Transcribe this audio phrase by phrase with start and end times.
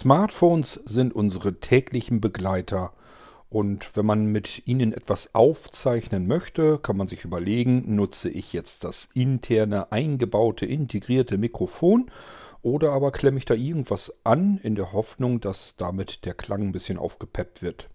[0.00, 2.94] Smartphones sind unsere täglichen Begleiter
[3.50, 8.84] und wenn man mit ihnen etwas aufzeichnen möchte, kann man sich überlegen, nutze ich jetzt
[8.84, 12.10] das interne, eingebaute, integrierte Mikrofon
[12.62, 16.72] oder aber klemme ich da irgendwas an in der Hoffnung, dass damit der Klang ein
[16.72, 17.90] bisschen aufgepeppt wird.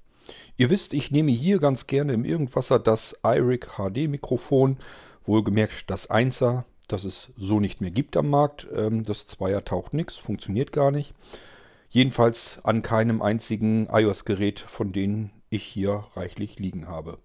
[0.57, 4.77] Ihr wisst, ich nehme hier ganz gerne im Irgendwasser das iRig HD Mikrofon,
[5.25, 8.67] wohlgemerkt das 1er, das es so nicht mehr gibt am Markt.
[8.75, 11.15] Ähm, das 2er taucht nichts, funktioniert gar nicht.
[11.89, 17.19] Jedenfalls an keinem einzigen iOS-Gerät, von denen ich hier reichlich liegen habe.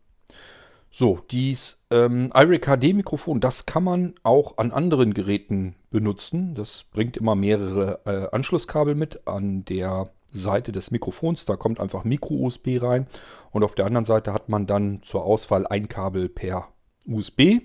[0.92, 6.54] So, dieses ähm, iRig HD-Mikrofon, das kann man auch an anderen Geräten benutzen.
[6.56, 11.44] Das bringt immer mehrere äh, Anschlusskabel mit an der Seite des Mikrofons.
[11.44, 13.06] Da kommt einfach Micro-USB rein
[13.52, 16.68] und auf der anderen Seite hat man dann zur Auswahl ein Kabel per
[17.06, 17.62] USB,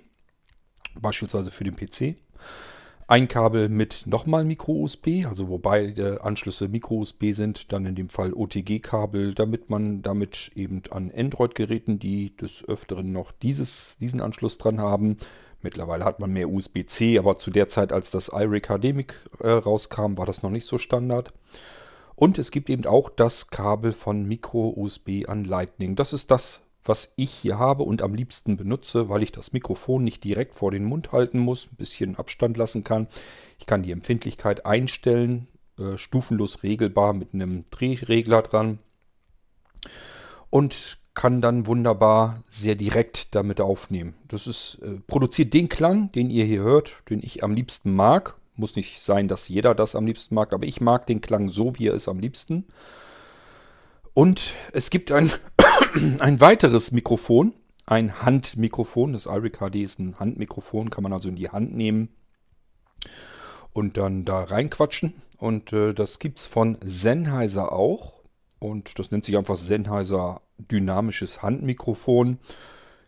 [1.00, 2.18] beispielsweise für den PC
[3.08, 8.34] ein Kabel mit nochmal Micro-USB, also wo beide Anschlüsse Micro-USB sind, dann in dem Fall
[8.34, 14.80] OTG-Kabel, damit man damit eben an Android-Geräten, die des Öfteren noch dieses, diesen Anschluss dran
[14.80, 15.18] haben,
[15.62, 20.18] mittlerweile hat man mehr USB-C, aber zu der Zeit, als das iRig HDMIC äh, rauskam,
[20.18, 21.32] war das noch nicht so Standard.
[22.16, 25.96] Und es gibt eben auch das Kabel von Micro-USB an Lightning.
[25.96, 30.04] Das ist das, was ich hier habe und am liebsten benutze, weil ich das Mikrofon
[30.04, 33.08] nicht direkt vor den Mund halten muss, ein bisschen Abstand lassen kann.
[33.60, 35.48] Ich kann die Empfindlichkeit einstellen,
[35.80, 38.80] äh, stufenlos regelbar mit einem Drehregler dran
[40.50, 44.14] und kann dann wunderbar sehr direkt damit aufnehmen.
[44.28, 48.36] Das ist, äh, produziert den Klang, den ihr hier hört, den ich am liebsten mag.
[48.56, 51.78] Muss nicht sein, dass jeder das am liebsten mag, aber ich mag den Klang so,
[51.78, 52.66] wie er ist am liebsten.
[54.16, 55.30] Und es gibt ein,
[56.20, 57.54] ein weiteres Mikrofon,
[57.86, 59.14] ein Handmikrofon.
[59.14, 62.10] Das iRig HD ist ein Handmikrofon, kann man also in die Hand nehmen
[63.74, 65.22] und dann da reinquatschen.
[65.38, 68.14] Und äh, das gibt es von Sennheiser auch.
[68.58, 72.40] Und das nennt sich einfach Sennheiser dynamisches Handmikrofon.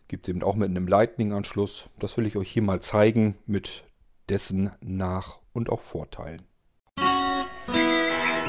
[0.08, 1.88] Gibt es eben auch mit einem Lightning-Anschluss.
[1.98, 3.84] Das will ich euch hier mal zeigen mit
[4.28, 6.42] dessen Nach- und auch Vorteilen.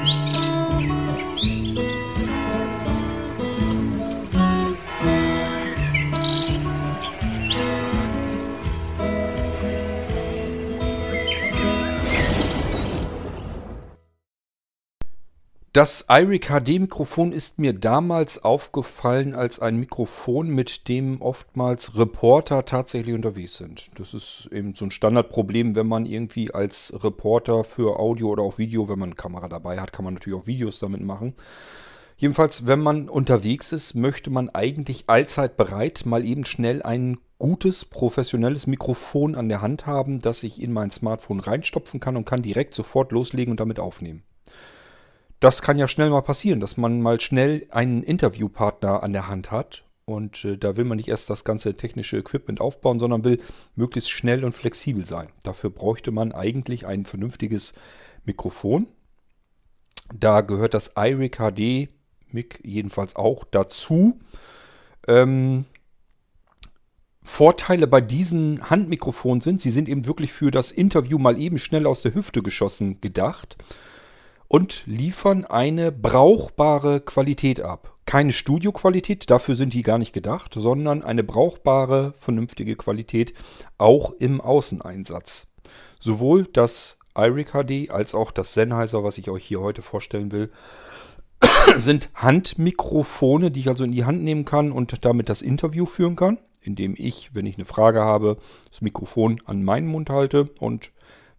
[0.02, 2.19] Musik
[15.72, 22.64] Das iRig HD Mikrofon ist mir damals aufgefallen als ein Mikrofon, mit dem oftmals Reporter
[22.64, 23.88] tatsächlich unterwegs sind.
[23.94, 28.58] Das ist eben so ein Standardproblem, wenn man irgendwie als Reporter für Audio oder auch
[28.58, 31.34] Video, wenn man eine Kamera dabei hat, kann man natürlich auch Videos damit machen.
[32.16, 37.84] Jedenfalls, wenn man unterwegs ist, möchte man eigentlich allzeit bereit mal eben schnell ein gutes,
[37.84, 42.42] professionelles Mikrofon an der Hand haben, das ich in mein Smartphone reinstopfen kann und kann
[42.42, 44.24] direkt sofort loslegen und damit aufnehmen
[45.40, 49.50] das kann ja schnell mal passieren, dass man mal schnell einen Interviewpartner an der Hand
[49.50, 49.84] hat.
[50.04, 53.40] Und äh, da will man nicht erst das ganze technische Equipment aufbauen, sondern will
[53.74, 55.28] möglichst schnell und flexibel sein.
[55.42, 57.74] Dafür bräuchte man eigentlich ein vernünftiges
[58.24, 58.86] Mikrofon.
[60.12, 61.88] Da gehört das iRig HD
[62.32, 64.20] Mic jedenfalls auch dazu.
[65.08, 65.64] Ähm,
[67.22, 71.86] Vorteile bei diesen Handmikrofonen sind, sie sind eben wirklich für das Interview mal eben schnell
[71.86, 73.56] aus der Hüfte geschossen gedacht
[74.50, 77.94] und liefern eine brauchbare Qualität ab.
[78.04, 83.32] Keine Studioqualität, dafür sind die gar nicht gedacht, sondern eine brauchbare, vernünftige Qualität
[83.78, 85.46] auch im Außeneinsatz.
[86.00, 90.50] Sowohl das iRig HD als auch das Sennheiser, was ich euch hier heute vorstellen will,
[91.76, 96.16] sind Handmikrofone, die ich also in die Hand nehmen kann und damit das Interview führen
[96.16, 98.36] kann, indem ich, wenn ich eine Frage habe,
[98.68, 100.90] das Mikrofon an meinen Mund halte und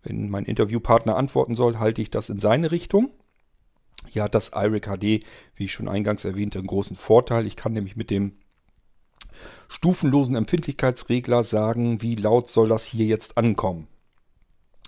[0.04, 3.12] wenn mein Interviewpartner antworten soll, halte ich das in seine Richtung.
[4.08, 5.24] Hier hat das iRig HD,
[5.56, 7.46] wie ich schon eingangs erwähnte, einen großen Vorteil.
[7.46, 8.34] Ich kann nämlich mit dem
[9.70, 13.88] stufenlosen Empfindlichkeitsregler sagen, wie laut soll das hier jetzt ankommen.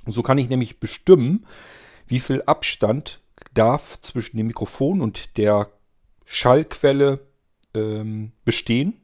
[0.06, 1.46] so kann ich nämlich bestimmen,
[2.08, 3.22] wie viel Abstand
[3.54, 5.72] darf zwischen dem Mikrofon und der
[6.26, 7.22] Schallquelle
[7.76, 9.03] ähm, bestehen.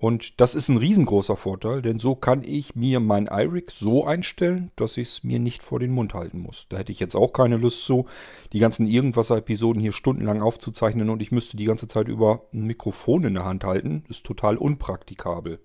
[0.00, 4.70] Und das ist ein riesengroßer Vorteil, denn so kann ich mir mein iRig so einstellen,
[4.74, 6.64] dass ich es mir nicht vor den Mund halten muss.
[6.70, 8.06] Da hätte ich jetzt auch keine Lust zu,
[8.54, 13.24] die ganzen Irgendwasser-Episoden hier stundenlang aufzuzeichnen und ich müsste die ganze Zeit über ein Mikrofon
[13.24, 14.04] in der Hand halten.
[14.08, 15.60] Ist total unpraktikabel.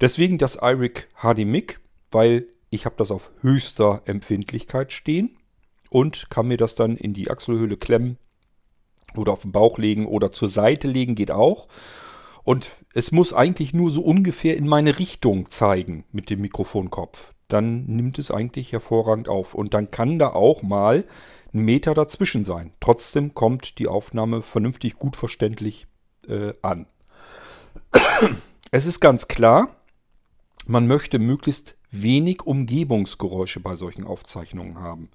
[0.00, 1.80] Deswegen das iRig HD Mic,
[2.10, 5.36] weil ich habe das auf höchster Empfindlichkeit stehen
[5.90, 8.16] und kann mir das dann in die Achselhöhle klemmen
[9.16, 11.68] oder auf den Bauch legen oder zur Seite legen, geht auch.
[12.44, 17.32] Und es muss eigentlich nur so ungefähr in meine Richtung zeigen mit dem Mikrofonkopf.
[17.48, 19.54] Dann nimmt es eigentlich hervorragend auf.
[19.54, 21.04] Und dann kann da auch mal
[21.52, 22.72] ein Meter dazwischen sein.
[22.80, 25.86] Trotzdem kommt die Aufnahme vernünftig gut verständlich
[26.28, 26.86] äh, an.
[28.70, 29.76] Es ist ganz klar,
[30.66, 35.08] man möchte möglichst wenig Umgebungsgeräusche bei solchen Aufzeichnungen haben.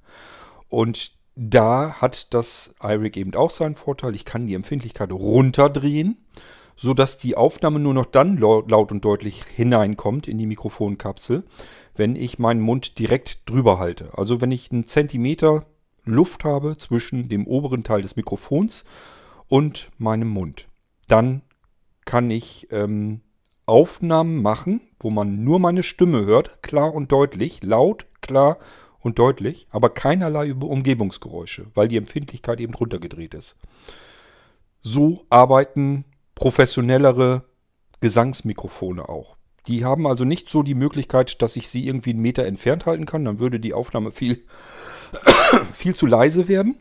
[0.70, 4.16] Und da hat das iRig eben auch seinen Vorteil.
[4.16, 6.18] Ich kann die Empfindlichkeit runterdrehen,
[6.76, 11.44] sodass die Aufnahme nur noch dann laut und deutlich hineinkommt in die Mikrofonkapsel,
[11.96, 14.18] wenn ich meinen Mund direkt drüber halte.
[14.18, 15.66] Also wenn ich einen Zentimeter
[16.06, 18.84] Luft habe zwischen dem oberen Teil des Mikrofons
[19.48, 20.68] und meinem Mund.
[21.08, 21.42] Dann
[22.06, 23.22] kann ich ähm,
[23.66, 28.58] Aufnahmen machen, wo man nur meine Stimme hört, klar und deutlich, laut, klar
[29.00, 33.56] und deutlich, aber keinerlei Umgebungsgeräusche, weil die Empfindlichkeit eben runtergedreht ist.
[34.82, 36.04] So arbeiten
[36.36, 37.46] professionellere
[38.02, 39.36] Gesangsmikrofone auch.
[39.68, 43.06] Die haben also nicht so die Möglichkeit, dass ich sie irgendwie einen Meter entfernt halten
[43.06, 44.44] kann, dann würde die Aufnahme viel,
[45.72, 46.78] viel zu leise werden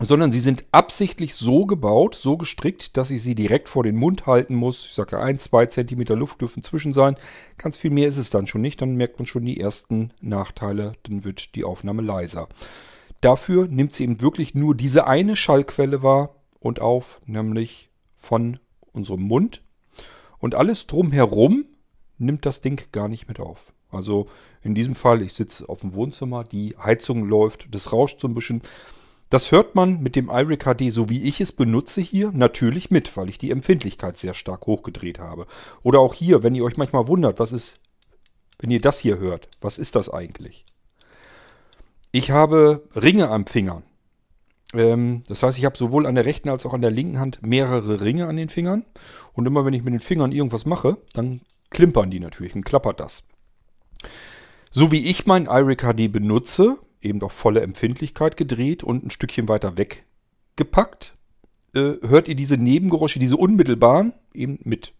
[0.00, 4.26] sondern sie sind absichtlich so gebaut, so gestrickt, dass ich sie direkt vor den Mund
[4.26, 4.86] halten muss.
[4.86, 7.16] Ich sage, ein, zwei Zentimeter Luft dürfen zwischen sein.
[7.58, 8.80] Ganz viel mehr ist es dann schon nicht.
[8.80, 10.94] Dann merkt man schon die ersten Nachteile.
[11.04, 12.48] Dann wird die Aufnahme leiser.
[13.20, 17.90] Dafür nimmt sie eben wirklich nur diese eine Schallquelle wahr und auf, nämlich
[18.22, 18.58] von
[18.92, 19.62] unserem Mund.
[20.38, 21.66] Und alles drumherum
[22.18, 23.72] nimmt das Ding gar nicht mit auf.
[23.90, 24.28] Also
[24.62, 28.34] in diesem Fall, ich sitze auf dem Wohnzimmer, die Heizung läuft, das rauscht so ein
[28.34, 28.62] bisschen.
[29.28, 33.16] Das hört man mit dem iRig HD, so wie ich es benutze hier, natürlich mit,
[33.16, 35.46] weil ich die Empfindlichkeit sehr stark hochgedreht habe.
[35.82, 37.80] Oder auch hier, wenn ihr euch manchmal wundert, was ist,
[38.58, 40.64] wenn ihr das hier hört, was ist das eigentlich?
[42.12, 43.82] Ich habe Ringe am Finger.
[44.74, 47.40] Ähm, das heißt, ich habe sowohl an der rechten als auch an der linken Hand
[47.42, 48.84] mehrere Ringe an den Fingern.
[49.32, 51.40] Und immer wenn ich mit den Fingern irgendwas mache, dann
[51.70, 53.22] klimpern die natürlich und klappert das.
[54.70, 59.48] So wie ich mein iRig HD benutze, eben auf volle Empfindlichkeit gedreht und ein Stückchen
[59.48, 61.14] weiter weggepackt,
[61.74, 64.94] äh, hört ihr diese Nebengeräusche, diese unmittelbaren, eben mit.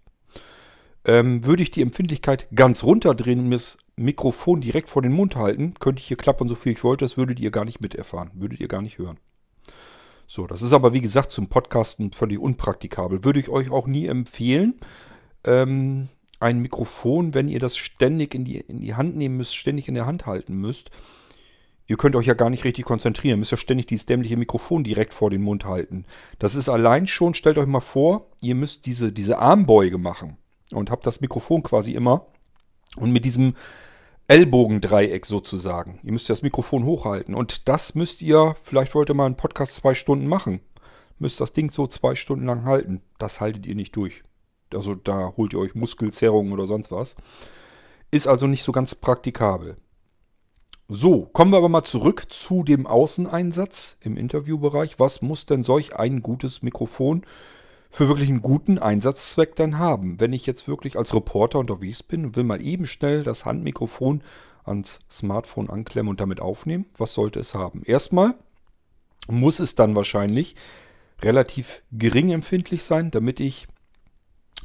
[1.04, 5.36] Ähm, würde ich die Empfindlichkeit ganz runterdrehen und mir das Mikrofon direkt vor den Mund
[5.36, 8.30] halten, könnte ich hier klappern, so viel ich wollte, das würdet ihr gar nicht miterfahren,
[8.34, 9.18] würdet ihr gar nicht hören.
[10.26, 13.24] So, das ist aber wie gesagt zum Podcasten völlig unpraktikabel.
[13.24, 14.80] Würde ich euch auch nie empfehlen.
[15.44, 16.08] Ähm,
[16.40, 19.94] ein Mikrofon, wenn ihr das ständig in die, in die Hand nehmen müsst, ständig in
[19.94, 20.90] der Hand halten müsst,
[21.88, 23.34] Ihr könnt euch ja gar nicht richtig konzentrieren.
[23.34, 26.06] Ihr müsst ja ständig dieses dämliche Mikrofon direkt vor den Mund halten.
[26.38, 30.38] Das ist allein schon, stellt euch mal vor, ihr müsst diese, diese Armbeuge machen
[30.72, 32.26] und habt das Mikrofon quasi immer
[32.96, 33.54] und mit diesem
[34.28, 35.98] Ellbogendreieck sozusagen.
[36.02, 39.74] Ihr müsst das Mikrofon hochhalten und das müsst ihr, vielleicht wollt ihr mal einen Podcast
[39.74, 40.60] zwei Stunden machen,
[41.18, 43.02] müsst das Ding so zwei Stunden lang halten.
[43.18, 44.22] Das haltet ihr nicht durch.
[44.72, 47.14] Also da holt ihr euch Muskelzerrungen oder sonst was.
[48.10, 49.76] Ist also nicht so ganz praktikabel.
[50.88, 54.98] So, kommen wir aber mal zurück zu dem Außeneinsatz im Interviewbereich.
[54.98, 57.22] Was muss denn solch ein gutes Mikrofon
[57.92, 60.18] für wirklich einen guten Einsatzzweck dann haben?
[60.18, 64.22] Wenn ich jetzt wirklich als Reporter unterwegs bin und will mal eben schnell das Handmikrofon
[64.64, 67.82] ans Smartphone anklemmen und damit aufnehmen, was sollte es haben?
[67.84, 68.34] Erstmal
[69.28, 70.56] muss es dann wahrscheinlich
[71.20, 73.68] relativ gering empfindlich sein, damit ich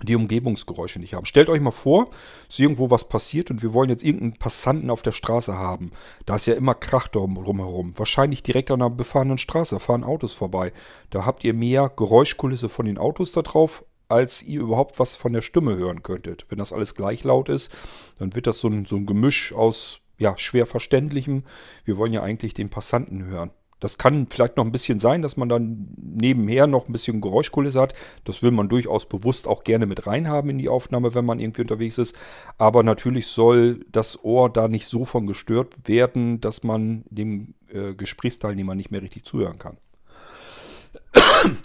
[0.04, 1.26] die Umgebungsgeräusche nicht haben.
[1.26, 2.10] Stellt euch mal vor,
[2.48, 5.92] ist irgendwo was passiert und wir wollen jetzt irgendeinen Passanten auf der Straße haben.
[6.26, 7.94] Da ist ja immer Krach drumherum.
[7.98, 10.72] Wahrscheinlich direkt an einer befahrenen Straße fahren Autos vorbei.
[11.10, 15.34] Da habt ihr mehr Geräuschkulisse von den Autos da drauf, als ihr überhaupt was von
[15.34, 16.46] der Stimme hören könntet.
[16.50, 17.72] Wenn das alles gleich laut ist,
[18.20, 21.44] dann wird das so ein, so ein Gemisch aus ja, schwer verständlichem.
[21.86, 23.52] Wir wollen ja eigentlich den Passanten hören.
[23.80, 27.80] Das kann vielleicht noch ein bisschen sein, dass man dann nebenher noch ein bisschen Geräuschkulisse
[27.80, 27.94] hat.
[28.24, 31.62] Das will man durchaus bewusst auch gerne mit reinhaben in die Aufnahme, wenn man irgendwie
[31.62, 32.16] unterwegs ist.
[32.58, 37.94] Aber natürlich soll das Ohr da nicht so von gestört werden, dass man dem äh,
[37.94, 39.78] Gesprächsteilnehmer nicht mehr richtig zuhören kann.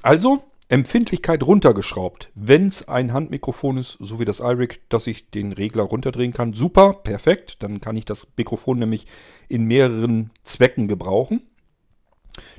[0.03, 2.31] Also Empfindlichkeit runtergeschraubt.
[2.35, 6.55] Wenn es ein Handmikrofon ist, so wie das iRig, dass ich den Regler runterdrehen kann,
[6.55, 7.63] super, perfekt.
[7.63, 9.07] Dann kann ich das Mikrofon nämlich
[9.49, 11.43] in mehreren Zwecken gebrauchen.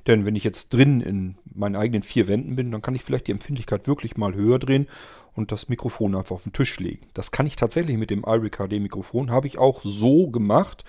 [0.08, 3.28] Denn wenn ich jetzt drin in meinen eigenen vier Wänden bin, dann kann ich vielleicht
[3.28, 4.88] die Empfindlichkeit wirklich mal höher drehen
[5.36, 7.08] und das Mikrofon einfach auf den Tisch legen.
[7.14, 9.32] Das kann ich tatsächlich mit dem iRig HD Mikrofon.
[9.32, 10.84] Habe ich auch so gemacht.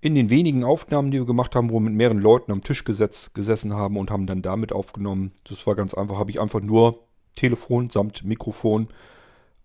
[0.00, 2.84] In den wenigen Aufnahmen, die wir gemacht haben, wo wir mit mehreren Leuten am Tisch
[2.84, 5.32] gesetzt, gesessen haben und haben dann damit aufgenommen.
[5.48, 6.18] Das war ganz einfach.
[6.18, 7.00] Habe ich einfach nur
[7.34, 8.88] Telefon samt Mikrofon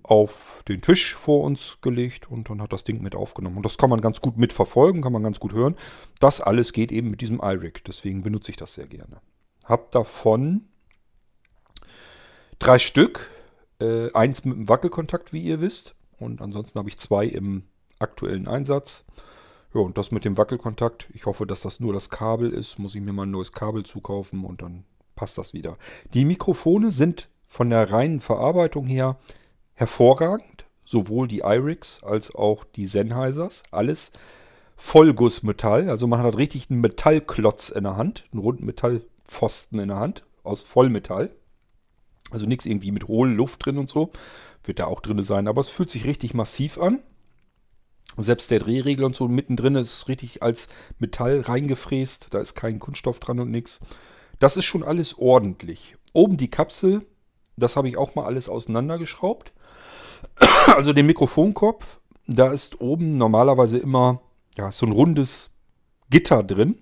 [0.04, 3.58] auf den Tisch vor uns gelegt und dann hat das Ding mit aufgenommen.
[3.58, 5.76] Und das kann man ganz gut mitverfolgen, kann man ganz gut hören.
[6.20, 9.22] Das alles geht eben mit diesem iRig, deswegen benutze ich das sehr gerne.
[9.66, 10.68] Hab davon
[12.60, 13.32] drei Stück,
[13.80, 17.64] äh, eins mit dem Wackelkontakt, wie ihr wisst, und ansonsten habe ich zwei im
[18.00, 19.06] aktuellen Einsatz.
[19.74, 21.10] Ja, und das mit dem Wackelkontakt.
[21.14, 22.78] Ich hoffe, dass das nur das Kabel ist.
[22.78, 25.78] Muss ich mir mal ein neues Kabel zukaufen und dann passt das wieder.
[26.14, 29.18] Die Mikrofone sind von der reinen Verarbeitung her
[29.74, 30.66] hervorragend.
[30.86, 33.64] Sowohl die IRIX als auch die Sennheisers.
[33.72, 34.12] Alles
[34.76, 35.90] Vollgussmetall.
[35.90, 38.26] Also man hat richtig einen Metallklotz in der Hand.
[38.32, 40.24] Einen runden Metallpfosten in der Hand.
[40.44, 41.34] Aus Vollmetall.
[42.32, 44.12] Also nichts irgendwie mit Hohlluft drin und so.
[44.64, 45.48] Wird da auch drin sein.
[45.48, 47.00] Aber es fühlt sich richtig massiv an.
[48.18, 50.68] Selbst der Drehregler und so mittendrin ist richtig als
[51.00, 52.28] Metall reingefräst.
[52.32, 53.80] Da ist kein Kunststoff dran und nichts.
[54.40, 55.96] Das ist schon alles ordentlich.
[56.14, 57.06] Oben die Kapsel,
[57.58, 59.54] das habe ich auch mal alles auseinandergeschraubt.
[60.68, 64.22] Also den Mikrofonkopf, da ist oben normalerweise immer
[64.58, 65.52] ja, so ein rundes
[66.10, 66.78] Gitter drin.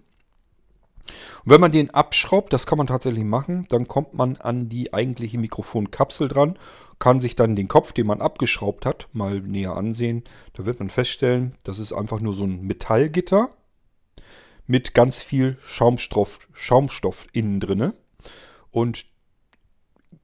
[1.44, 4.94] Und wenn man den abschraubt, das kann man tatsächlich machen, dann kommt man an die
[4.94, 6.58] eigentliche Mikrofonkapsel dran,
[7.00, 10.24] kann sich dann den Kopf, den man abgeschraubt hat, mal näher ansehen.
[10.54, 13.50] Da wird man feststellen, das ist einfach nur so ein Metallgitter
[14.68, 17.94] mit ganz viel Schaumstoff, Schaumstoff innen drinne.
[18.70, 19.06] Und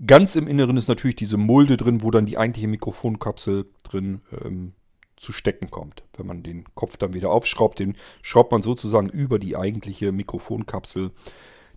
[0.06, 4.74] ganz im Inneren ist natürlich diese Mulde drin, wo dann die eigentliche Mikrofonkapsel drin ähm,
[5.16, 6.04] zu stecken kommt.
[6.16, 11.12] Wenn man den Kopf dann wieder aufschraubt, den schraubt man sozusagen über die eigentliche Mikrofonkapsel.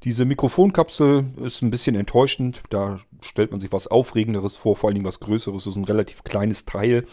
[0.04, 2.62] Diese Mikrofonkapsel ist ein bisschen enttäuschend.
[2.70, 5.64] Da stellt man sich was Aufregenderes vor, vor allen Dingen was Größeres.
[5.64, 7.04] Das ist ein relativ kleines Teil.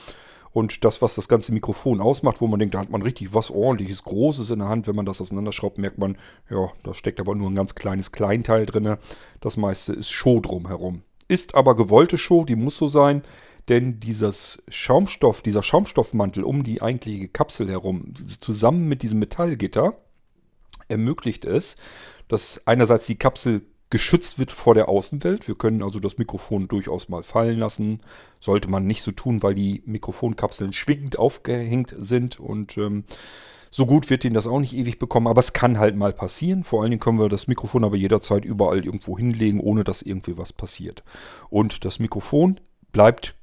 [0.51, 3.51] Und das, was das ganze Mikrofon ausmacht, wo man denkt, da hat man richtig was
[3.51, 4.88] ordentliches, Großes in der Hand.
[4.88, 6.18] Wenn man das auseinanderschraubt, merkt man,
[6.50, 8.98] ja, da steckt aber nur ein ganz kleines Kleinteil drin.
[9.42, 11.04] Das meiste ist Show drumherum.
[11.27, 13.22] Ist aber gewollte Show, die muss so sein.
[13.70, 19.98] Denn dieses Schaumstoff, dieser Schaumstoffmantel um die eigentliche Kapsel herum, zusammen mit diesem Metallgitter,
[20.88, 21.75] ermöglicht es,
[22.30, 25.48] dass einerseits die Kapsel geschützt wird vor der Außenwelt.
[25.48, 28.01] Wir können also das Mikrofon durchaus mal fallen lassen.
[28.39, 33.06] Sollte man nicht so tun, weil die Mikrofonkapseln schwingend aufgehängt sind und ähm,
[33.70, 36.63] so gut wird Ihnen das auch nicht ewig bekommen, aber es kann halt mal passieren.
[36.63, 40.38] Vor allen Dingen können wir das Mikrofon aber jederzeit überall irgendwo hinlegen, ohne dass irgendwie
[40.38, 41.03] was passiert.
[41.50, 42.60] Und das Mikrofon
[42.91, 43.36] bleibt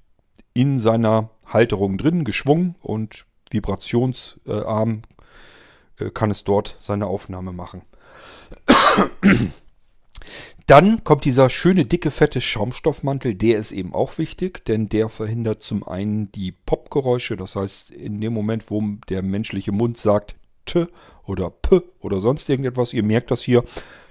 [0.55, 5.03] in seiner Halterung drin, geschwungen und vibrationsarm
[5.99, 7.83] äh, kann es dort seine Aufnahme machen.
[10.67, 13.35] Dann kommt dieser schöne, dicke, fette Schaumstoffmantel.
[13.35, 17.37] Der ist eben auch wichtig, denn der verhindert zum einen die Popgeräusche.
[17.37, 20.87] Das heißt, in dem Moment, wo der menschliche Mund sagt T
[21.25, 23.65] oder P oder sonst irgendetwas, ihr merkt das hier,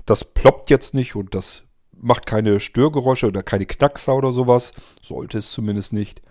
[0.06, 4.74] das ploppt jetzt nicht und das macht keine Störgeräusche oder keine Knackser oder sowas.
[5.02, 6.22] Sollte es zumindest nicht.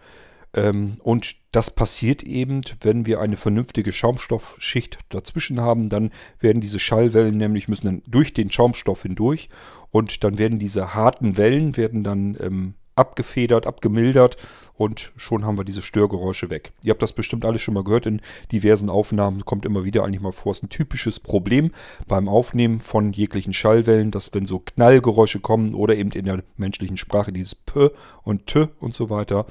[0.54, 6.78] Ähm, und das passiert eben, wenn wir eine vernünftige Schaumstoffschicht dazwischen haben, dann werden diese
[6.78, 9.48] Schallwellen nämlich müssen dann durch den Schaumstoff hindurch
[9.90, 14.36] und dann werden diese harten Wellen werden dann ähm, abgefedert, abgemildert
[14.74, 16.72] und schon haben wir diese Störgeräusche weg.
[16.84, 20.20] Ihr habt das bestimmt alles schon mal gehört in diversen Aufnahmen, kommt immer wieder eigentlich
[20.20, 20.52] mal vor.
[20.52, 21.70] Es ist ein typisches Problem
[22.06, 26.96] beim Aufnehmen von jeglichen Schallwellen, dass wenn so Knallgeräusche kommen oder eben in der menschlichen
[26.96, 27.90] Sprache dieses P
[28.24, 29.46] und T und so weiter,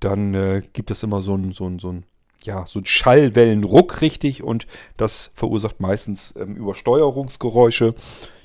[0.00, 2.04] dann äh, gibt es immer so ein, so ein, so ein,
[2.42, 7.94] ja, so ein Schallwellenruck richtig und das verursacht meistens ähm, Übersteuerungsgeräusche.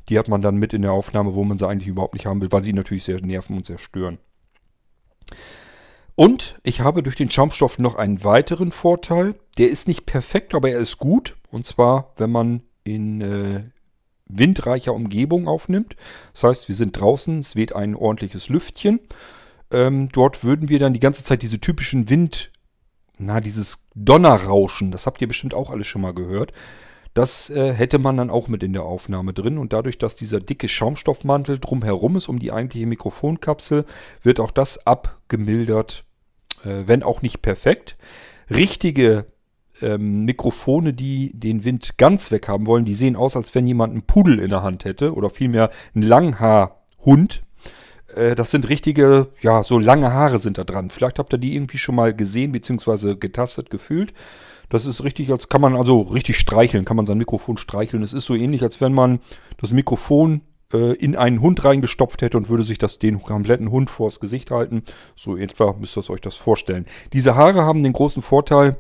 [0.10, 2.42] Die hat man dann mit in der Aufnahme, wo man sie eigentlich überhaupt nicht haben
[2.42, 4.18] will, weil sie natürlich sehr nerven und sehr stören.
[6.16, 9.36] Und ich habe durch den Schaumstoff noch einen weiteren Vorteil.
[9.58, 11.36] Der ist nicht perfekt, aber er ist gut.
[11.50, 13.64] Und zwar, wenn man in äh,
[14.26, 15.96] windreicher Umgebung aufnimmt.
[16.34, 19.00] Das heißt, wir sind draußen, es weht ein ordentliches Lüftchen.
[19.74, 22.52] Ähm, dort würden wir dann die ganze Zeit diese typischen Wind,
[23.18, 26.52] na, dieses Donnerrauschen, das habt ihr bestimmt auch alles schon mal gehört.
[27.14, 29.60] Das äh, hätte man dann auch mit in der Aufnahme drin.
[29.60, 33.86] Und dadurch, dass dieser dicke Schaumstoffmantel drumherum ist um die eigentliche Mikrofonkapsel,
[34.24, 36.06] wird auch das abgemildert,
[36.64, 37.98] äh, wenn auch nicht perfekt.
[38.50, 39.28] Richtige
[39.82, 43.92] ähm, Mikrofone, die den Wind ganz weg haben wollen, die sehen aus, als wenn jemand
[43.94, 47.44] einen Pudel in der Hand hätte oder vielmehr einen Langhaarhund.
[48.16, 50.90] Äh, das sind richtige, ja, so lange Haare sind da dran.
[50.90, 54.14] Vielleicht habt ihr die irgendwie schon mal gesehen, beziehungsweise getastet, gefühlt.
[54.70, 58.02] Das ist richtig, als kann man also richtig streicheln, kann man sein Mikrofon streicheln.
[58.02, 59.20] Es ist so ähnlich, als wenn man
[59.58, 60.42] das Mikrofon
[60.74, 64.52] äh, in einen Hund reingestopft hätte und würde sich das den kompletten Hund vors Gesicht
[64.52, 64.84] halten.
[65.16, 66.86] So etwa müsst ihr euch das vorstellen.
[67.14, 68.78] Diese Haare haben den großen Vorteil,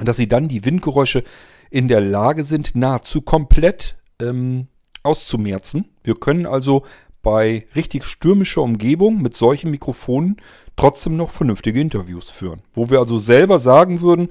[0.00, 1.24] dass sie dann die Windgeräusche
[1.70, 4.68] in der Lage sind, nahezu komplett ähm,
[5.02, 5.86] auszumerzen.
[6.02, 6.84] Wir können also
[7.22, 10.36] bei richtig stürmischer Umgebung mit solchen Mikrofonen
[10.76, 12.62] trotzdem noch vernünftige Interviews führen.
[12.72, 14.28] Wo wir also selber sagen würden,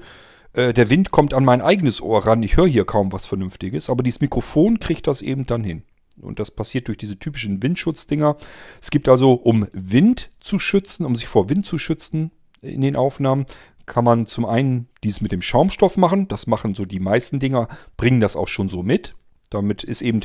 [0.52, 3.88] äh, der Wind kommt an mein eigenes Ohr ran, ich höre hier kaum was Vernünftiges,
[3.88, 5.82] aber dieses Mikrofon kriegt das eben dann hin.
[6.20, 8.36] Und das passiert durch diese typischen Windschutzdinger.
[8.80, 12.30] Es gibt also, um Wind zu schützen, um sich vor Wind zu schützen
[12.60, 13.46] in den Aufnahmen,
[13.86, 16.28] kann man zum einen dies mit dem Schaumstoff machen.
[16.28, 19.14] Das machen so die meisten Dinger, bringen das auch schon so mit.
[19.50, 20.20] Damit ist eben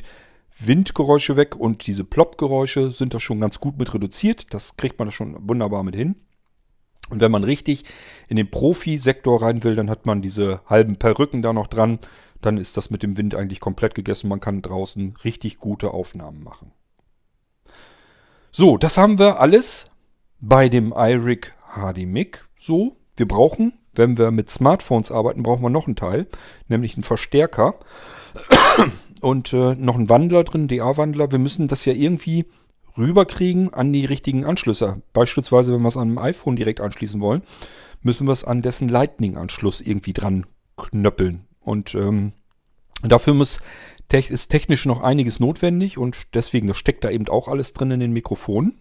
[0.59, 4.53] Windgeräusche weg und diese Plop-Geräusche sind da schon ganz gut mit reduziert.
[4.53, 6.15] Das kriegt man da schon wunderbar mit hin.
[7.09, 7.85] Und wenn man richtig
[8.27, 11.99] in den Profi-Sektor rein will, dann hat man diese halben Perücken da noch dran.
[12.41, 14.27] Dann ist das mit dem Wind eigentlich komplett gegessen.
[14.27, 16.71] Man kann draußen richtig gute Aufnahmen machen.
[18.51, 19.87] So, das haben wir alles
[20.39, 22.95] bei dem iRig HD Mic so.
[23.15, 26.27] Wir brauchen, wenn wir mit Smartphones arbeiten, brauchen wir noch einen Teil,
[26.67, 27.75] nämlich einen Verstärker
[29.21, 31.31] und äh, noch einen Wandler drin, DA-Wandler.
[31.31, 32.45] Wir müssen das ja irgendwie
[32.97, 35.01] rüberkriegen an die richtigen Anschlüsse.
[35.13, 37.43] Beispielsweise, wenn wir es an einem iPhone direkt anschließen wollen,
[38.01, 40.45] müssen wir es an dessen Lightning-Anschluss irgendwie dran
[40.77, 41.45] knöppeln.
[41.59, 42.33] Und ähm,
[43.03, 43.59] dafür muss,
[44.11, 47.99] ist technisch noch einiges notwendig und deswegen, das steckt da eben auch alles drin in
[47.99, 48.79] den Mikrofonen.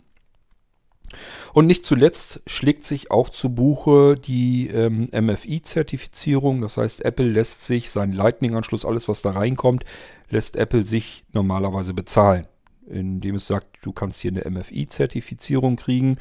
[1.52, 6.60] Und nicht zuletzt schlägt sich auch zu Buche die ähm, MFI-Zertifizierung.
[6.60, 9.84] Das heißt, Apple lässt sich seinen Lightning-Anschluss, alles was da reinkommt,
[10.30, 12.46] lässt Apple sich normalerweise bezahlen.
[12.88, 16.18] Indem es sagt, du kannst hier eine MFI-Zertifizierung kriegen.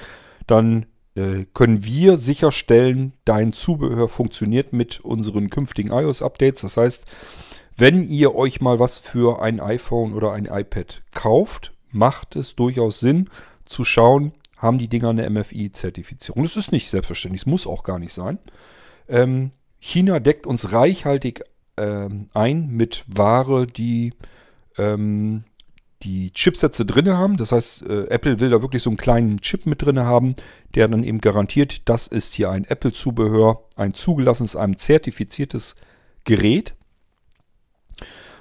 [0.48, 6.62] Dann äh, können wir sicherstellen, dein Zubehör funktioniert mit unseren künftigen iOS-Updates.
[6.62, 7.06] Das heißt,
[7.77, 13.00] wenn ihr euch mal was für ein iPhone oder ein iPad kauft, macht es durchaus
[13.00, 13.30] Sinn
[13.65, 14.34] zu schauen,
[14.65, 16.43] haben die Dinger eine MFI-Zertifizierung.
[16.43, 18.39] Das ist nicht selbstverständlich, es muss auch gar nicht sein.
[19.07, 21.43] Ähm, China deckt uns reichhaltig
[21.77, 24.13] ähm, ein mit Ware, die
[24.77, 25.43] ähm,
[26.05, 27.38] die Chipsätze drin haben.
[27.38, 30.36] Das heißt, äh, Apple will da wirklich so einen kleinen Chip mit drin haben,
[30.75, 35.75] der dann eben garantiert, das ist hier ein Apple-Zubehör, ein zugelassenes, ein zertifiziertes
[36.24, 36.75] Gerät.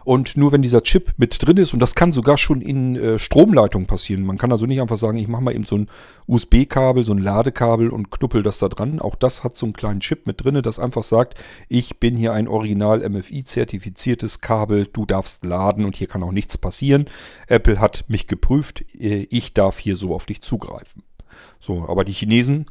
[0.05, 3.19] Und nur wenn dieser Chip mit drin ist, und das kann sogar schon in äh,
[3.19, 4.25] Stromleitungen passieren.
[4.25, 5.89] Man kann also nicht einfach sagen, ich mache mal eben so ein
[6.27, 9.01] USB-Kabel, so ein Ladekabel und knuppel das da dran.
[9.01, 12.33] Auch das hat so einen kleinen Chip mit drin, das einfach sagt, ich bin hier
[12.33, 17.07] ein original MFI-zertifiziertes Kabel, du darfst laden und hier kann auch nichts passieren.
[17.47, 21.03] Apple hat mich geprüft, äh, ich darf hier so auf dich zugreifen.
[21.61, 22.67] So, aber die Chinesen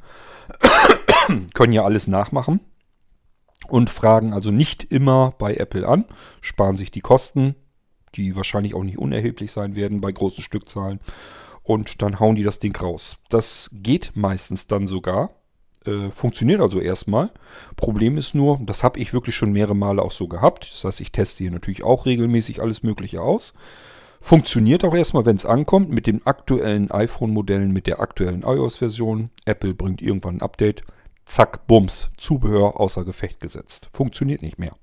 [1.54, 2.60] können ja alles nachmachen
[3.68, 6.06] und fragen also nicht immer bei Apple an,
[6.42, 7.56] sparen sich die Kosten,
[8.16, 11.00] die wahrscheinlich auch nicht unerheblich sein werden bei großen Stückzahlen
[11.64, 13.18] und dann hauen die das Ding raus.
[13.30, 15.32] Das geht meistens dann sogar.
[15.86, 17.32] Äh, funktioniert also erstmal.
[17.76, 20.70] Problem ist nur, das habe ich wirklich schon mehrere Male auch so gehabt.
[20.72, 23.54] Das heißt, ich teste hier natürlich auch regelmäßig alles Mögliche aus.
[24.22, 29.30] Funktioniert auch erstmal, wenn es ankommt, mit den aktuellen iPhone-Modellen, mit der aktuellen iOS-Version.
[29.44, 30.84] Apple bringt irgendwann ein Update
[31.26, 33.90] zack, bums, Zubehör außer Gefecht gesetzt.
[33.92, 34.76] Funktioniert nicht mehr.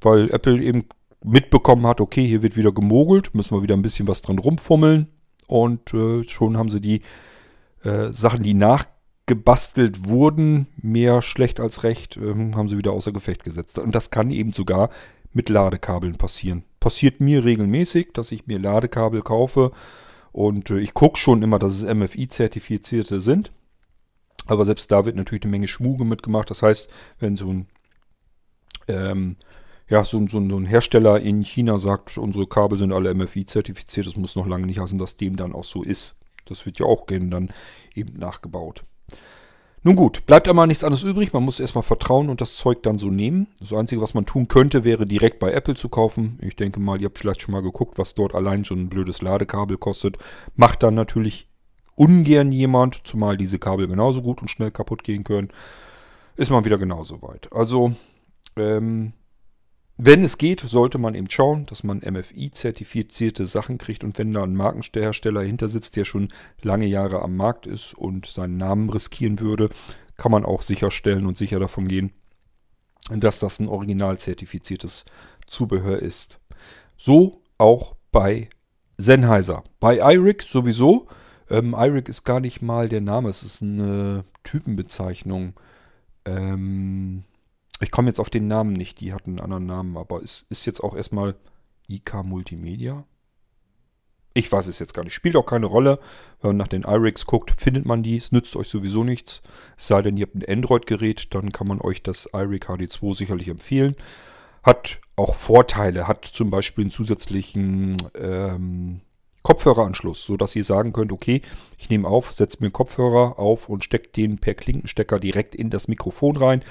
[0.00, 0.86] Weil Apple eben
[1.24, 5.08] mitbekommen hat, okay, hier wird wieder gemogelt, müssen wir wieder ein bisschen was dran rumfummeln.
[5.48, 7.02] Und äh, schon haben sie die
[7.82, 13.44] äh, Sachen, die nachgebastelt wurden, mehr schlecht als recht, äh, haben sie wieder außer Gefecht
[13.44, 13.78] gesetzt.
[13.78, 14.90] Und das kann eben sogar
[15.32, 16.64] mit Ladekabeln passieren.
[16.80, 19.70] Passiert mir regelmäßig, dass ich mir Ladekabel kaufe
[20.32, 23.52] und äh, ich gucke schon immer, dass es MFI-zertifizierte sind.
[24.46, 26.50] Aber selbst da wird natürlich eine Menge Schmuge mitgemacht.
[26.50, 27.66] Das heißt, wenn so ein,
[28.88, 29.36] ähm,
[29.88, 34.16] ja, so, so, so, ein Hersteller in China sagt, unsere Kabel sind alle MFI-zertifiziert, das
[34.16, 36.16] muss noch lange nicht heißen, dass dem dann auch so ist.
[36.46, 37.50] Das wird ja auch gerne dann
[37.94, 38.84] eben nachgebaut.
[39.86, 41.32] Nun gut, bleibt einmal nichts anderes übrig.
[41.32, 43.46] Man muss erstmal vertrauen und das Zeug dann so nehmen.
[43.60, 46.40] Das Einzige, was man tun könnte, wäre direkt bei Apple zu kaufen.
[46.42, 49.22] Ich denke mal, ihr habt vielleicht schon mal geguckt, was dort allein so ein blödes
[49.22, 50.18] Ladekabel kostet.
[50.56, 51.46] Macht dann natürlich
[51.96, 55.48] ungern jemand, zumal diese Kabel genauso gut und schnell kaputt gehen können,
[56.36, 57.52] ist man wieder genauso weit.
[57.52, 57.92] Also,
[58.56, 59.12] ähm,
[59.98, 64.42] wenn es geht, sollte man eben schauen, dass man MFI-zertifizierte Sachen kriegt und wenn da
[64.42, 66.28] ein Markenhersteller hinter sitzt, der schon
[66.60, 69.70] lange Jahre am Markt ist und seinen Namen riskieren würde,
[70.18, 72.12] kann man auch sicherstellen und sicher davon gehen,
[73.10, 75.06] dass das ein original zertifiziertes
[75.46, 76.40] Zubehör ist.
[76.98, 78.50] So auch bei
[78.98, 79.64] Sennheiser.
[79.80, 81.06] Bei iRig sowieso.
[81.50, 85.54] Ähm, IRIC ist gar nicht mal der Name, es ist eine Typenbezeichnung.
[86.24, 87.24] Ähm,
[87.80, 90.66] ich komme jetzt auf den Namen nicht, die hat einen anderen Namen, aber es ist
[90.66, 91.36] jetzt auch erstmal
[91.88, 93.04] IK Multimedia.
[94.36, 95.14] Ich weiß es jetzt gar nicht.
[95.14, 95.98] Spielt auch keine Rolle.
[96.42, 98.18] Wenn man nach den iRigs guckt, findet man die.
[98.18, 99.42] Es nützt euch sowieso nichts.
[99.78, 103.48] Es sei denn, ihr habt ein Android-Gerät, dann kann man euch das iRig HD2 sicherlich
[103.48, 103.96] empfehlen.
[104.62, 106.06] Hat auch Vorteile.
[106.06, 109.00] Hat zum Beispiel einen zusätzlichen ähm,
[109.46, 111.40] Kopfhöreranschluss, sodass ihr sagen könnt, okay,
[111.78, 115.70] ich nehme auf, setze mir einen Kopfhörer auf und stecke den per Klinkenstecker direkt in
[115.70, 116.64] das Mikrofon rein.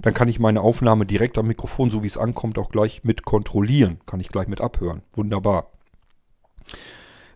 [0.00, 3.26] Dann kann ich meine Aufnahme direkt am Mikrofon, so wie es ankommt, auch gleich mit
[3.26, 4.00] kontrollieren.
[4.06, 5.02] Kann ich gleich mit abhören.
[5.12, 5.66] Wunderbar.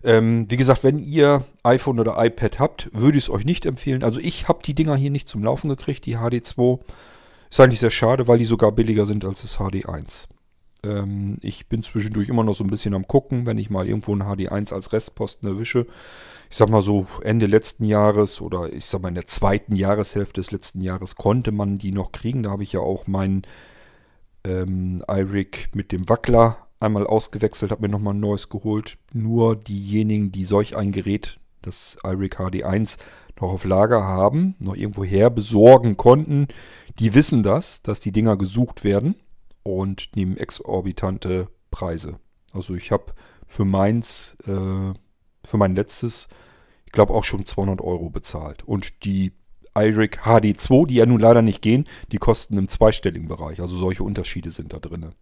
[0.03, 4.03] Ähm, wie gesagt, wenn ihr iPhone oder iPad habt, würde ich es euch nicht empfehlen.
[4.03, 6.81] Also ich habe die Dinger hier nicht zum Laufen gekriegt, die HD2.
[7.51, 10.27] Ist eigentlich sehr schade, weil die sogar billiger sind als das HD1.
[10.87, 14.15] Ähm, ich bin zwischendurch immer noch so ein bisschen am gucken, wenn ich mal irgendwo
[14.15, 15.87] ein HD1 als Restposten erwische.
[16.51, 20.41] Ich sag mal so Ende letzten Jahres oder ich sag mal in der zweiten Jahreshälfte
[20.41, 22.43] des letzten Jahres konnte man die noch kriegen.
[22.43, 23.43] Da habe ich ja auch meinen
[24.45, 28.99] ähm, iRig mit dem Wackler einmal ausgewechselt, habe mir nochmal ein neues geholt.
[29.13, 32.99] Nur diejenigen, die solch ein Gerät, das iRig HD1,
[33.41, 36.47] noch auf Lager haben, noch irgendwo her besorgen konnten,
[37.01, 39.17] die wissen das, dass die Dinger gesucht werden
[39.75, 42.19] und nehmen exorbitante Preise.
[42.53, 43.15] Also ich habe
[43.47, 44.93] für meins, äh,
[45.45, 46.29] für mein letztes,
[46.85, 48.65] ich glaube auch schon 200 Euro bezahlt.
[48.65, 49.33] Und die
[49.75, 53.61] iRig HD2, die ja nun leider nicht gehen, die kosten im zweistelligen Bereich.
[53.61, 55.15] Also solche Unterschiede sind da drin.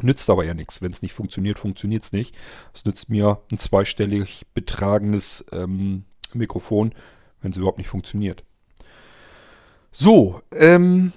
[0.00, 0.82] Nützt aber ja nichts.
[0.82, 2.36] Wenn es nicht funktioniert, funktioniert es nicht.
[2.74, 6.94] Es nützt mir ein zweistellig betragenes ähm, Mikrofon,
[7.40, 8.44] wenn es überhaupt nicht funktioniert.
[9.92, 11.12] So, ähm,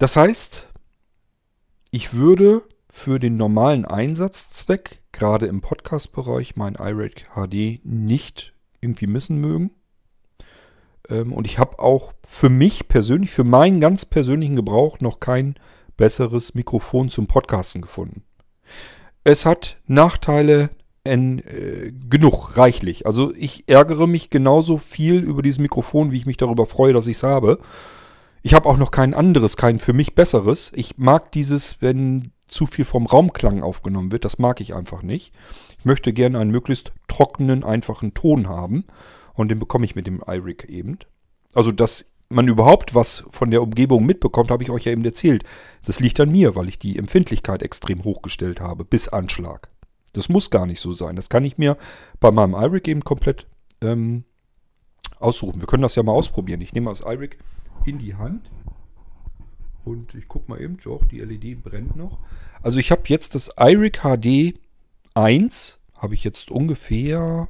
[0.00, 0.68] das heißt,
[1.90, 9.38] ich würde für den normalen Einsatzzweck, gerade im Podcast-Bereich, mein iRaid HD nicht irgendwie missen
[9.38, 9.70] mögen.
[11.10, 15.56] Ähm, und ich habe auch für mich persönlich, für meinen ganz persönlichen Gebrauch noch kein
[15.96, 18.22] besseres Mikrofon zum Podcasten gefunden.
[19.22, 20.70] Es hat Nachteile
[21.04, 23.04] in, äh, genug, reichlich.
[23.04, 27.06] Also ich ärgere mich genauso viel über dieses Mikrofon, wie ich mich darüber freue, dass
[27.06, 27.58] ich es habe.
[28.42, 30.72] Ich habe auch noch kein anderes, kein für mich besseres.
[30.74, 34.24] Ich mag dieses, wenn zu viel vom Raumklang aufgenommen wird.
[34.24, 35.32] Das mag ich einfach nicht.
[35.78, 38.84] Ich möchte gerne einen möglichst trockenen, einfachen Ton haben.
[39.34, 40.98] Und den bekomme ich mit dem iRig eben.
[41.54, 45.42] Also das man überhaupt was von der Umgebung mitbekommt, habe ich euch ja eben erzählt.
[45.84, 49.68] Das liegt an mir, weil ich die Empfindlichkeit extrem hochgestellt habe, bis Anschlag.
[50.12, 51.16] Das muss gar nicht so sein.
[51.16, 51.76] Das kann ich mir
[52.20, 53.46] bei meinem iRig eben komplett
[53.80, 54.24] ähm,
[55.18, 55.60] aussuchen.
[55.60, 56.60] Wir können das ja mal ausprobieren.
[56.60, 57.38] Ich nehme das iRig
[57.86, 58.50] in die Hand
[59.84, 62.18] und ich gucke mal eben, doch, die LED brennt noch.
[62.62, 64.58] Also ich habe jetzt das iRig HD
[65.14, 67.48] 1, habe ich jetzt ungefähr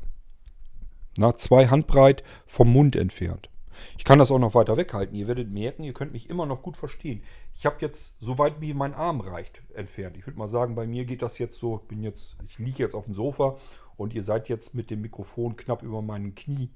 [1.18, 3.50] na, zwei Handbreit vom Mund entfernt.
[3.98, 5.14] Ich kann das auch noch weiter weghalten.
[5.14, 7.22] Ihr werdet merken, ihr könnt mich immer noch gut verstehen.
[7.54, 10.16] Ich habe jetzt, so weit wie mein Arm reicht, entfernt.
[10.16, 12.94] Ich würde mal sagen, bei mir geht das jetzt so, bin jetzt, ich liege jetzt
[12.94, 13.56] auf dem Sofa
[13.96, 16.70] und ihr seid jetzt mit dem Mikrofon knapp über meinen Knie.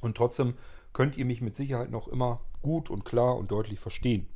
[0.00, 0.54] Und trotzdem
[0.92, 4.26] könnt ihr mich mit Sicherheit noch immer gut und klar und deutlich verstehen.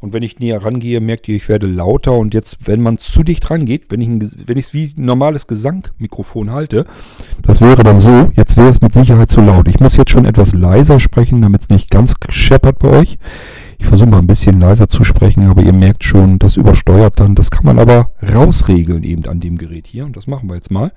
[0.00, 2.14] Und wenn ich näher rangehe, merkt ihr, ich werde lauter.
[2.14, 6.86] Und jetzt, wenn man zu dicht rangeht, wenn ich es wie ein normales Gesangmikrofon halte,
[7.42, 9.68] das wäre dann so, jetzt wäre es mit Sicherheit zu laut.
[9.68, 13.18] Ich muss jetzt schon etwas leiser sprechen, damit es nicht ganz scheppert bei euch.
[13.80, 17.34] Ich versuche mal ein bisschen leiser zu sprechen, aber ihr merkt schon, das übersteuert dann.
[17.34, 20.04] Das kann man aber rausregeln eben an dem Gerät hier.
[20.04, 20.92] Und das machen wir jetzt mal.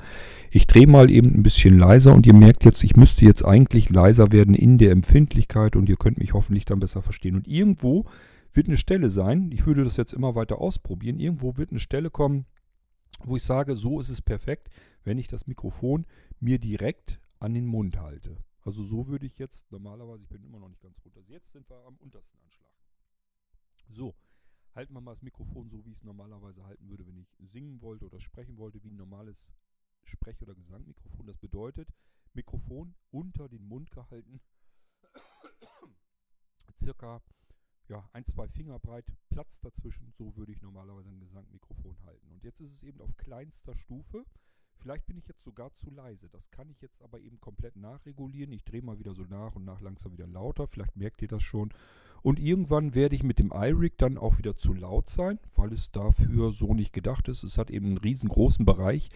[0.51, 3.89] Ich drehe mal eben ein bisschen leiser und ihr merkt jetzt, ich müsste jetzt eigentlich
[3.89, 7.35] leiser werden in der Empfindlichkeit und ihr könnt mich hoffentlich dann besser verstehen.
[7.35, 8.05] Und irgendwo
[8.51, 12.11] wird eine Stelle sein, ich würde das jetzt immer weiter ausprobieren, irgendwo wird eine Stelle
[12.11, 12.45] kommen,
[13.23, 14.69] wo ich sage, so ist es perfekt,
[15.05, 16.05] wenn ich das Mikrofon
[16.41, 18.37] mir direkt an den Mund halte.
[18.65, 21.67] Also so würde ich jetzt normalerweise, ich bin immer noch nicht ganz runter, jetzt sind
[21.69, 22.42] wir am untersten.
[23.93, 24.15] So,
[24.73, 27.79] halten wir mal das Mikrofon so, wie ich es normalerweise halten würde, wenn ich singen
[27.81, 29.53] wollte oder sprechen wollte, wie ein normales
[30.03, 31.27] Sprech- oder Gesangmikrofon.
[31.27, 31.93] Das bedeutet,
[32.33, 34.41] Mikrofon unter den Mund gehalten,
[36.79, 37.21] circa
[37.87, 40.11] ja, ein, zwei Finger breit Platz dazwischen.
[40.11, 42.31] So würde ich normalerweise ein Gesangmikrofon halten.
[42.31, 44.25] Und jetzt ist es eben auf kleinster Stufe.
[44.79, 46.27] Vielleicht bin ich jetzt sogar zu leise.
[46.29, 48.51] Das kann ich jetzt aber eben komplett nachregulieren.
[48.51, 50.67] Ich drehe mal wieder so nach und nach langsam wieder lauter.
[50.67, 51.69] Vielleicht merkt ihr das schon.
[52.21, 55.91] Und irgendwann werde ich mit dem iRig dann auch wieder zu laut sein, weil es
[55.91, 57.43] dafür so nicht gedacht ist.
[57.43, 59.09] Es hat eben einen riesengroßen Bereich,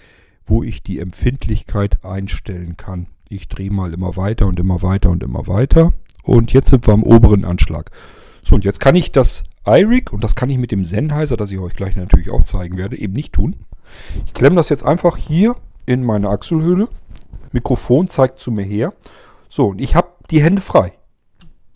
[0.45, 3.07] wo ich die Empfindlichkeit einstellen kann.
[3.29, 5.93] Ich drehe mal immer weiter und immer weiter und immer weiter.
[6.23, 7.91] Und jetzt sind wir am oberen Anschlag.
[8.43, 11.51] So, und jetzt kann ich das iRig, und das kann ich mit dem Sennheiser, das
[11.51, 13.55] ich euch gleich natürlich auch zeigen werde, eben nicht tun.
[14.25, 16.87] Ich klemme das jetzt einfach hier in meine Achselhöhle.
[17.51, 18.93] Mikrofon zeigt zu mir her.
[19.49, 20.93] So, und ich habe die Hände frei.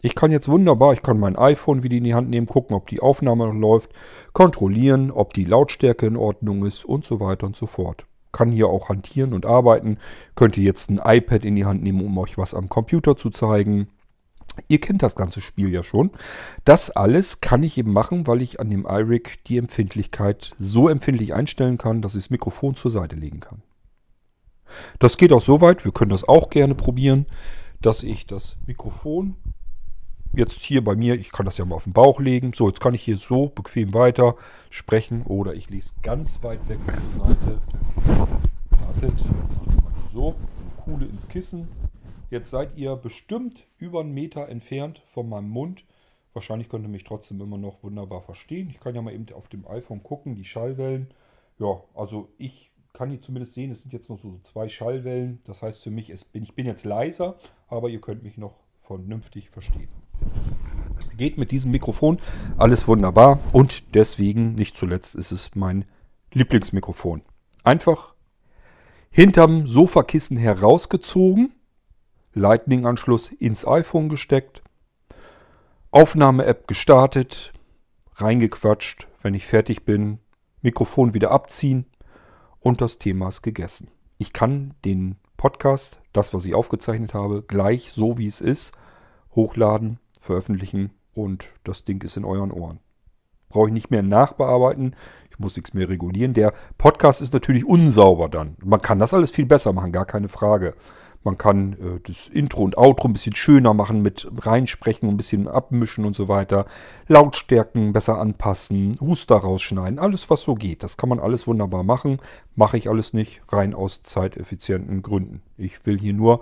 [0.02, 2.88] Ich kann jetzt wunderbar, ich kann mein iPhone wieder in die Hand nehmen, gucken, ob
[2.88, 3.92] die Aufnahme noch läuft,
[4.34, 8.06] kontrollieren, ob die Lautstärke in Ordnung ist und so weiter und so fort.
[8.32, 9.98] Kann hier auch hantieren und arbeiten.
[10.36, 13.90] Könnte jetzt ein iPad in die Hand nehmen, um euch was am Computer zu zeigen.
[14.68, 16.12] Ihr kennt das ganze Spiel ja schon.
[16.66, 21.34] Das alles kann ich eben machen, weil ich an dem iRig die Empfindlichkeit so empfindlich
[21.34, 23.62] einstellen kann, dass ich das Mikrofon zur Seite legen kann.
[25.00, 27.26] Das geht auch so weit, wir können das auch gerne probieren,
[27.82, 29.36] dass ich das Mikrofon
[30.34, 32.54] jetzt hier bei mir, ich kann das ja mal auf den Bauch legen.
[32.54, 34.36] So, jetzt kann ich hier so bequem weiter
[34.70, 37.62] sprechen oder ich lese ganz weit weg der Seite.
[38.70, 39.26] Wartet,
[40.14, 40.36] so,
[40.78, 41.68] Kuhle ins Kissen.
[42.32, 45.84] Jetzt seid ihr bestimmt über einen Meter entfernt von meinem Mund.
[46.32, 48.70] Wahrscheinlich könnt ihr mich trotzdem immer noch wunderbar verstehen.
[48.70, 51.10] Ich kann ja mal eben auf dem iPhone gucken, die Schallwellen.
[51.60, 55.42] Ja, also ich kann hier zumindest sehen, es sind jetzt noch so zwei Schallwellen.
[55.44, 57.36] Das heißt für mich, bin, ich bin jetzt leiser,
[57.68, 59.90] aber ihr könnt mich noch vernünftig verstehen.
[61.18, 62.18] Geht mit diesem Mikrofon
[62.56, 65.84] alles wunderbar und deswegen, nicht zuletzt, ist es mein
[66.32, 67.24] Lieblingsmikrofon.
[67.66, 68.16] Einfach
[69.10, 71.52] hinterm Sofakissen herausgezogen,
[72.34, 74.62] Lightning-Anschluss ins iPhone gesteckt,
[75.92, 77.52] Aufnahme-App gestartet,
[78.16, 80.20] reingequatscht, wenn ich fertig bin,
[80.62, 81.86] Mikrofon wieder abziehen
[82.60, 83.90] und das Thema ist gegessen.
[84.18, 88.74] Ich kann den Podcast, das, was ich aufgezeichnet habe, gleich so wie es ist,
[89.36, 92.80] hochladen, veröffentlichen und das Ding ist in euren Ohren.
[93.50, 94.96] Brauche ich nicht mehr nachbearbeiten,
[95.30, 96.34] ich muss nichts mehr regulieren.
[96.34, 98.56] Der Podcast ist natürlich unsauber dann.
[98.64, 100.76] Man kann das alles viel besser machen, gar keine Frage.
[101.24, 105.48] Man kann äh, das Intro und Outro ein bisschen schöner machen, mit reinsprechen ein bisschen
[105.48, 106.66] abmischen und so weiter.
[107.08, 110.84] Lautstärken besser anpassen, Huster rausschneiden, alles was so geht.
[110.84, 112.18] Das kann man alles wunderbar machen.
[112.56, 115.42] Mache ich alles nicht, rein aus zeiteffizienten Gründen.
[115.58, 116.42] Ich will hier nur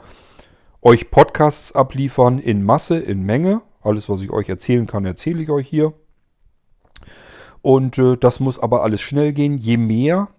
[0.82, 3.62] euch Podcasts abliefern in Masse, in Menge.
[3.82, 5.94] Alles, was ich euch erzählen kann, erzähle ich euch hier.
[7.62, 9.58] Und äh, das muss aber alles schnell gehen.
[9.58, 10.30] Je mehr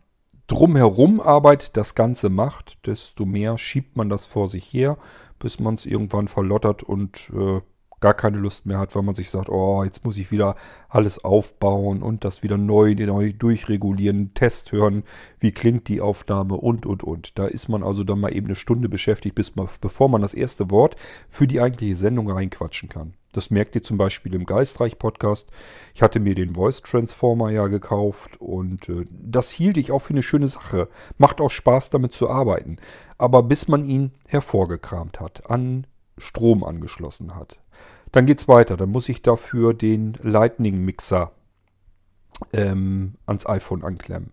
[0.51, 4.99] drumherum Arbeit das Ganze macht, desto mehr schiebt man das vor sich her,
[5.39, 7.61] bis man es irgendwann verlottert und äh,
[8.01, 10.57] gar keine Lust mehr hat, weil man sich sagt, oh, jetzt muss ich wieder
[10.89, 15.05] alles aufbauen und das wieder neu, neu durchregulieren, Test hören,
[15.39, 17.39] wie klingt die Aufnahme und, und, und.
[17.39, 20.35] Da ist man also dann mal eben eine Stunde beschäftigt, bis man, bevor man das
[20.35, 20.97] erste Wort
[21.29, 23.15] für die eigentliche Sendung reinquatschen kann.
[23.33, 25.53] Das merkt ihr zum Beispiel im Geistreich-Podcast.
[25.95, 30.15] Ich hatte mir den Voice Transformer ja gekauft und äh, das hielt ich auch für
[30.15, 30.89] eine schöne Sache.
[31.17, 32.79] Macht auch Spaß damit zu arbeiten.
[33.19, 35.87] Aber bis man ihn hervorgekramt hat, an
[36.19, 37.61] Strom angeschlossen hat,
[38.13, 38.77] dann geht es weiter.
[38.77, 41.33] Dann muss ich dafür den Lightning-Mixer
[42.53, 44.33] ähm, ans iPhone anklemmen.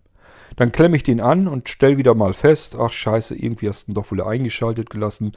[0.55, 3.91] Dann klemme ich den an und stelle wieder mal fest, ach scheiße, irgendwie hast du
[3.91, 5.33] ihn doch wohl eingeschaltet gelassen.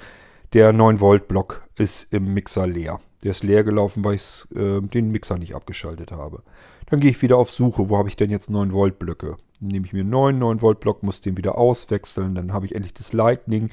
[0.53, 3.01] Der 9-Volt-Block ist im Mixer leer.
[3.23, 6.43] Der ist leer gelaufen, weil ich äh, den Mixer nicht abgeschaltet habe.
[6.87, 7.89] Dann gehe ich wieder auf Suche.
[7.89, 9.37] Wo habe ich denn jetzt 9 Volt Blöcke?
[9.61, 12.35] Dann nehme ich mir einen neuen 9 Volt Block, muss den wieder auswechseln.
[12.35, 13.71] Dann habe ich endlich das Lightning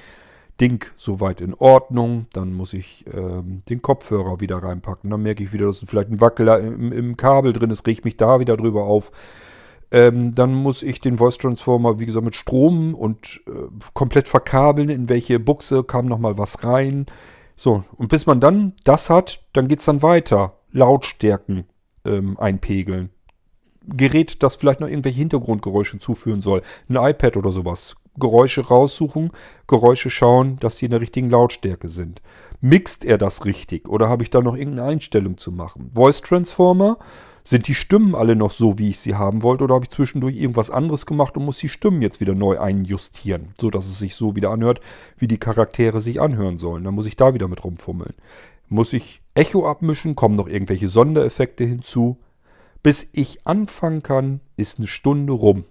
[0.60, 2.28] Ding soweit in Ordnung.
[2.34, 5.10] Dann muss ich ähm, den Kopfhörer wieder reinpacken.
[5.10, 7.86] Dann merke ich wieder, dass vielleicht ein Wackler im, im Kabel drin ist.
[7.88, 9.12] Rieche mich da wieder drüber auf.
[9.92, 13.52] Ähm, dann muss ich den Voice Transformer, wie gesagt, mit Strom und äh,
[13.94, 14.90] komplett verkabeln.
[14.90, 17.06] In welche Buchse kam nochmal was rein.
[17.56, 20.54] So, und bis man dann das hat, dann geht es dann weiter.
[20.72, 21.66] Lautstärken
[22.06, 23.10] ähm, einpegeln.
[23.88, 26.62] Gerät, das vielleicht noch irgendwelche Hintergrundgeräusche zuführen soll.
[26.90, 27.96] Ein iPad oder sowas.
[28.20, 29.32] Geräusche raussuchen,
[29.68, 32.22] Geräusche schauen, dass die in der richtigen Lautstärke sind.
[32.62, 35.92] Mixt er das richtig oder habe ich da noch irgendeine Einstellung zu machen?
[35.94, 36.98] Voice Transformer,
[37.48, 40.36] sind die Stimmen alle noch so, wie ich sie haben wollte, oder habe ich zwischendurch
[40.36, 44.36] irgendwas anderes gemacht und muss die Stimmen jetzt wieder neu einjustieren, sodass es sich so
[44.36, 44.82] wieder anhört,
[45.18, 46.84] wie die Charaktere sich anhören sollen?
[46.84, 48.16] Dann muss ich da wieder mit rumfummeln.
[48.68, 52.18] Muss ich Echo abmischen, kommen noch irgendwelche Sondereffekte hinzu.
[52.88, 55.66] Bis ich anfangen kann, ist eine Stunde rum.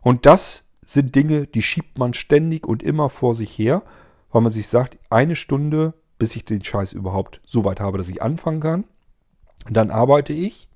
[0.00, 3.82] Und das sind Dinge, die schiebt man ständig und immer vor sich her,
[4.30, 8.08] weil man sich sagt, eine Stunde, bis ich den Scheiß überhaupt so weit habe, dass
[8.08, 8.84] ich anfangen kann.
[9.68, 10.68] Dann arbeite ich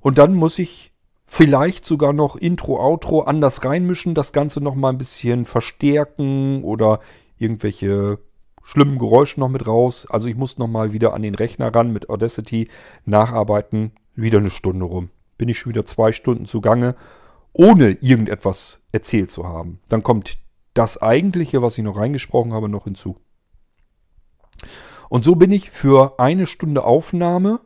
[0.00, 0.92] und dann muss ich
[1.24, 6.98] vielleicht sogar noch Intro, Outro anders reinmischen, das Ganze noch mal ein bisschen verstärken oder
[7.38, 8.18] irgendwelche
[8.62, 10.06] schlimmen Geräusche noch mit raus.
[10.08, 12.68] Also ich muss noch mal wieder an den Rechner ran mit Audacity
[13.04, 13.92] nacharbeiten.
[14.14, 15.10] Wieder eine Stunde rum.
[15.38, 16.94] Bin ich schon wieder zwei Stunden zugange,
[17.52, 19.80] ohne irgendetwas erzählt zu haben.
[19.88, 20.38] Dann kommt
[20.74, 23.16] das eigentliche, was ich noch reingesprochen habe, noch hinzu.
[25.08, 27.60] Und so bin ich für eine Stunde Aufnahme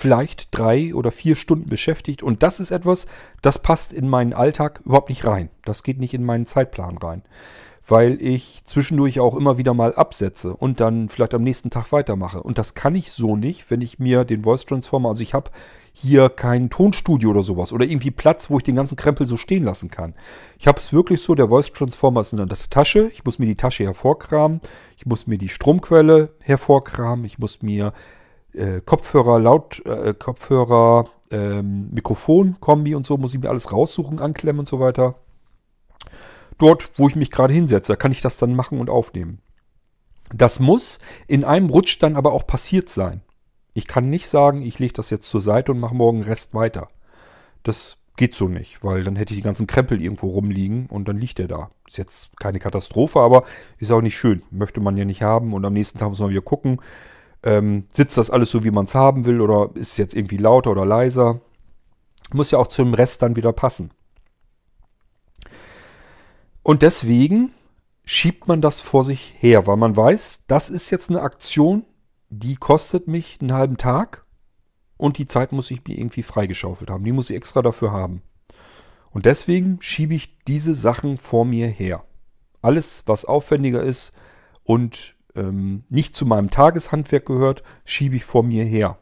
[0.00, 2.22] vielleicht drei oder vier Stunden beschäftigt.
[2.22, 3.06] Und das ist etwas,
[3.42, 5.50] das passt in meinen Alltag überhaupt nicht rein.
[5.64, 7.22] Das geht nicht in meinen Zeitplan rein.
[7.90, 12.40] Weil ich zwischendurch auch immer wieder mal absetze und dann vielleicht am nächsten Tag weitermache.
[12.40, 15.50] Und das kann ich so nicht, wenn ich mir den Voice Transformer, also ich habe
[15.92, 19.64] hier kein Tonstudio oder sowas oder irgendwie Platz, wo ich den ganzen Krempel so stehen
[19.64, 20.14] lassen kann.
[20.56, 23.10] Ich habe es wirklich so, der Voice Transformer ist in der Tasche.
[23.12, 24.60] Ich muss mir die Tasche hervorkramen.
[24.96, 27.24] Ich muss mir die Stromquelle hervorkramen.
[27.24, 27.92] Ich muss mir
[28.52, 34.20] äh, Kopfhörer, Laut, äh, Kopfhörer, ähm, Mikrofon, Kombi und so, muss ich mir alles raussuchen,
[34.20, 35.16] anklemmen und so weiter.
[36.60, 39.40] Dort, wo ich mich gerade hinsetze, kann ich das dann machen und aufnehmen.
[40.34, 43.22] Das muss in einem Rutsch dann aber auch passiert sein.
[43.72, 46.88] Ich kann nicht sagen, ich lege das jetzt zur Seite und mache morgen Rest weiter.
[47.62, 51.16] Das geht so nicht, weil dann hätte ich die ganzen Krempel irgendwo rumliegen und dann
[51.16, 51.70] liegt er da.
[51.88, 53.44] Ist jetzt keine Katastrophe, aber
[53.78, 54.42] ist auch nicht schön.
[54.50, 56.78] Möchte man ja nicht haben und am nächsten Tag muss man wieder gucken,
[57.42, 60.36] ähm, sitzt das alles so, wie man es haben will oder ist es jetzt irgendwie
[60.36, 61.40] lauter oder leiser.
[62.34, 63.92] Muss ja auch zum Rest dann wieder passen.
[66.62, 67.52] Und deswegen
[68.04, 71.84] schiebt man das vor sich her, weil man weiß, das ist jetzt eine Aktion,
[72.28, 74.24] die kostet mich einen halben Tag
[74.96, 77.04] und die Zeit muss ich mir irgendwie freigeschaufelt haben.
[77.04, 78.22] Die muss ich extra dafür haben.
[79.10, 82.04] Und deswegen schiebe ich diese Sachen vor mir her.
[82.62, 84.12] Alles, was aufwendiger ist
[84.62, 88.98] und ähm, nicht zu meinem Tageshandwerk gehört, schiebe ich vor mir her.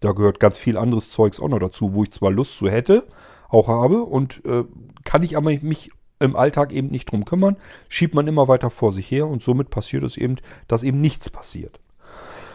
[0.00, 3.06] Da gehört ganz viel anderes Zeugs auch noch dazu, wo ich zwar Lust zu hätte,
[3.48, 4.64] auch habe und äh,
[5.04, 7.56] kann ich aber mich im Alltag eben nicht drum kümmern,
[7.88, 10.36] schiebt man immer weiter vor sich her und somit passiert es eben,
[10.68, 11.80] dass eben nichts passiert.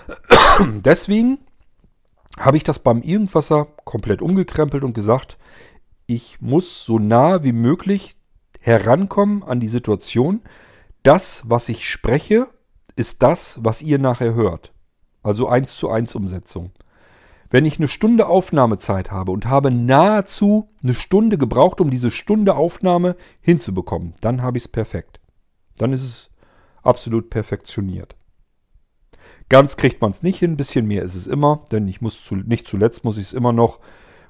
[0.59, 1.39] Deswegen
[2.37, 5.37] habe ich das beim Irgendwasser komplett umgekrempelt und gesagt,
[6.05, 8.15] ich muss so nah wie möglich
[8.59, 10.41] herankommen an die Situation.
[11.03, 12.47] Das, was ich spreche,
[12.95, 14.73] ist das, was ihr nachher hört.
[15.21, 16.71] Also eins zu eins Umsetzung.
[17.49, 22.55] Wenn ich eine Stunde Aufnahmezeit habe und habe nahezu eine Stunde gebraucht, um diese Stunde
[22.55, 25.19] Aufnahme hinzubekommen, dann habe ich es perfekt.
[25.77, 26.29] Dann ist es
[26.83, 28.15] absolut perfektioniert.
[29.49, 32.23] Ganz kriegt man es nicht hin, ein bisschen mehr ist es immer, denn ich muss
[32.23, 33.79] zu, nicht zuletzt muss ich es immer noch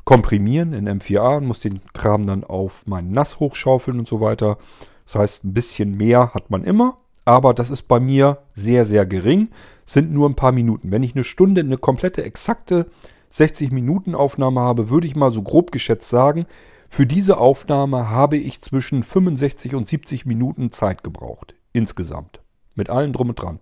[0.05, 4.57] komprimieren in M4A und muss den Kram dann auf meinen Nass hochschaufeln und so weiter.
[5.05, 9.05] Das heißt, ein bisschen mehr hat man immer, aber das ist bei mir sehr, sehr
[9.05, 9.49] gering.
[9.85, 10.91] Sind nur ein paar Minuten.
[10.91, 12.87] Wenn ich eine Stunde, eine komplette, exakte
[13.29, 16.45] 60 Minuten Aufnahme habe, würde ich mal so grob geschätzt sagen,
[16.89, 21.53] für diese Aufnahme habe ich zwischen 65 und 70 Minuten Zeit gebraucht.
[21.71, 22.41] Insgesamt.
[22.75, 23.59] Mit allem drum und dran.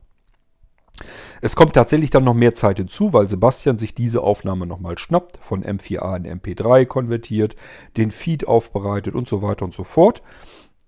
[1.41, 5.37] Es kommt tatsächlich dann noch mehr Zeit hinzu, weil Sebastian sich diese Aufnahme nochmal schnappt,
[5.37, 7.55] von M4A in MP3 konvertiert,
[7.97, 10.23] den Feed aufbereitet und so weiter und so fort.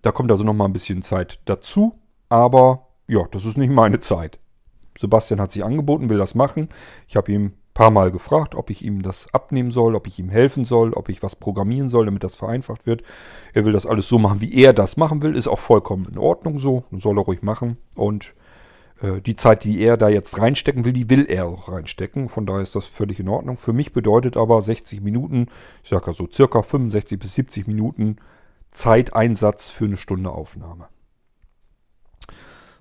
[0.01, 4.39] Da kommt also nochmal ein bisschen Zeit dazu, aber ja, das ist nicht meine Zeit.
[4.97, 6.69] Sebastian hat sich angeboten, will das machen.
[7.07, 10.19] Ich habe ihm ein paar Mal gefragt, ob ich ihm das abnehmen soll, ob ich
[10.19, 13.03] ihm helfen soll, ob ich was programmieren soll, damit das vereinfacht wird.
[13.53, 15.35] Er will das alles so machen, wie er das machen will.
[15.35, 16.83] Ist auch vollkommen in Ordnung so.
[16.91, 17.77] Soll er ruhig machen.
[17.95, 18.33] Und
[19.01, 22.29] äh, die Zeit, die er da jetzt reinstecken will, die will er auch reinstecken.
[22.29, 23.57] Von daher ist das völlig in Ordnung.
[23.57, 25.47] Für mich bedeutet aber 60 Minuten,
[25.83, 28.17] ich sage ja so circa 65 bis 70 Minuten
[28.71, 30.89] Zeiteinsatz für eine Stunde Aufnahme.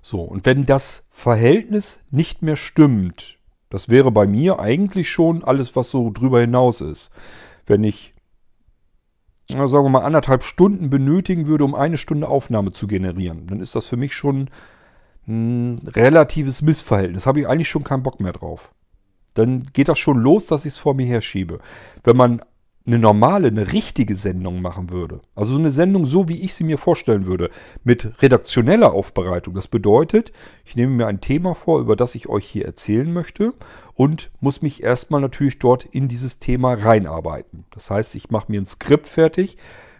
[0.01, 3.37] So, und wenn das Verhältnis nicht mehr stimmt,
[3.69, 7.11] das wäre bei mir eigentlich schon alles, was so drüber hinaus ist.
[7.65, 8.15] Wenn ich,
[9.47, 13.75] sagen wir mal, anderthalb Stunden benötigen würde, um eine Stunde Aufnahme zu generieren, dann ist
[13.75, 14.49] das für mich schon
[15.27, 17.27] ein relatives Missverhältnis.
[17.27, 18.73] Habe ich eigentlich schon keinen Bock mehr drauf.
[19.35, 21.59] Dann geht das schon los, dass ich es vor mir herschiebe.
[22.03, 22.41] Wenn man
[22.89, 26.79] eine normale, eine richtige Sendung machen würde, also eine Sendung so, wie ich sie mir
[26.79, 27.51] vorstellen würde,
[27.83, 29.53] mit redaktioneller Aufbereitung.
[29.53, 30.31] Das bedeutet,
[30.65, 33.53] ich nehme mir ein Thema vor, über das ich euch hier erzählen möchte
[33.93, 37.65] und muss mich erstmal natürlich dort in dieses Thema reinarbeiten.
[37.71, 39.57] Das heißt, ich mache mir ein Skript fertig,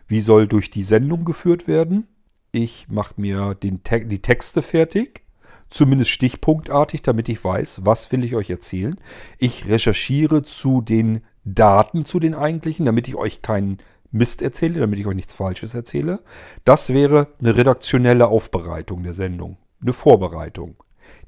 [0.07, 2.07] wie soll durch die Sendung geführt werden,
[2.51, 5.21] ich mache mir den die Texte fertig,
[5.69, 8.97] zumindest stichpunktartig, damit ich weiß, was will ich euch erzählen.
[9.37, 13.79] Ich recherchiere zu den Daten, zu den eigentlichen, damit ich euch keinen
[14.11, 16.19] Mist erzähle, damit ich euch nichts Falsches erzähle.
[16.65, 20.75] Das wäre eine redaktionelle Aufbereitung der Sendung, eine Vorbereitung.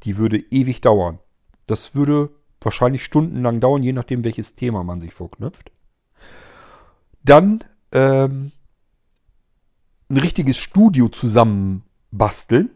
[0.03, 1.19] Die würde ewig dauern.
[1.67, 5.71] Das würde wahrscheinlich stundenlang dauern, je nachdem, welches Thema man sich vorknüpft.
[7.23, 8.51] Dann ähm,
[10.09, 12.71] ein richtiges Studio zusammenbasteln.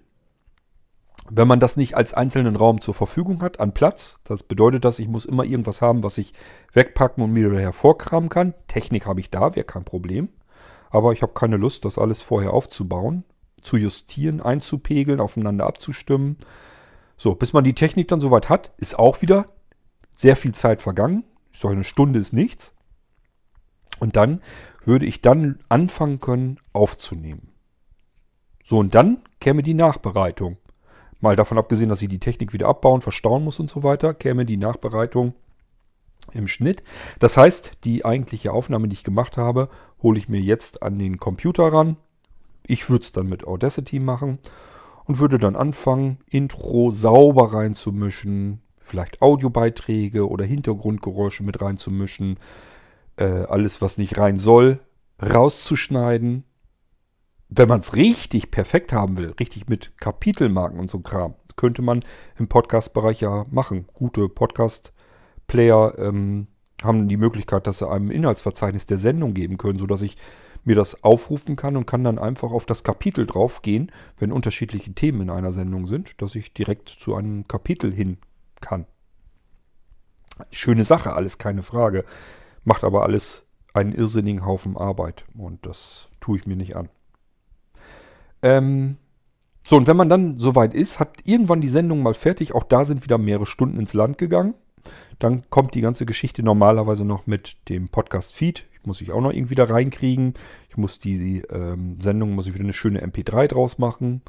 [1.30, 5.00] Wenn man das nicht als einzelnen Raum zur Verfügung hat, an Platz, das bedeutet das,
[5.00, 6.34] ich muss immer irgendwas haben, was ich
[6.74, 8.54] wegpacken und mir hervorkramen kann.
[8.68, 10.30] Technik habe ich da, wäre kein Problem.
[10.92, 13.24] Aber ich habe keine Lust, das alles vorher aufzubauen,
[13.64, 16.38] zu justieren, einzupegeln, aufeinander abzustimmen.
[17.18, 19.48] So, bis man die Technik dann soweit hat, ist auch wieder
[20.12, 21.24] sehr viel Zeit vergangen.
[21.52, 22.74] Sage, eine Stunde ist nichts.
[24.00, 24.42] Und dann
[24.84, 27.52] würde ich dann anfangen können aufzunehmen.
[28.64, 30.58] So, und dann käme die Nachbereitung.
[31.26, 34.46] Mal davon abgesehen, dass ich die Technik wieder abbauen, verstauen muss und so weiter, käme
[34.46, 35.34] die Nachbereitung
[36.34, 36.84] im Schnitt.
[37.17, 39.69] Das heißt, die eigentliche Aufnahme, die ich gemacht habe,
[40.04, 41.98] hole ich mir jetzt an den Computer ran.
[42.62, 44.38] Ich würde es dann mit Audacity machen
[45.06, 52.38] und würde dann anfangen, Intro sauber reinzumischen, vielleicht Audiobeiträge oder Hintergrundgeräusche mit reinzumischen,
[53.17, 54.80] äh, alles, was nicht rein soll,
[55.23, 56.44] rauszuschneiden.
[57.50, 62.04] Wenn man es richtig perfekt haben will, richtig mit Kapitelmarken und so Kram, könnte man
[62.37, 63.85] im Podcast-Bereich ja machen.
[63.93, 66.48] Gute Podcast-Player ähm,
[66.83, 70.17] haben die Möglichkeit, dass sie einem Inhaltsverzeichnis der Sendung geben können, sodass ich
[70.63, 75.21] mir das aufrufen kann und kann dann einfach auf das Kapitel draufgehen, wenn unterschiedliche Themen
[75.21, 78.17] in einer Sendung sind, dass ich direkt zu einem Kapitel hin
[78.62, 78.87] kann.
[80.52, 82.04] Schöne Sache, alles keine Frage.
[82.63, 83.43] Macht aber alles
[83.73, 86.89] einen irrsinnigen Haufen Arbeit und das tue ich mir nicht an.
[88.46, 88.98] Ähm,
[89.67, 92.54] so, und wenn man dann soweit ist, hat irgendwann die Sendung mal fertig.
[92.54, 94.54] Auch da sind wieder mehrere Stunden ins Land gegangen.
[95.17, 98.65] Dann kommt die ganze Geschichte normalerweise noch mit dem Podcast-Feed.
[98.71, 100.35] Ich muss ich auch noch irgendwie da reinkriegen.
[100.69, 104.21] Ich muss die, die ähm, Sendung, muss ich wieder eine schöne MP3 draus machen.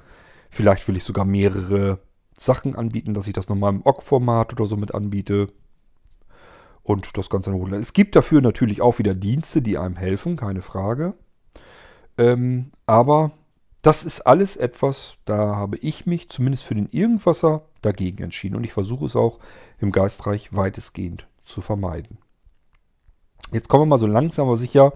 [0.48, 1.98] Vielleicht will ich sogar mehrere
[2.38, 5.48] Sachen anbieten, dass ich das nochmal im OGG-Format oder so mit anbiete
[6.82, 7.74] und das Ganze holen.
[7.74, 11.12] Es gibt dafür natürlich auch wieder Dienste, die einem helfen, keine Frage.
[12.16, 13.32] Ähm, aber
[13.86, 18.64] das ist alles etwas, da habe ich mich zumindest für den Irgendwasser dagegen entschieden und
[18.64, 19.38] ich versuche es auch
[19.78, 22.18] im Geistreich weitestgehend zu vermeiden.
[23.52, 24.92] Jetzt kommen wir mal so langsam aber sicher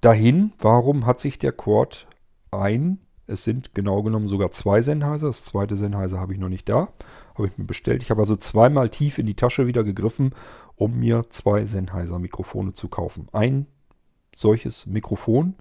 [0.00, 2.06] dahin, warum hat sich der Quad
[2.50, 2.96] ein,
[3.26, 6.88] es sind genau genommen sogar zwei Sennheiser, das zweite Sennheiser habe ich noch nicht da,
[7.34, 8.02] habe ich mir bestellt.
[8.02, 10.32] Ich habe also zweimal tief in die Tasche wieder gegriffen,
[10.76, 13.28] um mir zwei Sennheiser Mikrofone zu kaufen.
[13.32, 13.66] Ein
[14.34, 15.56] solches Mikrofon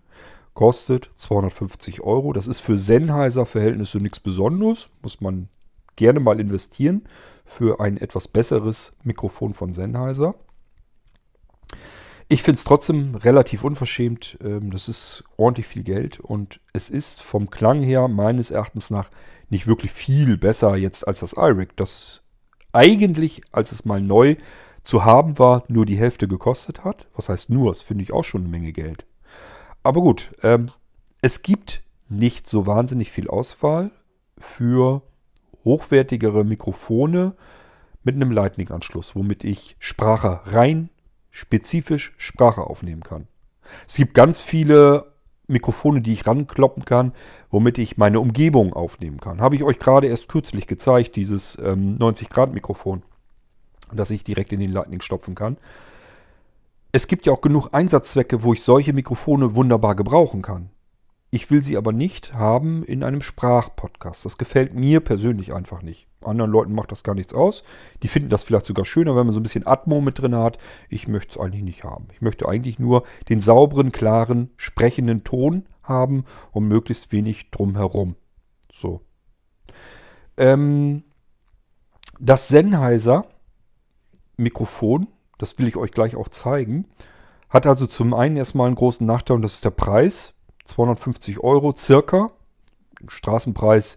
[0.57, 2.33] kostet 250 Euro.
[2.33, 5.49] Das ist für Sennheiser Verhältnisse nichts Besonderes, muss man
[5.95, 7.03] gerne mal investieren
[7.45, 10.33] für ein etwas besseres Mikrofon von Sennheiser.
[12.27, 14.39] Ich finde es trotzdem relativ unverschämt.
[14.43, 19.11] Ähm, das ist ordentlich viel Geld und es ist vom Klang her meines Erachtens nach
[19.49, 22.23] nicht wirklich viel besser jetzt als das iRig, das
[22.73, 24.37] eigentlich, als es mal neu
[24.81, 27.05] zu haben war, nur die Hälfte gekostet hat.
[27.15, 27.71] Was heißt nur?
[27.71, 29.06] Das finde ich auch schon eine Menge Geld.
[29.87, 30.69] Aber gut, ähm,
[31.21, 33.91] es gibt nicht so wahnsinnig viel Auswahl
[34.37, 35.01] für
[35.63, 37.35] hochwertigere Mikrofone
[38.03, 40.89] mit einem Lightning-Anschluss, womit ich Sprache rein
[41.31, 43.29] spezifisch Sprache aufnehmen kann.
[43.87, 45.13] Es gibt ganz viele
[45.47, 47.13] Mikrofone, die ich rankloppen kann,
[47.49, 49.39] womit ich meine Umgebung aufnehmen kann.
[49.39, 53.03] Habe ich euch gerade erst kürzlich gezeigt, dieses ähm, 90-Grad-Mikrofon,
[53.93, 55.55] das ich direkt in den Lightning stopfen kann.
[56.97, 60.71] Es gibt ja auch genug Einsatzzwecke, wo ich solche Mikrofone wunderbar gebrauchen kann.
[61.29, 64.25] Ich will sie aber nicht haben in einem Sprachpodcast.
[64.25, 66.07] Das gefällt mir persönlich einfach nicht.
[66.21, 67.63] Anderen Leuten macht das gar nichts aus.
[68.01, 70.57] Die finden das vielleicht sogar schöner, wenn man so ein bisschen Atmo mit drin hat.
[70.89, 72.07] Ich möchte es eigentlich nicht haben.
[72.13, 78.15] Ich möchte eigentlich nur den sauberen, klaren, sprechenden Ton haben und möglichst wenig drumherum.
[78.73, 79.01] So.
[80.35, 81.03] Ähm,
[82.19, 83.27] das Sennheiser
[84.35, 86.85] Mikrofon, das will ich euch gleich auch zeigen,
[87.49, 90.33] hat also zum einen erstmal einen großen Nachteil und das ist der Preis.
[90.65, 92.31] 250 Euro circa.
[93.07, 93.95] Straßenpreis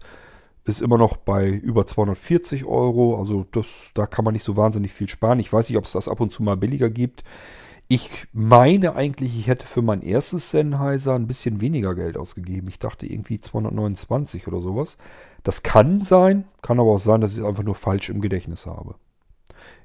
[0.63, 3.17] ist immer noch bei über 240 Euro.
[3.17, 5.39] Also das, da kann man nicht so wahnsinnig viel sparen.
[5.39, 7.23] Ich weiß nicht, ob es das ab und zu mal billiger gibt.
[7.87, 12.69] Ich meine eigentlich, ich hätte für mein erstes Sennheiser ein bisschen weniger Geld ausgegeben.
[12.69, 14.97] Ich dachte irgendwie 229 oder sowas.
[15.43, 18.65] Das kann sein, kann aber auch sein, dass ich es einfach nur falsch im Gedächtnis
[18.65, 18.95] habe.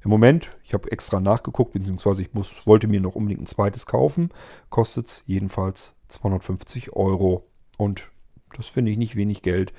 [0.03, 3.87] Im Moment, ich habe extra nachgeguckt, beziehungsweise ich muss, wollte mir noch unbedingt ein zweites
[3.87, 4.31] kaufen,
[4.71, 7.47] kostet es jedenfalls 250 Euro.
[7.79, 8.09] Und
[8.57, 9.73] das finde ich nicht wenig Geld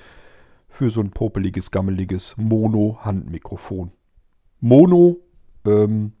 [0.68, 3.92] für so ein popeliges, gammeliges Mono-Handmikrofon.
[4.60, 5.18] Mono,
[5.64, 6.12] ähm,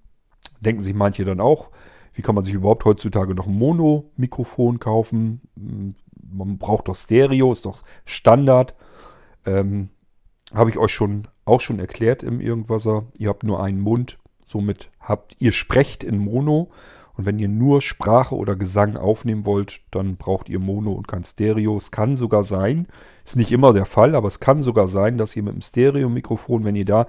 [0.60, 1.70] denken sich manche dann auch,
[2.14, 5.42] wie kann man sich überhaupt heutzutage noch ein Mono-Mikrofon kaufen?
[5.56, 5.94] Hm,
[6.30, 8.74] man braucht doch Stereo, ist doch Standard.
[9.46, 9.90] Ähm,
[10.52, 13.06] Habe ich euch schon auch schon erklärt im Irgendwasser.
[13.18, 16.70] Ihr habt nur einen Mund, somit habt ihr sprecht in Mono
[17.18, 21.24] und wenn ihr nur Sprache oder Gesang aufnehmen wollt, dann braucht ihr Mono und kein
[21.24, 21.76] Stereo.
[21.76, 22.86] Es kann sogar sein,
[23.24, 26.62] ist nicht immer der Fall, aber es kann sogar sein, dass ihr mit dem Stereo-Mikrofon,
[26.62, 27.06] wenn ihr da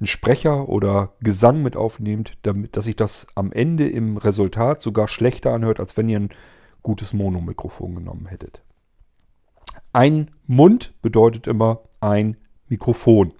[0.00, 5.06] einen Sprecher oder Gesang mit aufnehmt, damit, dass sich das am Ende im Resultat sogar
[5.06, 6.30] schlechter anhört, als wenn ihr ein
[6.82, 8.62] gutes Mono-Mikrofon genommen hättet.
[9.92, 12.36] Ein Mund bedeutet immer ein
[12.68, 13.32] Mikrofon.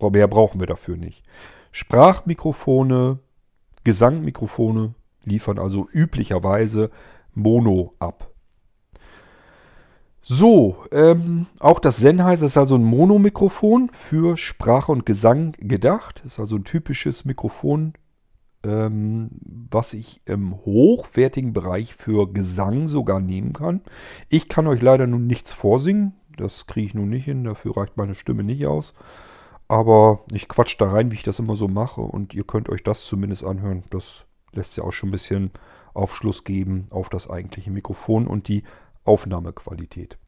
[0.00, 1.24] Mehr brauchen wir dafür nicht.
[1.72, 3.18] Sprachmikrofone,
[3.84, 4.94] Gesangmikrofone
[5.24, 6.90] liefern also üblicherweise
[7.34, 8.30] Mono ab.
[10.30, 16.22] So, ähm, auch das Sennheiser ist also ein Monomikrofon für Sprache und Gesang gedacht.
[16.26, 17.94] Ist also ein typisches Mikrofon,
[18.62, 19.30] ähm,
[19.70, 23.80] was ich im hochwertigen Bereich für Gesang sogar nehmen kann.
[24.28, 26.12] Ich kann euch leider nun nichts vorsingen.
[26.36, 28.94] Das kriege ich nun nicht hin, dafür reicht meine Stimme nicht aus.
[29.68, 32.00] Aber ich quatsch da rein, wie ich das immer so mache.
[32.00, 33.84] Und ihr könnt euch das zumindest anhören.
[33.90, 35.50] Das lässt ja auch schon ein bisschen
[35.94, 38.64] Aufschluss geben auf das eigentliche Mikrofon und die
[39.04, 40.18] Aufnahmequalität.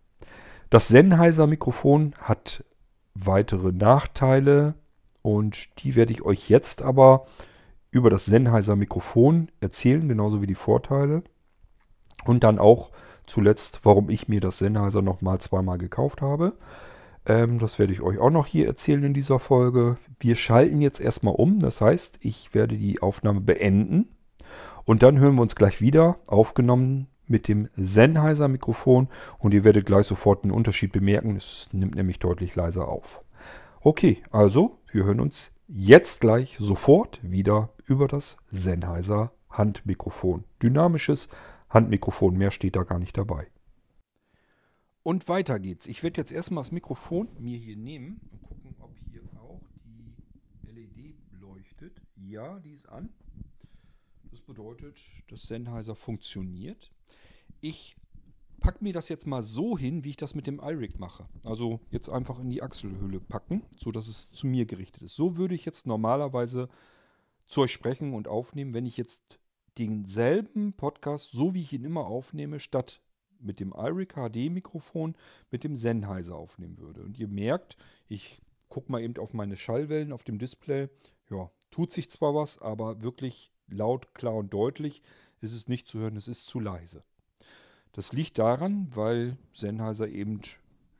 [0.69, 2.65] Das Sennheiser Mikrofon hat
[3.15, 4.75] weitere Nachteile
[5.23, 7.27] und die werde ich euch jetzt aber
[7.91, 11.23] über das Sennheiser Mikrofon erzählen, genauso wie die Vorteile.
[12.25, 12.91] Und dann auch
[13.27, 16.53] zuletzt, warum ich mir das Sennheiser nochmal zweimal gekauft habe.
[17.27, 19.99] Ähm, das werde ich euch auch noch hier erzählen in dieser Folge.
[20.19, 21.59] Wir schalten jetzt erstmal um.
[21.59, 24.09] Das heißt, ich werde die Aufnahme beenden.
[24.85, 29.09] Und dann hören wir uns gleich wieder, aufgenommen mit dem Sennheiser Mikrofon.
[29.39, 31.37] Und ihr werdet gleich sofort einen Unterschied bemerken.
[31.37, 33.23] Es nimmt nämlich deutlich leiser auf.
[33.81, 40.45] Okay, also wir hören uns jetzt gleich sofort wieder über das Sennheiser Handmikrofon.
[40.63, 41.29] Dynamisches
[41.69, 43.47] Handmikrofon, mehr steht da gar nicht dabei.
[45.03, 45.87] Und weiter geht's.
[45.87, 50.15] Ich werde jetzt erstmal das Mikrofon mir hier nehmen und gucken, ob hier auch die
[50.71, 52.03] LED leuchtet.
[52.17, 53.09] Ja, die ist an.
[54.31, 56.93] Das bedeutet, das Sennheiser funktioniert.
[57.61, 57.97] Ich
[58.61, 61.27] packe mir das jetzt mal so hin, wie ich das mit dem iRig mache.
[61.45, 65.17] Also jetzt einfach in die Achselhöhle packen, sodass es zu mir gerichtet ist.
[65.17, 66.69] So würde ich jetzt normalerweise
[67.47, 69.41] zu euch sprechen und aufnehmen, wenn ich jetzt
[69.79, 73.01] denselben Podcast, so wie ich ihn immer aufnehme, statt
[73.41, 75.15] mit dem iRig HD-Mikrofon
[75.51, 77.03] mit dem Sennheiser aufnehmen würde.
[77.03, 77.77] Und ihr merkt,
[78.09, 80.89] ich gucke mal eben auf meine Schallwellen auf dem Display.
[81.31, 85.03] Ja, tut sich zwar was, aber wirklich laut, klar und deutlich
[85.41, 87.03] ist es nicht zu hören, es ist zu leise.
[87.93, 90.41] Das liegt daran, weil Sennheiser eben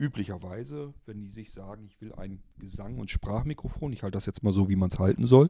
[0.01, 4.41] üblicherweise, wenn die sich sagen, ich will ein Gesang- und Sprachmikrofon, ich halte das jetzt
[4.41, 5.49] mal so, wie man es halten soll,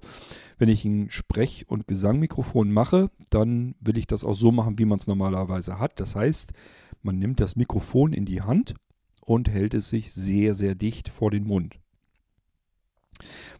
[0.57, 4.85] wenn ich ein Sprech- und Gesangmikrofon mache, dann will ich das auch so machen, wie
[4.85, 6.01] man es normalerweise hat.
[6.01, 6.51] Das heißt,
[7.01, 8.75] man nimmt das Mikrofon in die Hand
[9.21, 11.79] und hält es sich sehr, sehr dicht vor den Mund.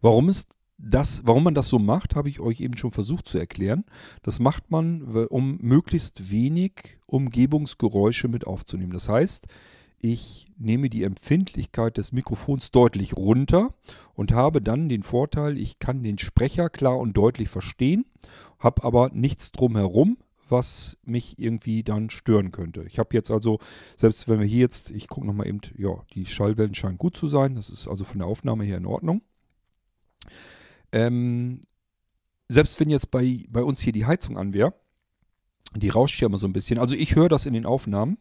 [0.02, 3.38] Warum ist das, warum man das so macht, habe ich euch eben schon versucht zu
[3.38, 3.86] erklären.
[4.24, 8.92] Das macht man, um möglichst wenig Umgebungsgeräusche mit aufzunehmen.
[8.92, 9.48] Das heißt,
[10.02, 13.74] ich nehme die Empfindlichkeit des Mikrofons deutlich runter
[14.14, 18.06] und habe dann den Vorteil, ich kann den Sprecher klar und deutlich verstehen,
[18.60, 20.18] habe aber nichts drumherum,
[20.50, 22.84] was mich irgendwie dann stören könnte.
[22.84, 23.60] Ich habe jetzt also,
[23.96, 27.28] selbst wenn wir hier jetzt, ich gucke nochmal eben, ja, die Schallwellen scheinen gut zu
[27.28, 29.22] sein, das ist also von der Aufnahme her in Ordnung.
[30.92, 31.62] Ähm,
[32.50, 34.74] selbst wenn jetzt bei, bei uns hier die Heizung an wäre,
[35.76, 36.80] die rauscht ja immer so ein bisschen.
[36.80, 38.18] Also ich höre das in den Aufnahmen.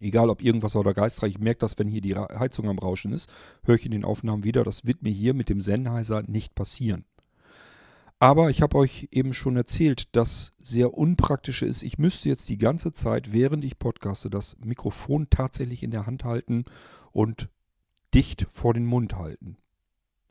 [0.00, 3.30] Egal ob irgendwas oder geistreich, ich merke das, wenn hier die Heizung am Rauschen ist,
[3.64, 4.64] höre ich in den Aufnahmen wieder.
[4.64, 7.04] Das wird mir hier mit dem Sennheiser nicht passieren.
[8.20, 11.82] Aber ich habe euch eben schon erzählt, dass sehr unpraktische ist.
[11.82, 16.24] Ich müsste jetzt die ganze Zeit, während ich podcaste, das Mikrofon tatsächlich in der Hand
[16.24, 16.64] halten
[17.12, 17.50] und
[18.14, 19.58] dicht vor den Mund halten.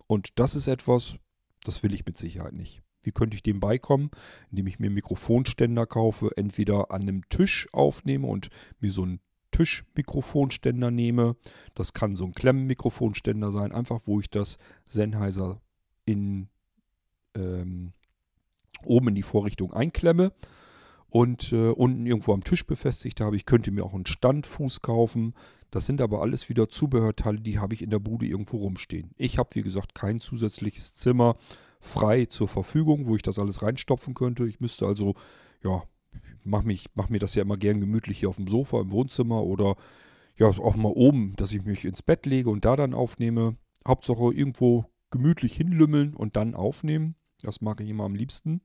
[0.07, 1.18] Und das ist etwas,
[1.64, 2.82] das will ich mit Sicherheit nicht.
[3.03, 4.09] Wie könnte ich dem beikommen?
[4.49, 8.49] Indem ich mir einen Mikrofonständer kaufe, entweder an einem Tisch aufnehme und
[8.80, 9.20] mir so einen
[9.53, 11.37] Tischmikrofonständer nehme.
[11.75, 14.57] Das kann so ein Klemmenmikrofonständer sein, einfach wo ich das
[14.89, 15.61] Sennheiser
[16.05, 16.49] in,
[17.35, 17.93] ähm,
[18.83, 20.33] oben in die Vorrichtung einklemme
[21.13, 23.35] und äh, unten irgendwo am Tisch befestigt habe.
[23.35, 25.35] Ich könnte mir auch einen Standfuß kaufen.
[25.69, 29.11] Das sind aber alles wieder Zubehörteile, die habe ich in der Bude irgendwo rumstehen.
[29.17, 31.35] Ich habe, wie gesagt, kein zusätzliches Zimmer
[31.79, 34.47] frei zur Verfügung, wo ich das alles reinstopfen könnte.
[34.47, 35.13] Ich müsste also,
[35.63, 35.83] ja,
[36.43, 36.65] mache
[36.95, 39.75] mach mir das ja immer gern gemütlich hier auf dem Sofa im Wohnzimmer oder
[40.35, 43.55] ja, auch mal oben, dass ich mich ins Bett lege und da dann aufnehme.
[43.87, 47.15] Hauptsache irgendwo gemütlich hinlümmeln und dann aufnehmen.
[47.41, 48.61] Das mag ich immer am liebsten.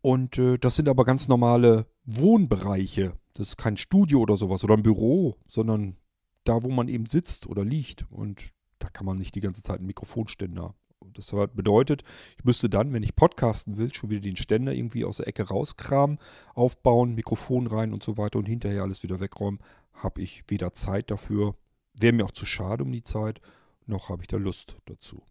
[0.00, 3.14] Und äh, das sind aber ganz normale Wohnbereiche.
[3.34, 5.96] Das ist kein Studio oder sowas oder ein Büro, sondern
[6.44, 8.06] da, wo man eben sitzt oder liegt.
[8.10, 10.74] Und da kann man nicht die ganze Zeit einen Mikrofonständer.
[11.12, 12.02] Das bedeutet,
[12.36, 15.48] ich müsste dann, wenn ich podcasten will, schon wieder den Ständer irgendwie aus der Ecke
[15.48, 16.18] rauskramen,
[16.54, 19.60] aufbauen, Mikrofon rein und so weiter und hinterher alles wieder wegräumen.
[19.92, 21.54] Habe ich weder Zeit dafür,
[21.94, 23.40] wäre mir auch zu schade um die Zeit,
[23.86, 25.22] noch habe ich da Lust dazu.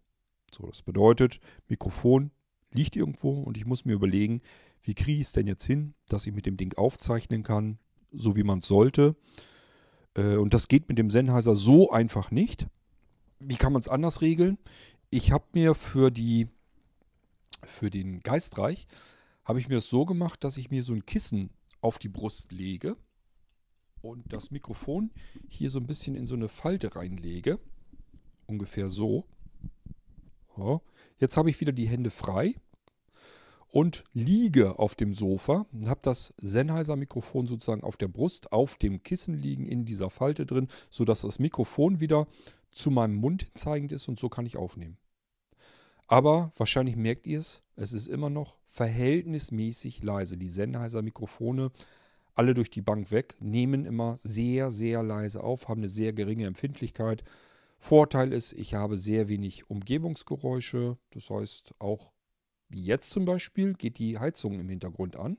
[0.54, 2.30] So, das bedeutet, Mikrofon
[2.72, 4.40] liegt irgendwo und ich muss mir überlegen,
[4.82, 7.78] wie kriege ich es denn jetzt hin, dass ich mit dem Ding aufzeichnen kann,
[8.10, 9.16] so wie man es sollte.
[10.14, 12.66] Äh, und das geht mit dem Sennheiser so einfach nicht.
[13.38, 14.58] Wie kann man es anders regeln?
[15.14, 16.48] Ich habe mir für die
[17.64, 18.86] für den Geistreich
[19.44, 21.50] habe ich mir das so gemacht, dass ich mir so ein Kissen
[21.82, 22.96] auf die Brust lege
[24.00, 25.10] und das Mikrofon
[25.46, 27.60] hier so ein bisschen in so eine Falte reinlege.
[28.46, 29.26] Ungefähr so.
[30.56, 30.80] so.
[31.18, 32.54] Jetzt habe ich wieder die Hände frei
[33.68, 39.02] und liege auf dem Sofa und habe das Sennheiser-Mikrofon sozusagen auf der Brust, auf dem
[39.02, 42.26] Kissen liegen, in dieser Falte drin, sodass das Mikrofon wieder
[42.70, 44.96] zu meinem Mund zeigend ist und so kann ich aufnehmen.
[46.12, 50.36] Aber wahrscheinlich merkt ihr es, es ist immer noch verhältnismäßig leise.
[50.36, 51.72] Die Sennheiser-Mikrofone,
[52.34, 56.44] alle durch die Bank weg, nehmen immer sehr, sehr leise auf, haben eine sehr geringe
[56.44, 57.24] Empfindlichkeit.
[57.78, 60.98] Vorteil ist, ich habe sehr wenig Umgebungsgeräusche.
[61.12, 62.12] Das heißt, auch
[62.68, 65.38] wie jetzt zum Beispiel geht die Heizung im Hintergrund an.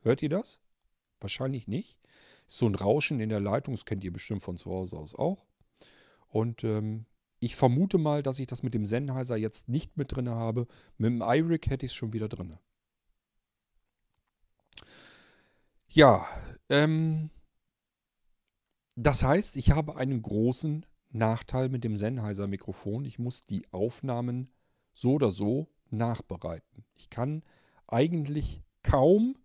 [0.00, 0.62] Hört ihr das?
[1.20, 2.00] Wahrscheinlich nicht.
[2.46, 5.14] Ist so ein Rauschen in der Leitung, das kennt ihr bestimmt von zu Hause aus
[5.14, 5.44] auch.
[6.28, 7.04] Und ähm,
[7.40, 10.66] ich vermute mal, dass ich das mit dem Sennheiser jetzt nicht mit drin habe.
[10.96, 12.56] Mit dem iRig hätte ich es schon wieder drin.
[15.88, 16.26] Ja,
[16.68, 17.30] ähm,
[18.96, 23.04] das heißt, ich habe einen großen Nachteil mit dem Sennheiser-Mikrofon.
[23.04, 24.50] Ich muss die Aufnahmen
[24.92, 26.84] so oder so nachbereiten.
[26.94, 27.42] Ich kann
[27.86, 29.36] eigentlich kaum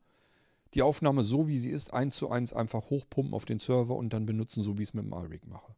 [0.74, 4.12] die Aufnahme so, wie sie ist, eins zu eins einfach hochpumpen auf den Server und
[4.12, 5.76] dann benutzen, so wie ich es mit dem iRig mache.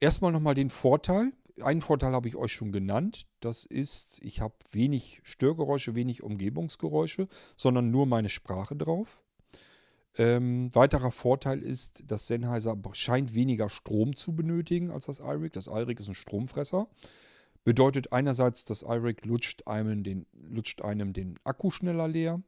[0.00, 1.32] Erstmal nochmal den Vorteil.
[1.60, 3.26] Einen Vorteil habe ich euch schon genannt.
[3.40, 7.26] Das ist, ich habe wenig Störgeräusche, wenig Umgebungsgeräusche,
[7.56, 9.22] sondern nur meine Sprache drauf.
[10.16, 15.52] Ähm, weiterer Vorteil ist, dass Sennheiser scheint weniger Strom zu benötigen als das iRig.
[15.52, 16.88] Das iRig ist ein Stromfresser.
[17.64, 22.40] Bedeutet einerseits, das iRig lutscht einem den, lutscht einem den Akku schneller leer.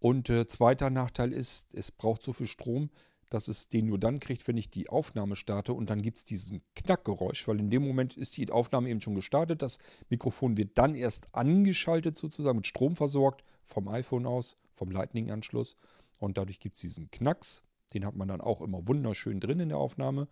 [0.00, 2.90] Und äh, zweiter Nachteil ist, es braucht so viel Strom,
[3.32, 6.24] dass es den nur dann kriegt, wenn ich die Aufnahme starte und dann gibt es
[6.24, 9.62] diesen Knackgeräusch, weil in dem Moment ist die Aufnahme eben schon gestartet.
[9.62, 9.78] Das
[10.10, 15.76] Mikrofon wird dann erst angeschaltet, sozusagen mit Strom versorgt, vom iPhone aus, vom Lightning-Anschluss.
[16.20, 17.62] Und dadurch gibt es diesen Knacks.
[17.94, 20.28] Den hat man dann auch immer wunderschön drin in der Aufnahme.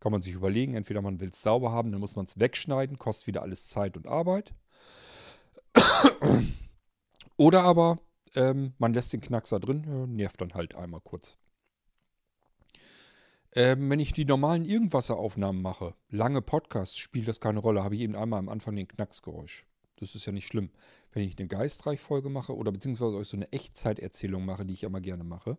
[0.00, 2.98] Kann man sich überlegen, entweder man will es sauber haben, dann muss man es wegschneiden,
[2.98, 4.52] kostet wieder alles Zeit und Arbeit.
[7.36, 7.98] Oder aber
[8.34, 11.38] ähm, man lässt den Knackser drin, nervt dann halt einmal kurz.
[13.54, 17.84] Ähm, wenn ich die normalen Irgendwasseraufnahmen mache, lange Podcasts, spielt das keine Rolle.
[17.84, 19.66] Habe ich eben einmal am Anfang den Knacksgeräusch.
[19.96, 20.70] Das ist ja nicht schlimm.
[21.12, 25.00] Wenn ich eine Geistreich-Folge mache oder beziehungsweise euch so eine Echtzeiterzählung mache, die ich immer
[25.02, 25.58] gerne mache,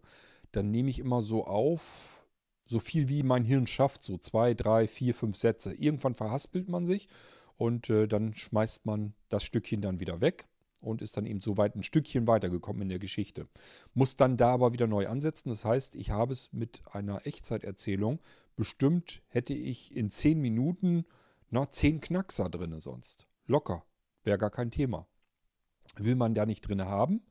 [0.52, 2.26] dann nehme ich immer so auf,
[2.66, 5.74] so viel wie mein Hirn schafft, so zwei, drei, vier, fünf Sätze.
[5.74, 7.08] Irgendwann verhaspelt man sich
[7.58, 10.48] und äh, dann schmeißt man das Stückchen dann wieder weg
[10.84, 13.48] und ist dann eben so weit ein Stückchen weitergekommen in der Geschichte.
[13.94, 15.50] Muss dann da aber wieder neu ansetzen.
[15.50, 18.20] Das heißt, ich habe es mit einer Echtzeiterzählung
[18.56, 21.06] bestimmt, hätte ich in zehn Minuten
[21.50, 23.28] noch zehn Knackser drin sonst.
[23.46, 23.84] Locker.
[24.24, 25.08] Wäre gar kein Thema.
[25.98, 27.22] Will man da nicht drin haben.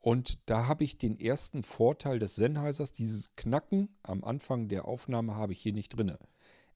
[0.00, 2.92] Und da habe ich den ersten Vorteil des Sennheisers.
[2.92, 6.16] Dieses Knacken am Anfang der Aufnahme habe ich hier nicht drin.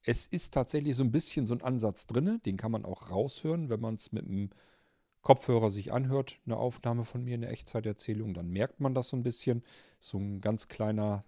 [0.02, 2.40] Es ist tatsächlich so ein bisschen so ein Ansatz drin.
[2.44, 4.50] Den kann man auch raushören, wenn man es mit einem
[5.22, 9.22] Kopfhörer sich anhört, eine Aufnahme von mir, eine Echtzeiterzählung, dann merkt man das so ein
[9.22, 9.62] bisschen.
[9.98, 11.24] So ein ganz kleiner,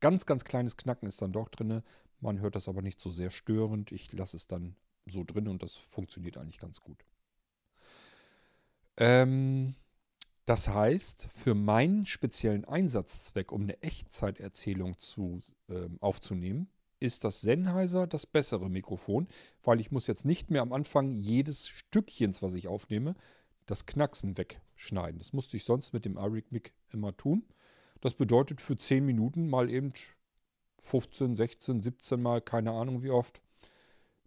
[0.00, 1.82] ganz, ganz kleines Knacken ist dann doch drin.
[2.20, 3.92] Man hört das aber nicht so sehr störend.
[3.92, 4.76] Ich lasse es dann
[5.06, 7.04] so drin und das funktioniert eigentlich ganz gut.
[8.96, 9.74] Ähm,
[10.46, 16.68] das heißt, für meinen speziellen Einsatzzweck, um eine Echtzeiterzählung zu, äh, aufzunehmen,
[17.00, 19.28] ist das Sennheiser das bessere Mikrofon,
[19.62, 23.14] weil ich muss jetzt nicht mehr am Anfang jedes Stückchens, was ich aufnehme,
[23.66, 25.18] das Knacksen wegschneiden.
[25.18, 27.44] Das musste ich sonst mit dem iRig Mic immer tun.
[28.00, 29.92] Das bedeutet für 10 Minuten mal eben
[30.80, 33.40] 15, 16, 17 Mal, keine Ahnung wie oft,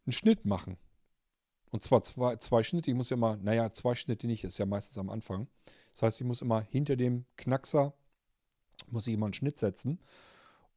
[0.06, 0.78] einen Schnitt machen.
[1.70, 2.90] Und zwar zwei, zwei Schnitte.
[2.90, 5.48] Ich muss ja mal, naja, zwei Schnitte nicht, ist ja meistens am Anfang.
[5.92, 7.94] Das heißt, ich muss immer hinter dem Knackser,
[8.90, 10.00] muss ich immer einen Schnitt setzen.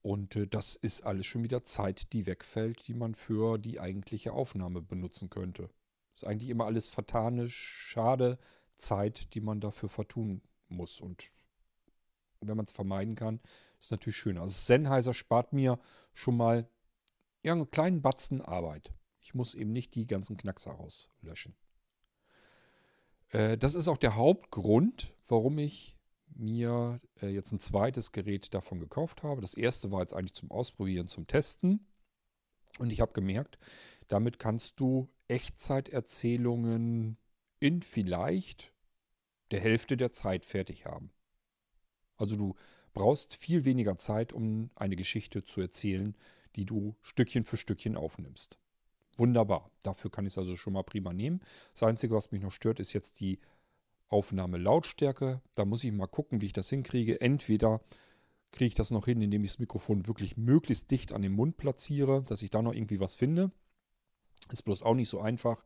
[0.02, 4.32] Und äh, das ist alles schon wieder Zeit, die wegfällt, die man für die eigentliche
[4.32, 5.70] Aufnahme benutzen könnte.
[6.14, 8.38] Ist eigentlich immer alles vertane, schade
[8.76, 11.00] Zeit, die man dafür vertun muss.
[11.00, 11.32] Und
[12.40, 13.40] wenn man es vermeiden kann,
[13.78, 14.38] ist natürlich schön.
[14.38, 15.78] Also Sennheiser spart mir
[16.12, 16.68] schon mal
[17.42, 18.92] ja, einen kleinen Batzen Arbeit.
[19.20, 21.54] Ich muss eben nicht die ganzen Knackser rauslöschen.
[23.28, 25.98] Äh, das ist auch der Hauptgrund, warum ich
[26.34, 29.40] mir äh, jetzt ein zweites Gerät davon gekauft habe.
[29.40, 31.86] Das erste war jetzt eigentlich zum Ausprobieren, zum Testen.
[32.78, 33.58] Und ich habe gemerkt,
[34.08, 37.16] damit kannst du Echtzeiterzählungen
[37.58, 38.72] in vielleicht
[39.50, 41.10] der Hälfte der Zeit fertig haben.
[42.16, 42.54] Also du
[42.92, 46.16] brauchst viel weniger Zeit, um eine Geschichte zu erzählen,
[46.56, 48.58] die du Stückchen für Stückchen aufnimmst.
[49.16, 49.70] Wunderbar.
[49.82, 51.40] Dafür kann ich es also schon mal prima nehmen.
[51.72, 53.38] Das Einzige, was mich noch stört, ist jetzt die
[54.10, 55.40] Aufnahmelautstärke.
[55.54, 57.20] Da muss ich mal gucken, wie ich das hinkriege.
[57.20, 57.80] Entweder
[58.52, 61.56] kriege ich das noch hin, indem ich das Mikrofon wirklich möglichst dicht an den Mund
[61.56, 63.50] platziere, dass ich da noch irgendwie was finde.
[64.50, 65.64] Ist bloß auch nicht so einfach,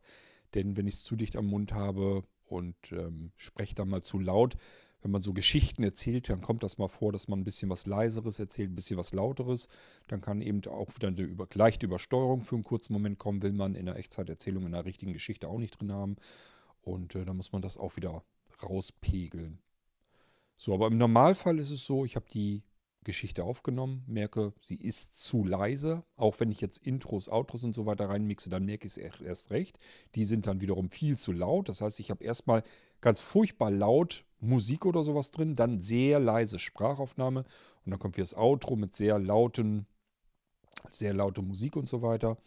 [0.53, 4.19] denn wenn ich es zu dicht am Mund habe und ähm, spreche dann mal zu
[4.19, 4.55] laut,
[5.01, 7.85] wenn man so Geschichten erzählt, dann kommt das mal vor, dass man ein bisschen was
[7.85, 9.67] Leiseres erzählt, ein bisschen was Lauteres.
[10.07, 13.53] Dann kann eben auch wieder eine über, leichte Übersteuerung für einen kurzen Moment kommen, will
[13.53, 16.15] man in der Echtzeiterzählung in einer richtigen Geschichte auch nicht drin haben.
[16.81, 18.23] Und äh, da muss man das auch wieder
[18.63, 19.59] rauspegeln.
[20.57, 22.63] So, aber im Normalfall ist es so, ich habe die
[23.03, 26.03] Geschichte aufgenommen, merke, sie ist zu leise.
[26.17, 29.51] Auch wenn ich jetzt Intros, Outros und so weiter reinmixe, dann merke ich es erst
[29.51, 29.77] recht.
[30.15, 31.69] Die sind dann wiederum viel zu laut.
[31.69, 32.63] Das heißt, ich habe erstmal
[33.01, 37.45] ganz furchtbar laut Musik oder sowas drin, dann sehr leise Sprachaufnahme
[37.85, 39.85] und dann kommt wieder das Outro mit sehr lauten,
[40.89, 42.37] sehr laute Musik und so weiter.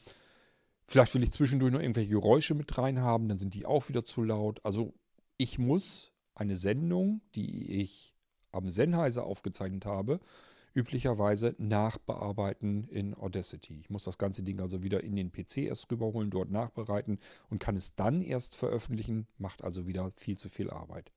[0.87, 4.05] Vielleicht will ich zwischendurch noch irgendwelche Geräusche mit rein haben, dann sind die auch wieder
[4.05, 4.61] zu laut.
[4.65, 4.95] Also
[5.39, 8.15] ich muss eine Sendung, die ich
[8.53, 10.21] am Sennheiser aufgezeichnet habe,
[10.75, 13.75] üblicherweise nachbearbeiten in Audacity.
[13.79, 17.19] Ich muss das ganze Ding also wieder in den PC erst rüberholen, dort nachbereiten
[17.49, 21.13] und kann es dann erst veröffentlichen, macht also wieder viel zu viel Arbeit.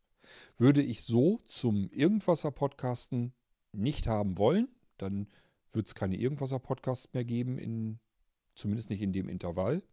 [0.58, 3.34] Würde ich so zum Irgendwasser-Podcasten
[3.72, 4.68] nicht haben wollen,
[4.98, 5.28] dann
[5.72, 8.00] wird es keine Irgendwasser-Podcasts mehr geben, in,
[8.56, 9.84] zumindest nicht in dem Intervall.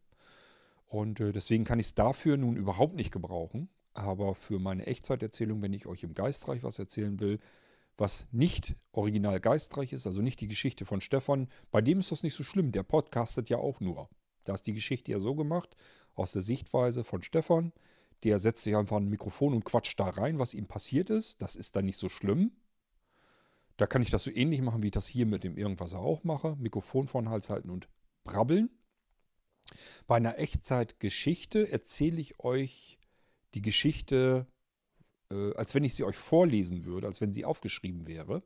[0.87, 3.69] Und äh, deswegen kann ich es dafür nun überhaupt nicht gebrauchen.
[3.95, 7.39] Aber für meine Echtzeiterzählung, wenn ich euch im Geistreich was erzählen will,
[7.97, 12.23] was nicht original geistreich ist, also nicht die Geschichte von Stefan, bei dem ist das
[12.23, 12.71] nicht so schlimm.
[12.71, 14.09] Der podcastet ja auch nur.
[14.45, 15.75] Da ist die Geschichte ja so gemacht,
[16.15, 17.73] aus der Sichtweise von Stefan.
[18.25, 21.43] Der setzt sich einfach ein Mikrofon und quatscht da rein, was ihm passiert ist.
[21.43, 22.53] Das ist dann nicht so schlimm.
[23.77, 26.25] Da kann ich das so ähnlich machen, wie ich das hier mit dem Irgendwas auch
[26.25, 26.57] mache.
[26.57, 27.89] Mikrofon vor den Hals halten und
[28.25, 28.71] brabbeln.
[30.07, 32.98] Bei einer Echtzeitgeschichte erzähle ich euch
[33.59, 34.47] die Geschichte,
[35.33, 38.43] äh, als wenn ich sie euch vorlesen würde, als wenn sie aufgeschrieben wäre.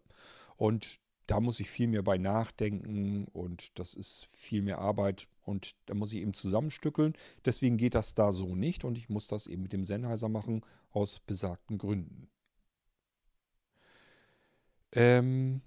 [0.57, 5.77] Und da muss ich viel mehr bei nachdenken und das ist viel mehr Arbeit und
[5.87, 7.15] da muss ich eben zusammenstückeln.
[7.45, 10.63] Deswegen geht das da so nicht und ich muss das eben mit dem Sennheiser machen
[10.91, 12.29] aus besagten Gründen.
[14.93, 15.61] Ähm,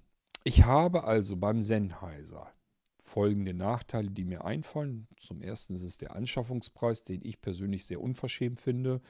[0.44, 2.52] ich habe also beim Sennheiser
[2.98, 5.06] folgende Nachteile, die mir einfallen.
[5.16, 9.00] Zum ersten ist es der Anschaffungspreis, den ich persönlich sehr unverschämt finde.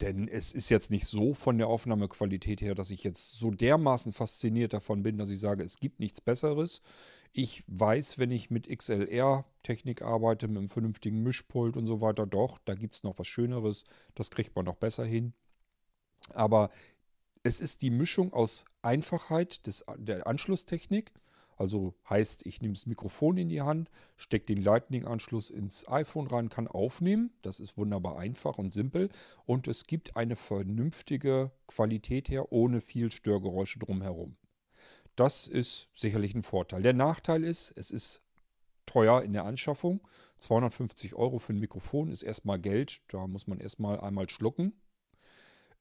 [0.00, 4.12] Denn es ist jetzt nicht so von der Aufnahmequalität her, dass ich jetzt so dermaßen
[4.12, 6.80] fasziniert davon bin, dass ich sage, es gibt nichts Besseres.
[7.32, 12.58] Ich weiß, wenn ich mit XLR-Technik arbeite, mit einem vernünftigen Mischpult und so weiter, doch,
[12.64, 13.84] da gibt es noch was Schöneres.
[14.14, 15.34] Das kriegt man noch besser hin.
[16.30, 16.70] Aber
[17.42, 21.12] es ist die Mischung aus Einfachheit des, der Anschlusstechnik
[21.60, 26.48] also heißt, ich nehme das Mikrofon in die Hand, stecke den Lightning-Anschluss ins iPhone rein,
[26.48, 27.34] kann aufnehmen.
[27.42, 29.10] Das ist wunderbar einfach und simpel.
[29.44, 34.38] Und es gibt eine vernünftige Qualität her, ohne viel Störgeräusche drumherum.
[35.16, 36.80] Das ist sicherlich ein Vorteil.
[36.80, 38.22] Der Nachteil ist, es ist
[38.86, 40.00] teuer in der Anschaffung.
[40.38, 43.02] 250 Euro für ein Mikrofon ist erstmal Geld.
[43.08, 44.72] Da muss man erstmal einmal schlucken.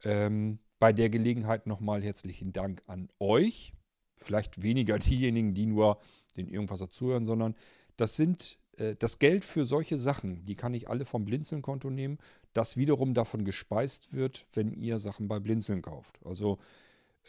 [0.04, 3.76] Ähm, bei der Gelegenheit nochmal herzlichen Dank an euch
[4.20, 6.00] vielleicht weniger diejenigen, die nur
[6.38, 7.56] den irgendwas dazuhören, sondern
[7.98, 12.18] das sind äh, das Geld für solche Sachen, die kann ich alle vom Blinzeln-Konto nehmen,
[12.54, 16.20] das wiederum davon gespeist wird, wenn ihr Sachen bei Blinzeln kauft.
[16.26, 16.58] Also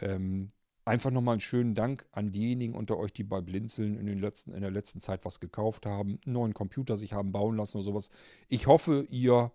[0.00, 0.52] ähm,
[0.84, 4.52] einfach nochmal einen schönen Dank an diejenigen unter euch, die bei Blinzeln in, den letzten,
[4.52, 7.84] in der letzten Zeit was gekauft haben, einen neuen Computer sich haben bauen lassen oder
[7.84, 8.10] sowas.
[8.48, 9.52] Ich hoffe, ihr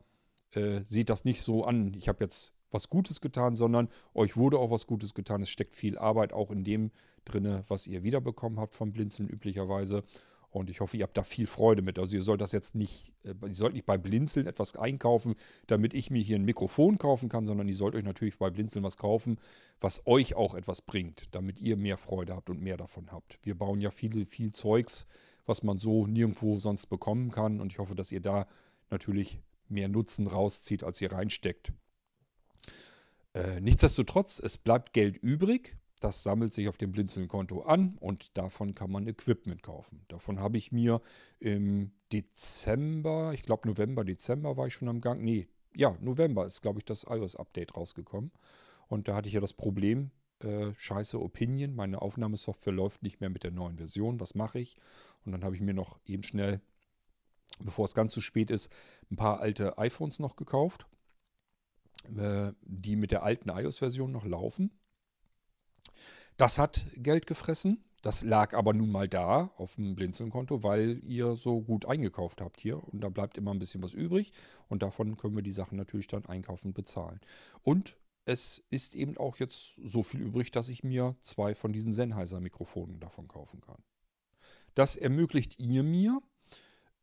[0.52, 1.94] äh, seht das nicht so an.
[1.96, 5.42] Ich habe jetzt was Gutes getan, sondern euch wurde auch was Gutes getan.
[5.42, 6.92] Es steckt viel Arbeit auch in dem
[7.24, 10.04] drinne, was ihr wiederbekommen habt vom Blinzeln üblicherweise.
[10.52, 12.00] Und ich hoffe, ihr habt da viel Freude mit.
[12.00, 15.36] Also ihr sollt das jetzt nicht, äh, ihr sollt nicht bei Blinzeln etwas einkaufen,
[15.68, 18.84] damit ich mir hier ein Mikrofon kaufen kann, sondern ihr sollt euch natürlich bei Blinzeln
[18.84, 19.38] was kaufen,
[19.82, 23.38] was euch auch etwas bringt, damit ihr mehr Freude habt und mehr davon habt.
[23.44, 25.08] Wir bauen ja viele, viel Zeugs,
[25.46, 27.60] was man so nirgendwo sonst bekommen kann.
[27.60, 28.48] Und ich hoffe, dass ihr da
[28.90, 31.74] natürlich mehr Nutzen rauszieht, als ihr reinsteckt.
[33.36, 35.76] Äh, nichtsdestotrotz, es bleibt Geld übrig.
[36.00, 40.06] Das sammelt sich auf dem Blinzeln-Konto an und davon kann man Equipment kaufen.
[40.08, 41.02] Davon habe ich mir
[41.40, 45.22] im Dezember, ich glaube November, Dezember war ich schon am Gang.
[45.22, 48.32] Nee, ja, November ist, glaube ich, das iOS-Update rausgekommen.
[48.88, 53.30] Und da hatte ich ja das Problem, äh, scheiße Opinion, meine Aufnahmesoftware läuft nicht mehr
[53.30, 54.22] mit der neuen Version.
[54.22, 54.78] Was mache ich?
[55.26, 56.62] Und dann habe ich mir noch eben schnell,
[57.60, 58.72] bevor es ganz zu spät ist,
[59.12, 60.88] ein paar alte iPhones noch gekauft
[62.18, 64.72] äh, die mit der alten iOS-Version noch laufen.
[66.38, 67.84] Das hat Geld gefressen.
[68.02, 72.60] Das lag aber nun mal da auf dem Blinzeln-Konto, weil ihr so gut eingekauft habt
[72.60, 72.84] hier.
[72.84, 74.32] Und da bleibt immer ein bisschen was übrig.
[74.68, 77.20] Und davon können wir die Sachen natürlich dann einkaufen und bezahlen.
[77.64, 81.94] Und es ist eben auch jetzt so viel übrig, dass ich mir zwei von diesen
[81.94, 83.82] Sennheiser-Mikrofonen davon kaufen kann.
[84.76, 86.22] Das ermöglicht ihr mir,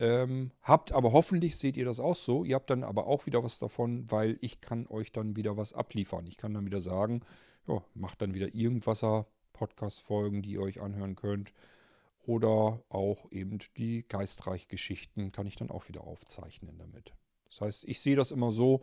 [0.02, 2.42] ähm, habt aber hoffentlich seht ihr das auch so.
[2.44, 5.74] Ihr habt dann aber auch wieder was davon, weil ich kann euch dann wieder was
[5.74, 6.26] abliefern.
[6.26, 7.20] Ich kann dann wieder sagen,
[7.68, 11.52] ja, macht dann wieder irgendwasser Podcast-Folgen, die ihr euch anhören könnt.
[12.24, 17.14] Oder auch eben die Geistreich-Geschichten kann ich dann auch wieder aufzeichnen damit.
[17.44, 18.82] Das heißt, ich sehe das immer so,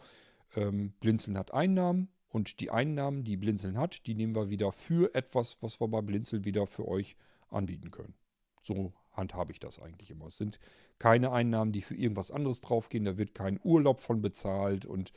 [0.55, 5.13] ähm, Blinzeln hat Einnahmen, Und die Einnahmen, die Blinzeln hat, die nehmen wir wieder für
[5.15, 7.17] etwas, was wir bei Blinzeln wieder für euch
[7.49, 8.13] anbieten können.
[8.61, 10.27] So handhabe ich das eigentlich immer.
[10.27, 10.59] Es sind
[10.97, 13.05] keine Einnahmen, die für irgendwas anderes draufgehen.
[13.05, 15.11] Da wird kein Urlaub von bezahlt und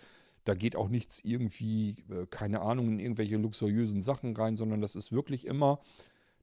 [0.45, 4.97] da geht auch nichts irgendwie, äh, keine Ahnung, in irgendwelche luxuriösen Sachen rein, sondern das
[4.97, 5.80] ist wirklich immer,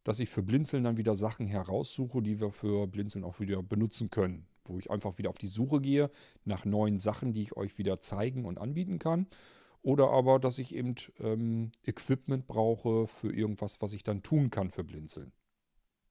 [0.04, 4.10] dass ich für Blinzeln dann wieder Sachen heraussuche, die wir für Blinzeln auch wieder benutzen
[4.10, 4.48] können.
[4.66, 6.10] Wo ich einfach wieder auf die Suche gehe
[6.46, 9.28] nach neuen Sachen, die ich euch wieder zeigen und anbieten kann.
[9.82, 14.70] Oder aber, dass ich eben ähm, Equipment brauche für irgendwas, was ich dann tun kann
[14.72, 15.32] für Blinzeln.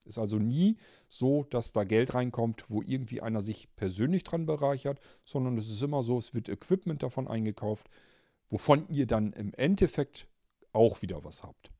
[0.04, 0.76] Ist also nie
[1.08, 5.82] so, dass da Geld reinkommt, wo irgendwie einer sich persönlich dran bereichert, sondern es ist
[5.82, 7.88] immer so, es wird Equipment davon eingekauft,
[8.48, 10.26] wovon ihr dann im Endeffekt
[10.72, 11.70] auch wieder was habt.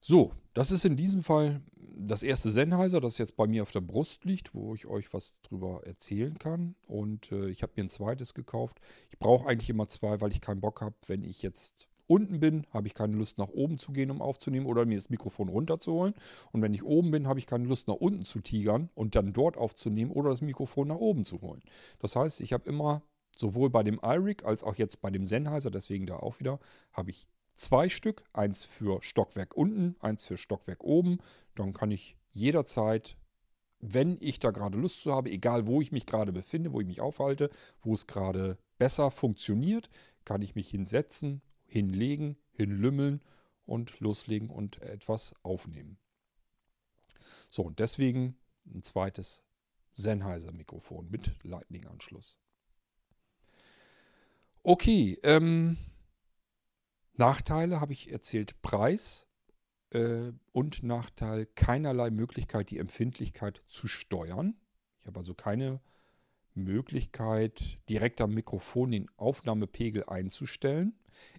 [0.00, 1.62] So, das ist in diesem Fall
[1.96, 5.34] das erste Sennheiser, das jetzt bei mir auf der Brust liegt, wo ich euch was
[5.42, 6.76] drüber erzählen kann.
[6.86, 8.80] Und äh, ich habe mir ein zweites gekauft.
[9.10, 12.66] Ich brauche eigentlich immer zwei, weil ich keinen Bock habe, wenn ich jetzt unten bin,
[12.70, 16.14] habe ich keine Lust nach oben zu gehen, um aufzunehmen oder mir das Mikrofon runterzuholen.
[16.52, 19.32] Und wenn ich oben bin, habe ich keine Lust nach unten zu tigern und dann
[19.32, 21.62] dort aufzunehmen oder das Mikrofon nach oben zu holen.
[21.98, 23.02] Das heißt, ich habe immer
[23.36, 26.58] sowohl bei dem iRig als auch jetzt bei dem Sennheiser, deswegen da auch wieder,
[26.92, 31.18] habe ich zwei Stück, eins für Stockwerk unten, eins für Stockwerk oben.
[31.54, 33.16] Dann kann ich jederzeit
[33.80, 36.86] wenn ich da gerade Lust zu habe, egal wo ich mich gerade befinde, wo ich
[36.86, 37.50] mich aufhalte,
[37.82, 39.88] wo es gerade besser funktioniert,
[40.24, 41.42] kann ich mich hinsetzen
[41.76, 43.20] hinlegen, hinlümmeln
[43.66, 45.98] und loslegen und etwas aufnehmen.
[47.50, 49.42] So, und deswegen ein zweites
[49.92, 52.40] Sennheiser-Mikrofon mit Lightning-Anschluss.
[54.62, 55.76] Okay, ähm,
[57.12, 59.26] Nachteile habe ich erzählt, Preis
[59.90, 64.58] äh, und Nachteil keinerlei Möglichkeit, die Empfindlichkeit zu steuern.
[64.98, 65.80] Ich habe also keine
[66.56, 70.94] Möglichkeit, direkt am Mikrofon den Aufnahmepegel einzustellen.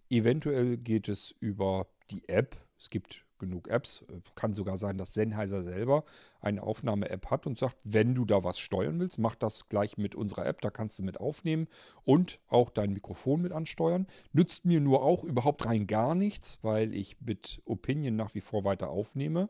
[0.09, 2.55] Eventuell geht es über die App.
[2.79, 4.05] Es gibt genug Apps.
[4.35, 6.03] Kann sogar sein, dass Sennheiser selber
[6.41, 10.15] eine Aufnahme-App hat und sagt, wenn du da was steuern willst, mach das gleich mit
[10.15, 10.61] unserer App.
[10.61, 11.67] Da kannst du mit aufnehmen
[12.03, 14.07] und auch dein Mikrofon mit ansteuern.
[14.33, 18.63] Nützt mir nur auch überhaupt rein gar nichts, weil ich mit Opinion nach wie vor
[18.63, 19.49] weiter aufnehme.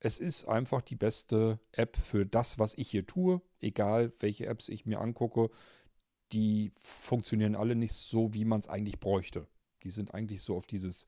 [0.00, 3.40] Es ist einfach die beste App für das, was ich hier tue.
[3.60, 5.50] Egal, welche Apps ich mir angucke,
[6.32, 9.46] die funktionieren alle nicht so, wie man es eigentlich bräuchte.
[9.82, 11.06] Die sind eigentlich so auf dieses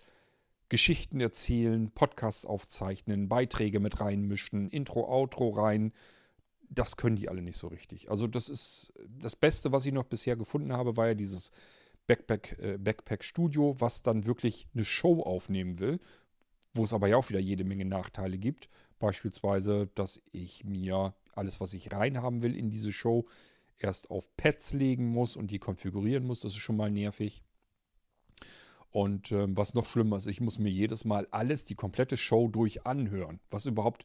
[0.69, 5.93] Geschichten erzählen, Podcasts aufzeichnen, Beiträge mit reinmischen, Intro, Outro rein.
[6.69, 8.11] Das können die alle nicht so richtig.
[8.11, 11.51] Also das ist das Beste, was ich noch bisher gefunden habe, war ja dieses
[12.07, 15.99] Backpack, äh, Backpack Studio, was dann wirklich eine Show aufnehmen will,
[16.75, 18.69] wo es aber ja auch wieder jede Menge Nachteile gibt.
[18.99, 23.27] Beispielsweise, dass ich mir alles, was ich reinhaben will in diese Show,
[23.79, 26.41] erst auf Pads legen muss und die konfigurieren muss.
[26.41, 27.43] Das ist schon mal nervig.
[28.91, 32.49] Und ähm, was noch schlimmer ist, ich muss mir jedes Mal alles, die komplette Show
[32.49, 34.05] durch anhören, was überhaupt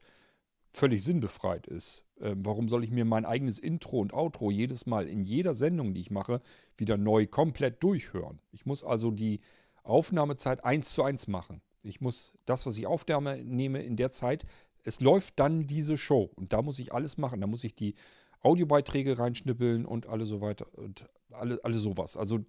[0.72, 2.06] völlig sinnbefreit ist.
[2.20, 5.94] Ähm, warum soll ich mir mein eigenes Intro und Outro jedes Mal in jeder Sendung,
[5.94, 6.42] die ich mache,
[6.78, 8.40] wieder neu komplett durchhören?
[8.52, 9.40] Ich muss also die
[9.84, 11.62] Aufnahmezeit eins zu eins machen.
[11.86, 14.46] Ich muss das, was ich aufnehme in der Zeit,
[14.84, 17.42] es läuft dann diese Show und da muss ich alles machen.
[17.42, 17.96] Da muss ich die
[18.42, 22.18] Audiobeiträge reinschnippeln und alle so weiter und alle, alle sowas.
[22.18, 22.46] Also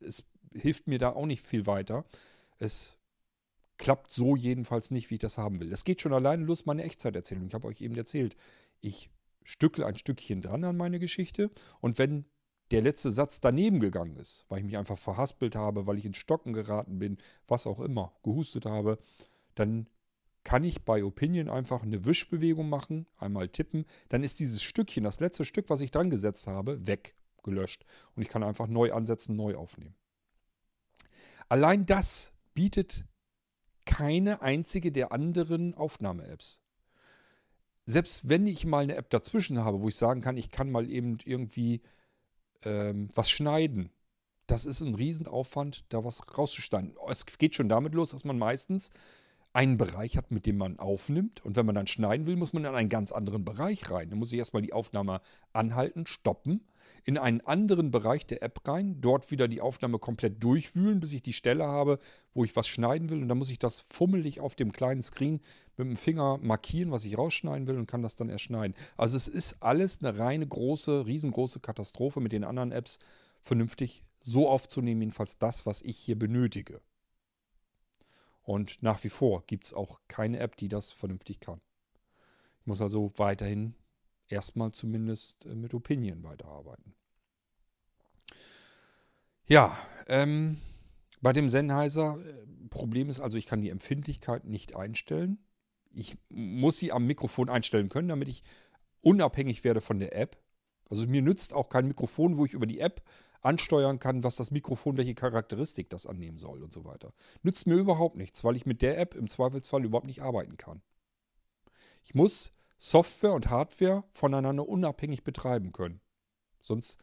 [0.00, 0.24] es
[0.54, 2.04] hilft mir da auch nicht viel weiter.
[2.58, 2.96] Es
[3.76, 5.72] klappt so jedenfalls nicht, wie ich das haben will.
[5.72, 7.46] Es geht schon alleine los, meine Echtzeiterzählung.
[7.48, 8.36] Ich habe euch eben erzählt,
[8.80, 9.10] ich
[9.42, 12.24] stückel ein Stückchen dran an meine Geschichte und wenn
[12.70, 16.16] der letzte Satz daneben gegangen ist, weil ich mich einfach verhaspelt habe, weil ich ins
[16.16, 18.98] Stocken geraten bin, was auch immer, gehustet habe,
[19.54, 19.88] dann
[20.44, 25.20] kann ich bei Opinion einfach eine Wischbewegung machen, einmal tippen, dann ist dieses Stückchen, das
[25.20, 27.84] letzte Stück, was ich dran gesetzt habe, weg, gelöscht.
[28.14, 29.94] Und ich kann einfach neu ansetzen, neu aufnehmen.
[31.48, 33.06] Allein das bietet
[33.84, 36.60] keine einzige der anderen Aufnahme-Apps.
[37.86, 40.90] Selbst wenn ich mal eine App dazwischen habe, wo ich sagen kann, ich kann mal
[40.90, 41.82] eben irgendwie
[42.64, 43.90] ähm, was schneiden.
[44.46, 46.94] Das ist ein Riesenaufwand, da was rauszuschneiden.
[47.08, 48.90] Es geht schon damit los, dass man meistens
[49.54, 51.44] einen Bereich hat, mit dem man aufnimmt.
[51.44, 54.10] Und wenn man dann schneiden will, muss man in einen ganz anderen Bereich rein.
[54.10, 55.20] Dann muss ich erstmal die Aufnahme
[55.52, 56.66] anhalten, stoppen,
[57.04, 61.22] in einen anderen Bereich der App rein, dort wieder die Aufnahme komplett durchwühlen, bis ich
[61.22, 62.00] die Stelle habe,
[62.34, 63.22] wo ich was schneiden will.
[63.22, 65.40] Und dann muss ich das fummelig auf dem kleinen Screen
[65.76, 68.74] mit dem Finger markieren, was ich rausschneiden will und kann das dann erst schneiden.
[68.96, 72.98] Also es ist alles eine reine große, riesengroße Katastrophe mit den anderen Apps
[73.40, 76.80] vernünftig so aufzunehmen, jedenfalls das, was ich hier benötige.
[78.44, 81.60] Und nach wie vor gibt es auch keine App, die das vernünftig kann.
[82.60, 83.74] Ich muss also weiterhin
[84.28, 86.94] erstmal zumindest äh, mit Opinion weiterarbeiten.
[89.46, 89.76] Ja,
[90.06, 90.58] ähm,
[91.20, 95.38] Bei dem Sennheiser, äh, Problem ist also, ich kann die Empfindlichkeit nicht einstellen.
[95.94, 98.42] Ich muss sie am Mikrofon einstellen können, damit ich
[99.00, 100.36] unabhängig werde von der App.
[100.90, 103.02] Also mir nützt auch kein Mikrofon, wo ich über die App
[103.44, 107.12] ansteuern kann, was das Mikrofon, welche Charakteristik das annehmen soll und so weiter.
[107.42, 110.82] Nützt mir überhaupt nichts, weil ich mit der App im Zweifelsfall überhaupt nicht arbeiten kann.
[112.02, 116.00] Ich muss Software und Hardware voneinander unabhängig betreiben können.
[116.60, 116.98] Sonst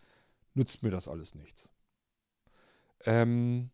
[0.53, 1.71] nützt mir das alles nichts.
[3.05, 3.71] Ähm,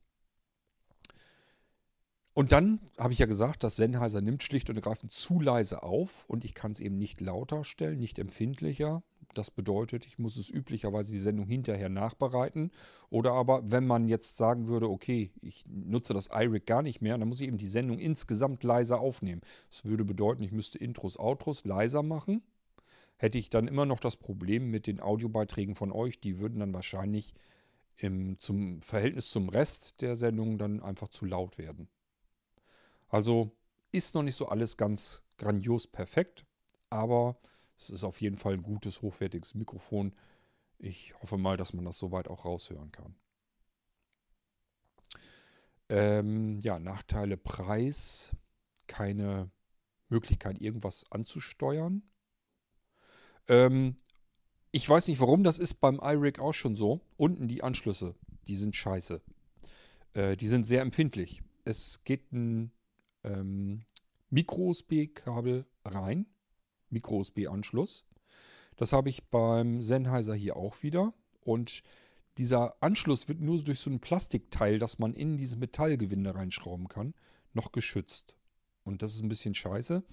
[2.34, 6.26] und dann habe ich ja gesagt, das Sennheiser nimmt schlicht und ergreifend zu leise auf
[6.26, 9.02] und ich kann es eben nicht lauter stellen, nicht empfindlicher.
[9.34, 12.72] Das bedeutet, ich muss es üblicherweise die Sendung hinterher nachbereiten.
[13.10, 17.18] Oder aber, wenn man jetzt sagen würde, okay, ich nutze das iRig gar nicht mehr,
[17.18, 19.42] dann muss ich eben die Sendung insgesamt leiser aufnehmen.
[19.70, 22.42] Das würde bedeuten, ich müsste Intros, Outros leiser machen.
[23.18, 26.74] Hätte ich dann immer noch das Problem mit den Audiobeiträgen von euch, die würden dann
[26.74, 27.34] wahrscheinlich
[27.98, 31.88] im zum Verhältnis zum Rest der Sendung dann einfach zu laut werden.
[33.10, 33.52] Also
[33.92, 36.46] ist noch nicht so alles ganz grandios perfekt,
[36.90, 37.38] aber
[37.78, 40.14] es ist auf jeden Fall ein gutes, hochwertiges Mikrofon.
[40.80, 43.16] Ich hoffe mal, dass man das soweit auch raushören kann.
[45.90, 48.36] Ähm, ja, Nachteile Preis,
[48.88, 49.52] keine
[50.10, 52.04] Möglichkeit, irgendwas anzusteuern.
[53.48, 53.96] Ähm,
[54.72, 57.02] ich weiß nicht, warum, das ist beim iRig auch schon so.
[57.16, 58.16] Unten die Anschlüsse,
[58.48, 59.22] die sind scheiße.
[60.14, 61.42] Äh, die sind sehr empfindlich.
[61.64, 62.72] Es geht ein
[63.24, 63.82] ähm,
[64.30, 66.26] Micro-USB-Kabel rein,
[66.90, 68.06] Micro-USB-Anschluss.
[68.76, 71.14] Das habe ich beim Sennheiser hier auch wieder.
[71.42, 71.82] Und
[72.38, 77.14] dieser Anschluss wird nur durch so ein Plastikteil, das man in dieses Metallgewinde reinschrauben kann,
[77.54, 78.38] noch geschützt.
[78.84, 80.04] Und das ist ein bisschen scheiße,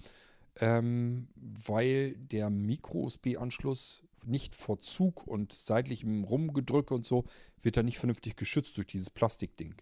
[0.59, 7.25] ähm, weil der Micro-USB-Anschluss nicht vor Zug und seitlichem Rumgedrücke und so
[7.61, 9.75] wird er nicht vernünftig geschützt durch dieses Plastikding.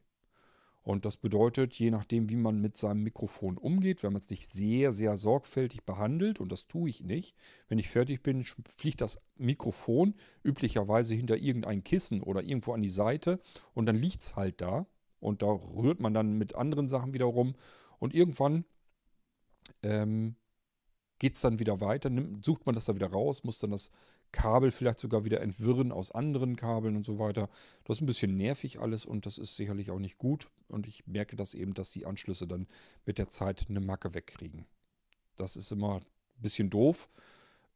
[0.83, 4.51] Und das bedeutet, je nachdem, wie man mit seinem Mikrofon umgeht, wenn man es nicht
[4.51, 7.37] sehr, sehr sorgfältig behandelt, und das tue ich nicht,
[7.69, 10.13] wenn ich fertig bin, fliegt das Mikrofon
[10.43, 13.39] üblicherweise hinter irgendein Kissen oder irgendwo an die Seite
[13.73, 14.85] und dann liegt es halt da.
[15.21, 17.55] Und da rührt man dann mit anderen Sachen wieder rum.
[17.97, 18.65] Und irgendwann
[19.81, 20.35] ähm,
[21.17, 23.89] geht es dann wieder weiter, nimmt, sucht man das da wieder raus, muss dann das
[24.33, 27.49] Kabel vielleicht sogar wieder entwirren aus anderen Kabeln und so weiter.
[27.85, 30.49] Das ist ein bisschen nervig alles und das ist sicherlich auch nicht gut.
[30.67, 32.67] Und ich merke das eben, dass die Anschlüsse dann
[33.05, 34.65] mit der Zeit eine Macke wegkriegen.
[35.37, 37.07] Das ist immer ein bisschen doof.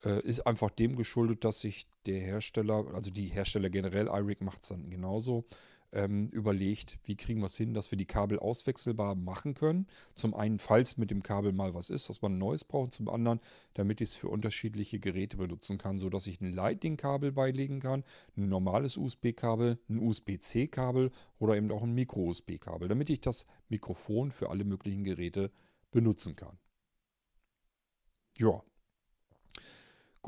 [0.03, 4.63] Äh, ist einfach dem geschuldet, dass sich der Hersteller, also die Hersteller generell, iRig macht
[4.63, 5.45] es dann genauso,
[5.91, 9.87] ähm, überlegt, wie kriegen wir es hin, dass wir die Kabel auswechselbar machen können.
[10.15, 13.07] Zum einen, falls mit dem Kabel mal was ist, dass man ein neues braucht, zum
[13.09, 13.39] anderen,
[13.73, 18.03] damit ich es für unterschiedliche Geräte benutzen kann, sodass ich ein Lightning-Kabel beilegen kann,
[18.35, 24.49] ein normales USB-Kabel, ein USB-C-Kabel oder eben auch ein Micro-USB-Kabel, damit ich das Mikrofon für
[24.49, 25.51] alle möglichen Geräte
[25.91, 26.57] benutzen kann.
[28.37, 28.61] Ja.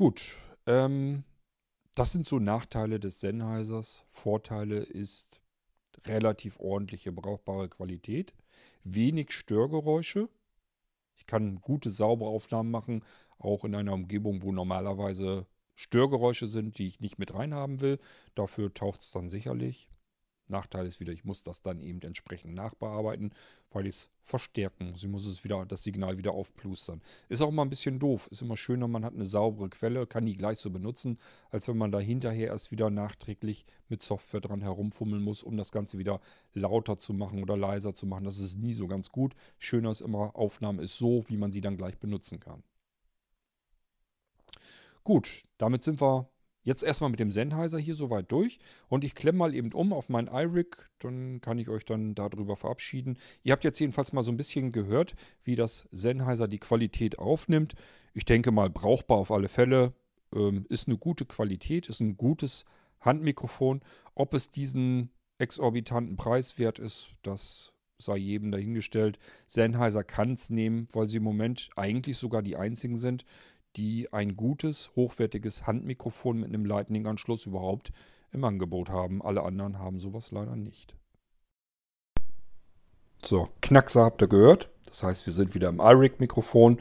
[0.00, 0.36] Gut.
[0.64, 1.24] Ähm,
[1.94, 4.02] das sind so Nachteile des Sennheisers.
[4.08, 5.42] Vorteile ist
[6.06, 8.32] relativ ordentliche, brauchbare Qualität,
[8.82, 10.30] wenig Störgeräusche.
[11.18, 13.04] Ich kann gute, saubere Aufnahmen machen,
[13.38, 17.98] auch in einer Umgebung, wo normalerweise Störgeräusche sind, die ich nicht mit reinhaben will.
[18.34, 19.90] Dafür taucht es dann sicherlich.
[20.50, 23.32] Nachteil ist wieder, ich muss das dann eben entsprechend nachbearbeiten,
[23.70, 25.02] weil ich es verstärken muss.
[25.02, 27.00] Ich muss es wieder, das Signal wieder aufplustern.
[27.28, 28.28] Ist auch immer ein bisschen doof.
[28.30, 31.18] Ist immer schöner, man hat eine saubere Quelle, kann die gleich so benutzen,
[31.50, 35.72] als wenn man da hinterher erst wieder nachträglich mit Software dran herumfummeln muss, um das
[35.72, 36.20] Ganze wieder
[36.52, 38.24] lauter zu machen oder leiser zu machen.
[38.24, 39.34] Das ist nie so ganz gut.
[39.58, 42.62] Schöner ist immer, Aufnahme ist so, wie man sie dann gleich benutzen kann.
[45.02, 46.28] Gut, damit sind wir
[46.62, 48.58] jetzt erstmal mit dem Sennheiser hier soweit durch
[48.88, 52.56] und ich klemme mal eben um auf mein iRig, dann kann ich euch dann darüber
[52.56, 53.18] verabschieden.
[53.42, 57.74] Ihr habt jetzt jedenfalls mal so ein bisschen gehört, wie das Sennheiser die Qualität aufnimmt.
[58.12, 59.94] Ich denke mal brauchbar auf alle Fälle,
[60.34, 62.64] ähm, ist eine gute Qualität, ist ein gutes
[63.00, 63.80] Handmikrofon.
[64.14, 69.18] Ob es diesen exorbitanten Preis wert ist, das sei jedem dahingestellt.
[69.46, 73.24] Sennheiser kann es nehmen, weil sie im Moment eigentlich sogar die einzigen sind,
[73.76, 77.92] die ein gutes, hochwertiges Handmikrofon mit einem Lightning-Anschluss überhaupt
[78.32, 79.22] im Angebot haben.
[79.22, 80.96] Alle anderen haben sowas leider nicht.
[83.24, 84.70] So, Knackser habt ihr gehört.
[84.86, 86.80] Das heißt, wir sind wieder im iRig-Mikrofon.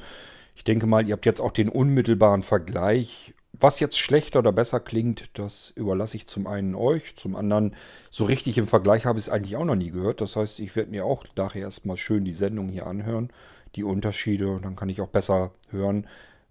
[0.55, 3.33] Ich denke mal, ihr habt jetzt auch den unmittelbaren Vergleich.
[3.53, 7.75] Was jetzt schlechter oder besser klingt, das überlasse ich zum einen euch, zum anderen
[8.09, 10.21] so richtig im Vergleich habe ich es eigentlich auch noch nie gehört.
[10.21, 13.33] Das heißt, ich werde mir auch nachher erstmal schön die Sendung hier anhören,
[13.75, 16.07] die Unterschiede und dann kann ich auch besser hören,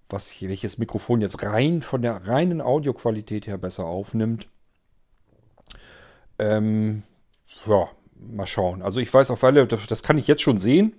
[0.09, 4.49] was welches Mikrofon jetzt rein von der reinen Audioqualität her besser aufnimmt.
[6.39, 7.03] Ähm,
[7.67, 8.83] ja, mal schauen.
[8.83, 10.95] Also ich weiß auf alle, das kann ich jetzt schon sehen.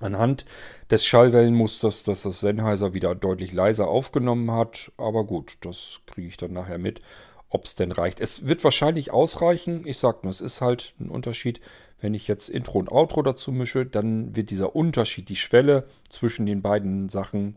[0.00, 0.44] Anhand
[0.90, 4.92] des Schallwellenmusters, dass das Sennheiser wieder deutlich leiser aufgenommen hat.
[4.98, 7.00] Aber gut, das kriege ich dann nachher mit,
[7.48, 8.20] ob es denn reicht.
[8.20, 9.86] Es wird wahrscheinlich ausreichen.
[9.86, 11.60] Ich sage nur, es ist halt ein Unterschied.
[11.98, 16.44] Wenn ich jetzt Intro und Outro dazu mische, dann wird dieser Unterschied, die Schwelle zwischen
[16.44, 17.56] den beiden Sachen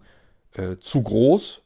[0.79, 1.61] zu groß.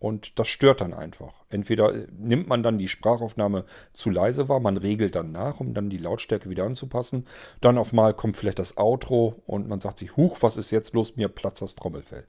[0.00, 1.32] Und das stört dann einfach.
[1.48, 5.74] Entweder äh, nimmt man dann die Sprachaufnahme zu leise wahr, man regelt dann nach, um
[5.74, 7.26] dann die Lautstärke wieder anzupassen.
[7.60, 10.94] Dann auf mal kommt vielleicht das Outro und man sagt sich, huch, was ist jetzt
[10.94, 11.16] los?
[11.16, 12.26] Mir platzt das Trommelfell.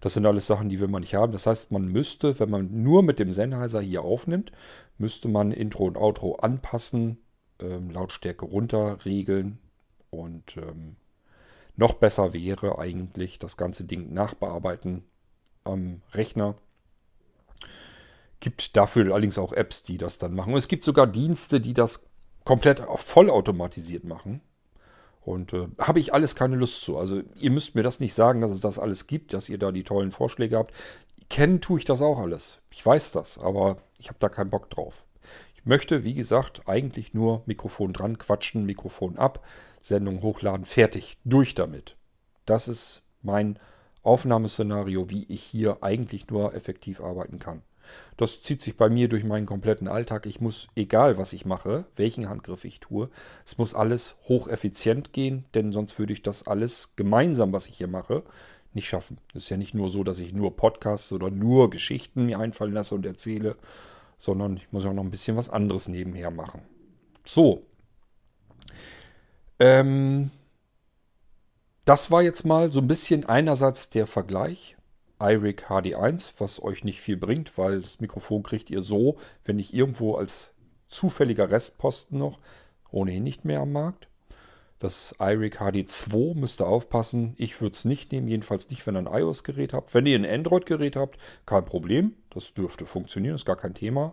[0.00, 1.32] Das sind alles Sachen, die will man nicht haben.
[1.32, 4.52] Das heißt, man müsste, wenn man nur mit dem Sennheiser hier aufnimmt,
[4.98, 7.18] müsste man Intro und Outro anpassen,
[7.60, 9.58] ähm, Lautstärke runter regeln
[10.10, 10.96] und ähm,
[11.76, 15.04] noch besser wäre eigentlich das ganze Ding nachbearbeiten
[15.64, 16.56] am Rechner
[18.44, 20.52] Gibt dafür allerdings auch Apps, die das dann machen.
[20.52, 22.04] Und es gibt sogar Dienste, die das
[22.44, 24.42] komplett vollautomatisiert machen.
[25.22, 26.98] Und äh, habe ich alles keine Lust zu.
[26.98, 29.72] Also ihr müsst mir das nicht sagen, dass es das alles gibt, dass ihr da
[29.72, 30.74] die tollen Vorschläge habt.
[31.30, 32.60] Kennen tue ich das auch alles.
[32.70, 35.06] Ich weiß das, aber ich habe da keinen Bock drauf.
[35.54, 39.42] Ich möchte, wie gesagt, eigentlich nur Mikrofon dran quatschen, Mikrofon ab,
[39.80, 41.96] Sendung hochladen, fertig, durch damit.
[42.44, 43.58] Das ist mein
[44.04, 47.62] Aufnahmeszenario, wie ich hier eigentlich nur effektiv arbeiten kann.
[48.16, 50.26] Das zieht sich bei mir durch meinen kompletten Alltag.
[50.26, 53.10] Ich muss, egal was ich mache, welchen Handgriff ich tue,
[53.44, 57.88] es muss alles hocheffizient gehen, denn sonst würde ich das alles gemeinsam, was ich hier
[57.88, 58.22] mache,
[58.72, 59.18] nicht schaffen.
[59.34, 62.72] Es ist ja nicht nur so, dass ich nur Podcasts oder nur Geschichten mir einfallen
[62.72, 63.56] lasse und erzähle,
[64.18, 66.62] sondern ich muss auch noch ein bisschen was anderes nebenher machen.
[67.24, 67.66] So.
[69.58, 70.30] Ähm,
[71.84, 74.76] das war jetzt mal so ein bisschen einerseits der Vergleich
[75.20, 79.74] iRig HD1, was euch nicht viel bringt, weil das Mikrofon kriegt ihr so, wenn nicht
[79.74, 80.54] irgendwo als
[80.88, 82.38] zufälliger Restposten noch,
[82.90, 84.08] ohnehin nicht mehr am Markt.
[84.78, 87.34] Das iRig HD2 müsst ihr aufpassen.
[87.38, 89.94] Ich würde es nicht nehmen, jedenfalls nicht, wenn ihr ein iOS-Gerät habt.
[89.94, 92.14] Wenn ihr ein Android-Gerät habt, kein Problem.
[92.30, 94.12] Das dürfte funktionieren, ist gar kein Thema.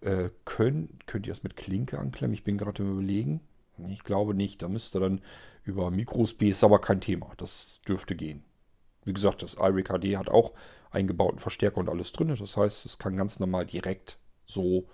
[0.00, 2.34] Äh, könnt, könnt ihr es mit Klinke anklemmen?
[2.34, 3.40] Ich bin gerade im Überlegen.
[3.88, 4.62] Ich glaube nicht.
[4.62, 5.20] Da müsst ihr dann
[5.62, 7.32] über Micro-USB, ist aber kein Thema.
[7.36, 8.44] Das dürfte gehen.
[9.04, 10.52] Wie gesagt, das iRig HD hat auch
[10.90, 12.28] eingebauten Verstärker und alles drin.
[12.28, 14.86] Das heißt, es kann ganz normal direkt so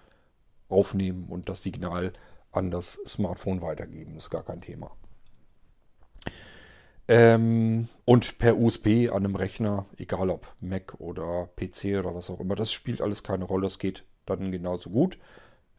[0.68, 2.12] aufnehmen und das Signal
[2.52, 4.16] an das Smartphone weitergeben.
[4.16, 4.90] Ist gar kein Thema.
[7.08, 12.40] Ähm, und per USB an einem Rechner, egal ob Mac oder PC oder was auch
[12.40, 13.64] immer, das spielt alles keine Rolle.
[13.64, 15.18] Das geht dann genauso gut.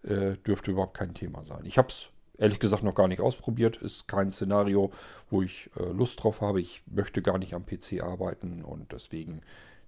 [0.03, 1.65] Äh, dürfte überhaupt kein Thema sein.
[1.65, 3.77] Ich habe es ehrlich gesagt noch gar nicht ausprobiert.
[3.77, 4.91] Ist kein Szenario,
[5.29, 6.61] wo ich äh, Lust drauf habe.
[6.61, 9.41] Ich möchte gar nicht am PC arbeiten und deswegen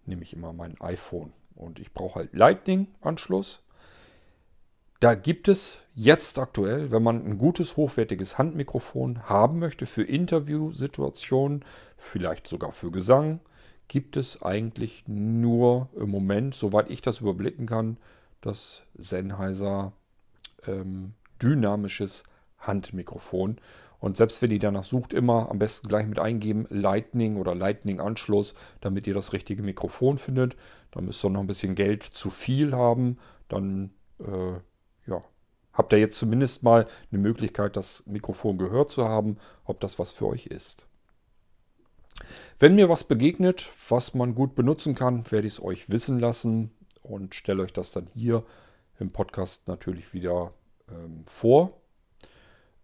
[0.05, 1.33] nehme ich immer mein iPhone.
[1.55, 3.61] Und ich brauche halt Lightning-Anschluss.
[4.99, 11.63] Da gibt es jetzt aktuell, wenn man ein gutes, hochwertiges Handmikrofon haben möchte für Interviewsituationen,
[11.97, 13.39] vielleicht sogar für Gesang,
[13.87, 17.97] gibt es eigentlich nur im Moment, soweit ich das überblicken kann,
[18.41, 19.93] das Sennheiser
[20.67, 22.23] ähm, dynamisches
[22.59, 23.57] Handmikrofon.
[23.99, 28.55] Und selbst wenn ihr danach sucht, immer am besten gleich mit eingeben Lightning oder Lightning-Anschluss,
[28.81, 30.55] damit ihr das richtige Mikrofon findet.
[30.91, 33.17] Dann müsst ihr noch ein bisschen Geld zu viel haben.
[33.49, 34.53] Dann äh,
[35.09, 35.23] ja,
[35.73, 40.11] habt ihr jetzt zumindest mal eine Möglichkeit, das Mikrofon gehört zu haben, ob das was
[40.11, 40.87] für euch ist.
[42.57, 46.71] Wenn mir was begegnet, was man gut benutzen kann, werde ich es euch wissen lassen
[47.01, 48.43] und stelle euch das dann hier
[48.99, 50.51] im Podcast natürlich wieder
[50.89, 51.78] ähm, vor.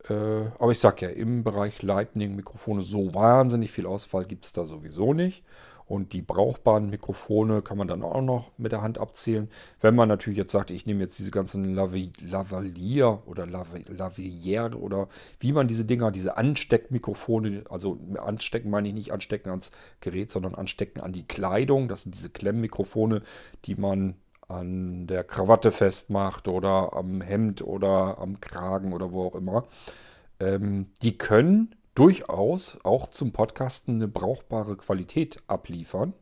[0.10, 4.66] Äh, aber ich sag ja, im Bereich Lightning-Mikrofone so wahnsinnig viel Auswahl gibt es da
[4.66, 5.44] sowieso nicht.
[5.88, 9.50] Und die brauchbaren Mikrofone kann man dann auch noch mit der Hand abzählen.
[9.82, 15.08] Wenn man natürlich jetzt sagt, ich nehme jetzt diese ganzen Lavalier oder Lavalier oder
[15.40, 20.56] wie man diese Dinger, diese Ansteckmikrofone, also anstecken meine ich nicht anstecken ans Gerät, sondern
[20.56, 21.88] anstecken an die Kleidung.
[21.88, 23.22] Das sind diese Klemmmikrofone,
[23.66, 24.16] die man
[24.48, 29.66] an der Krawatte festmacht oder am Hemd oder am Kragen oder wo auch immer.
[30.40, 36.14] Ähm, die können durchaus auch zum Podcasten eine brauchbare Qualität abliefern.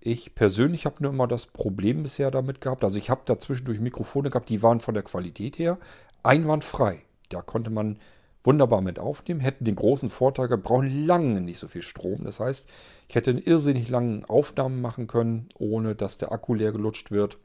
[0.00, 2.84] Ich persönlich habe nur immer das Problem bisher damit gehabt.
[2.84, 5.78] Also ich habe da zwischendurch Mikrofone gehabt, die waren von der Qualität her
[6.22, 7.00] einwandfrei.
[7.30, 7.98] Da konnte man
[8.44, 12.24] wunderbar mit aufnehmen, hätten den großen Vorteil, wir brauchen lange nicht so viel Strom.
[12.24, 12.68] Das heißt,
[13.08, 17.38] ich hätte einen irrsinnig langen Aufnahmen machen können, ohne dass der Akku leer gelutscht wird.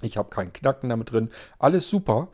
[0.00, 1.30] Ich habe keinen Knacken damit drin.
[1.58, 2.28] Alles super.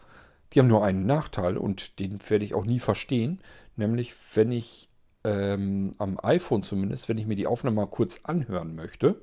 [0.53, 3.41] Die haben nur einen Nachteil und den werde ich auch nie verstehen.
[3.77, 4.89] Nämlich, wenn ich
[5.25, 9.21] ähm, am iPhone zumindest, wenn ich mir die Aufnahme mal kurz anhören möchte,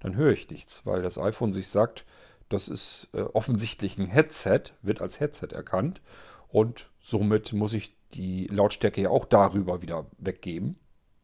[0.00, 2.04] dann höre ich nichts, weil das iPhone sich sagt,
[2.48, 6.00] das ist äh, offensichtlich ein Headset, wird als Headset erkannt
[6.48, 10.78] und somit muss ich die Lautstärke ja auch darüber wieder weggeben.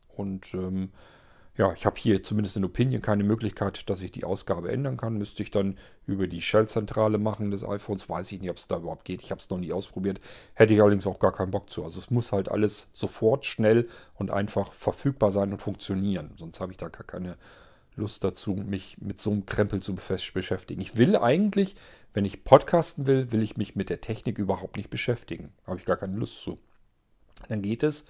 [0.09, 0.91] Und ähm,
[1.57, 5.19] ja, ich habe hier zumindest in Opinion keine Möglichkeit, dass ich die Ausgabe ändern kann.
[5.19, 8.09] Müsste ich dann über die Shell-Zentrale machen des iPhones.
[8.09, 9.21] Weiß ich nicht, ob es da überhaupt geht.
[9.23, 10.19] Ich habe es noch nie ausprobiert.
[10.55, 11.85] Hätte ich allerdings auch gar keinen Bock zu.
[11.85, 16.33] Also es muss halt alles sofort, schnell und einfach verfügbar sein und funktionieren.
[16.37, 17.37] Sonst habe ich da gar keine
[17.95, 20.81] Lust dazu, mich mit so einem Krempel zu beschäftigen.
[20.81, 21.77] Ich will eigentlich,
[22.15, 25.53] wenn ich podcasten will, will ich mich mit der Technik überhaupt nicht beschäftigen.
[25.67, 26.59] Habe ich gar keine Lust zu.
[27.49, 28.07] Dann geht es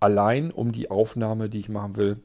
[0.00, 2.22] allein um die Aufnahme, die ich machen will,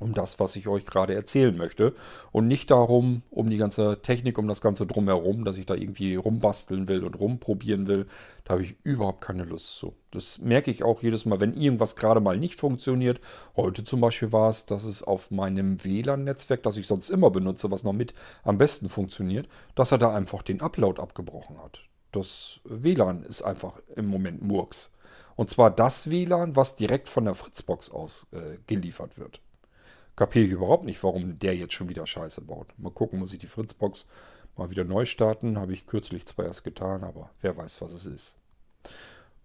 [0.00, 1.94] um das, was ich euch gerade erzählen möchte.
[2.32, 6.16] Und nicht darum, um die ganze Technik, um das Ganze drumherum, dass ich da irgendwie
[6.16, 8.06] rumbasteln will und rumprobieren will.
[8.44, 9.94] Da habe ich überhaupt keine Lust zu.
[10.10, 13.20] Das merke ich auch jedes Mal, wenn irgendwas gerade mal nicht funktioniert.
[13.56, 17.70] Heute zum Beispiel war es, dass es auf meinem WLAN-Netzwerk, das ich sonst immer benutze,
[17.70, 21.80] was noch mit am besten funktioniert, dass er da einfach den Upload abgebrochen hat.
[22.12, 24.90] Das WLAN ist einfach im Moment Murks.
[25.34, 29.40] Und zwar das WLAN, was direkt von der Fritzbox aus äh, geliefert wird.
[30.16, 32.68] Kapiere ich überhaupt nicht, warum der jetzt schon wieder Scheiße baut.
[32.78, 34.06] Mal gucken, muss ich die Fritzbox
[34.56, 35.58] mal wieder neu starten.
[35.58, 38.36] Habe ich kürzlich zwar erst getan, aber wer weiß, was es ist.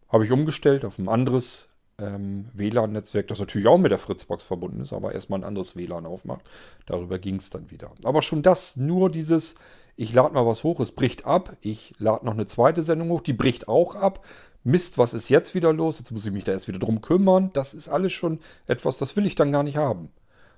[0.07, 1.67] Habe ich umgestellt auf ein anderes
[1.97, 6.05] ähm, WLAN-Netzwerk, das natürlich auch mit der Fritzbox verbunden ist, aber erstmal ein anderes WLAN
[6.05, 6.45] aufmacht.
[6.85, 7.91] Darüber ging es dann wieder.
[8.03, 9.55] Aber schon das, nur dieses,
[9.95, 11.57] ich lade mal was hoch, es bricht ab.
[11.61, 14.25] Ich lade noch eine zweite Sendung hoch, die bricht auch ab.
[14.63, 15.99] Mist, was ist jetzt wieder los?
[15.99, 17.49] Jetzt muss ich mich da erst wieder drum kümmern.
[17.53, 20.09] Das ist alles schon etwas, das will ich dann gar nicht haben.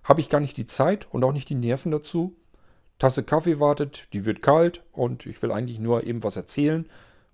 [0.04, 2.36] Habe ich gar nicht die Zeit und auch nicht die Nerven dazu.
[3.00, 6.84] Tasse Kaffee wartet, die wird kalt und ich will eigentlich nur eben was erzählen.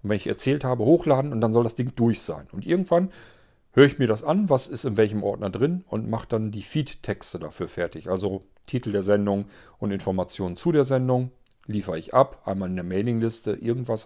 [0.01, 2.47] Und wenn ich erzählt habe, hochladen und dann soll das Ding durch sein.
[2.51, 3.09] Und irgendwann
[3.73, 6.61] höre ich mir das an, was ist in welchem Ordner drin und mache dann die
[6.61, 8.09] Feed-Texte dafür fertig.
[8.09, 9.45] Also Titel der Sendung
[9.77, 11.31] und Informationen zu der Sendung
[11.65, 12.41] liefere ich ab.
[12.45, 14.05] Einmal in der Mailingliste irgendwas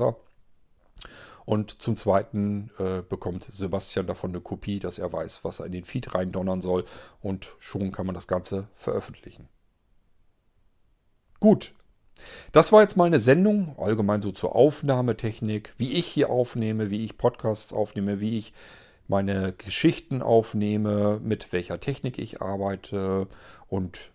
[1.46, 5.72] und zum Zweiten äh, bekommt Sebastian davon eine Kopie, dass er weiß, was er in
[5.74, 6.86] den Feed reindonnern soll.
[7.22, 9.50] Und schon kann man das Ganze veröffentlichen.
[11.40, 11.74] Gut.
[12.52, 17.04] Das war jetzt mal eine Sendung, allgemein so zur Aufnahmetechnik, wie ich hier aufnehme, wie
[17.04, 18.54] ich Podcasts aufnehme, wie ich
[19.08, 23.28] meine Geschichten aufnehme, mit welcher Technik ich arbeite
[23.68, 24.12] und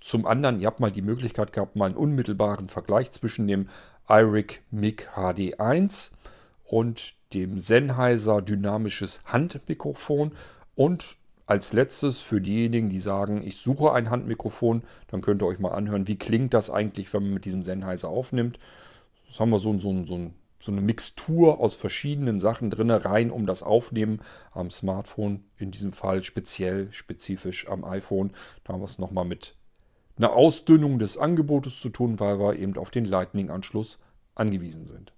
[0.00, 3.68] zum anderen, ihr habt mal die Möglichkeit gehabt, mal einen unmittelbaren Vergleich zwischen dem
[4.08, 6.12] iRig MIG HD1
[6.72, 10.32] und dem Sennheiser dynamisches Handmikrofon
[10.74, 15.58] und als letztes für diejenigen, die sagen, ich suche ein Handmikrofon, dann könnt ihr euch
[15.58, 18.58] mal anhören, wie klingt das eigentlich, wenn man mit diesem Sennheiser aufnimmt.
[19.28, 20.30] Das haben wir so, so, so,
[20.60, 24.22] so eine Mixtur aus verschiedenen Sachen drin, rein um das Aufnehmen
[24.52, 28.30] am Smartphone, in diesem Fall speziell, spezifisch am iPhone.
[28.64, 29.56] Da haben wir es nochmal mit
[30.16, 33.98] einer Ausdünnung des Angebotes zu tun, weil wir eben auf den Lightning-Anschluss
[34.34, 35.12] angewiesen sind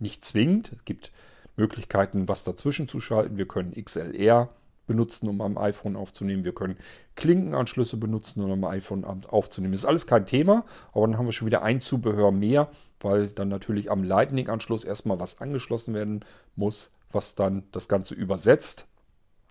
[0.00, 0.72] nicht zwingend.
[0.72, 1.12] Es gibt
[1.56, 3.36] Möglichkeiten, was dazwischen zu schalten.
[3.36, 4.48] Wir können XLR
[4.86, 6.44] benutzen, um am iPhone aufzunehmen.
[6.44, 6.76] Wir können
[7.14, 9.72] Klinkenanschlüsse benutzen, um am iPhone aufzunehmen.
[9.72, 12.70] Das ist alles kein Thema, aber dann haben wir schon wieder ein Zubehör mehr,
[13.00, 16.24] weil dann natürlich am Lightning-Anschluss erstmal was angeschlossen werden
[16.56, 18.86] muss, was dann das Ganze übersetzt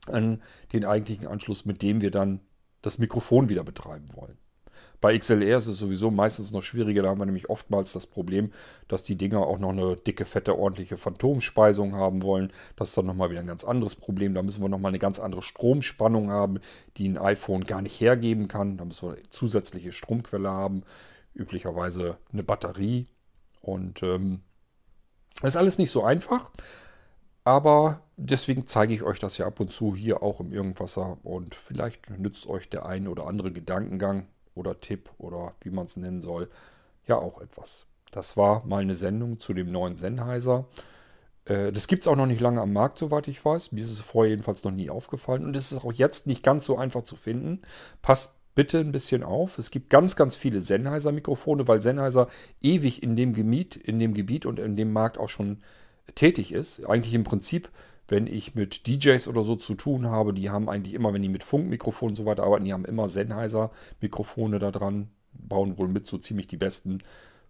[0.07, 0.41] an
[0.73, 2.41] den eigentlichen Anschluss, mit dem wir dann
[2.81, 4.37] das Mikrofon wieder betreiben wollen.
[4.99, 7.03] Bei XLR ist es sowieso meistens noch schwieriger.
[7.03, 8.51] Da haben wir nämlich oftmals das Problem,
[8.87, 12.51] dass die Dinger auch noch eine dicke, fette, ordentliche Phantomspeisung haben wollen.
[12.75, 14.33] Das ist dann nochmal wieder ein ganz anderes Problem.
[14.33, 16.59] Da müssen wir nochmal eine ganz andere Stromspannung haben,
[16.97, 18.77] die ein iPhone gar nicht hergeben kann.
[18.77, 20.83] Da müssen wir eine zusätzliche Stromquelle haben.
[21.35, 23.05] Üblicherweise eine Batterie.
[23.61, 24.41] Und ähm,
[25.41, 26.51] das ist alles nicht so einfach.
[27.43, 31.19] Aber deswegen zeige ich euch das ja ab und zu hier auch im Irgendwasser.
[31.21, 34.27] Und vielleicht nützt euch der ein oder andere Gedankengang
[34.57, 36.49] oder Tipp oder wie man es nennen soll,
[37.05, 37.85] ja auch etwas.
[38.11, 40.65] Das war mal eine Sendung zu dem neuen Sennheiser.
[41.45, 43.71] Äh, das gibt es auch noch nicht lange am Markt, soweit ich weiß.
[43.71, 45.45] Mir ist es vorher jedenfalls noch nie aufgefallen.
[45.45, 47.61] Und es ist auch jetzt nicht ganz so einfach zu finden.
[48.01, 49.57] Passt bitte ein bisschen auf.
[49.59, 52.27] Es gibt ganz, ganz viele Sennheiser-Mikrofone, weil Sennheiser
[52.61, 55.59] ewig in dem Gebiet, in dem Gebiet und in dem Markt auch schon
[56.15, 56.83] tätig ist.
[56.85, 57.69] Eigentlich im Prinzip
[58.07, 61.29] wenn ich mit DJs oder so zu tun habe, die haben eigentlich immer, wenn die
[61.29, 66.07] mit Funkmikrofonen und so weiter arbeiten, die haben immer Sennheiser-Mikrofone da dran, bauen wohl mit
[66.07, 66.99] so ziemlich die besten.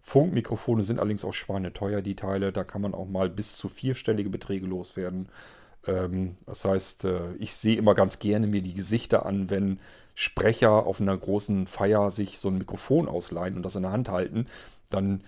[0.02, 2.52] Funkmikrofone sind allerdings auch schweineteuer, die Teile.
[2.52, 5.30] Da kann man auch mal bis zu vierstellige Beträge loswerden.
[5.86, 9.80] Ähm, das heißt, äh, ich sehe immer ganz gerne mir die Gesichter an, wenn
[10.16, 14.10] Sprecher auf einer großen Feier sich so ein Mikrofon ausleihen und das in der Hand
[14.10, 14.48] halten.
[14.90, 15.22] Dann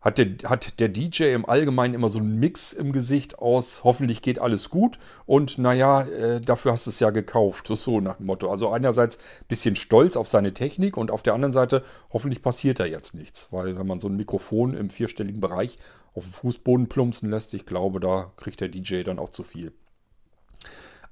[0.00, 4.22] hat der, hat der DJ im Allgemeinen immer so einen Mix im Gesicht aus, hoffentlich
[4.22, 8.26] geht alles gut und naja, äh, dafür hast du es ja gekauft, so nach dem
[8.26, 8.50] Motto.
[8.50, 11.82] Also einerseits ein bisschen stolz auf seine Technik und auf der anderen Seite
[12.12, 15.78] hoffentlich passiert da jetzt nichts, weil wenn man so ein Mikrofon im vierstelligen Bereich
[16.14, 17.54] auf den Fußboden plumpsen lässt.
[17.54, 19.72] Ich glaube, da kriegt der DJ dann auch zu viel.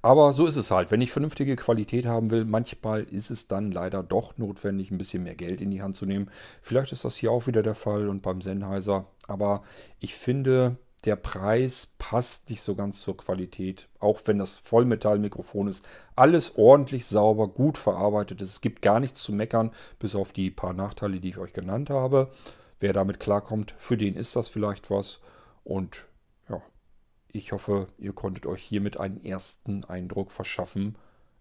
[0.04, 0.90] Aber so ist es halt.
[0.90, 5.22] Wenn ich vernünftige Qualität haben will, manchmal ist es dann leider doch notwendig, ein bisschen
[5.22, 6.30] mehr Geld in die Hand zu nehmen.
[6.60, 9.06] Vielleicht ist das hier auch wieder der Fall und beim Sennheiser.
[9.28, 9.62] Aber
[10.00, 10.76] ich finde,
[11.06, 13.88] der Preis passt nicht so ganz zur Qualität.
[13.98, 15.86] Auch wenn das Vollmetallmikrofon ist.
[16.16, 18.50] Alles ordentlich sauber, gut verarbeitet ist.
[18.50, 21.88] Es gibt gar nichts zu meckern, bis auf die paar Nachteile, die ich euch genannt
[21.88, 22.30] habe.
[22.78, 25.20] Wer damit klarkommt, für den ist das vielleicht was.
[25.64, 26.04] Und
[27.34, 30.96] ich hoffe, ihr konntet euch hiermit einen ersten Eindruck verschaffen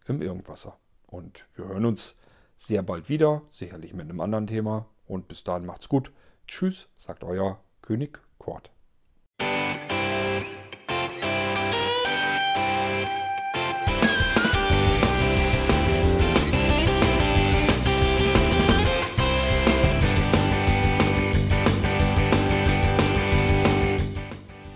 [0.07, 0.79] im Irgendwasser.
[1.07, 2.17] Und wir hören uns
[2.57, 4.87] sehr bald wieder, sicherlich mit einem anderen Thema.
[5.05, 6.11] Und bis dahin macht's gut.
[6.47, 8.71] Tschüss, sagt euer König Kort.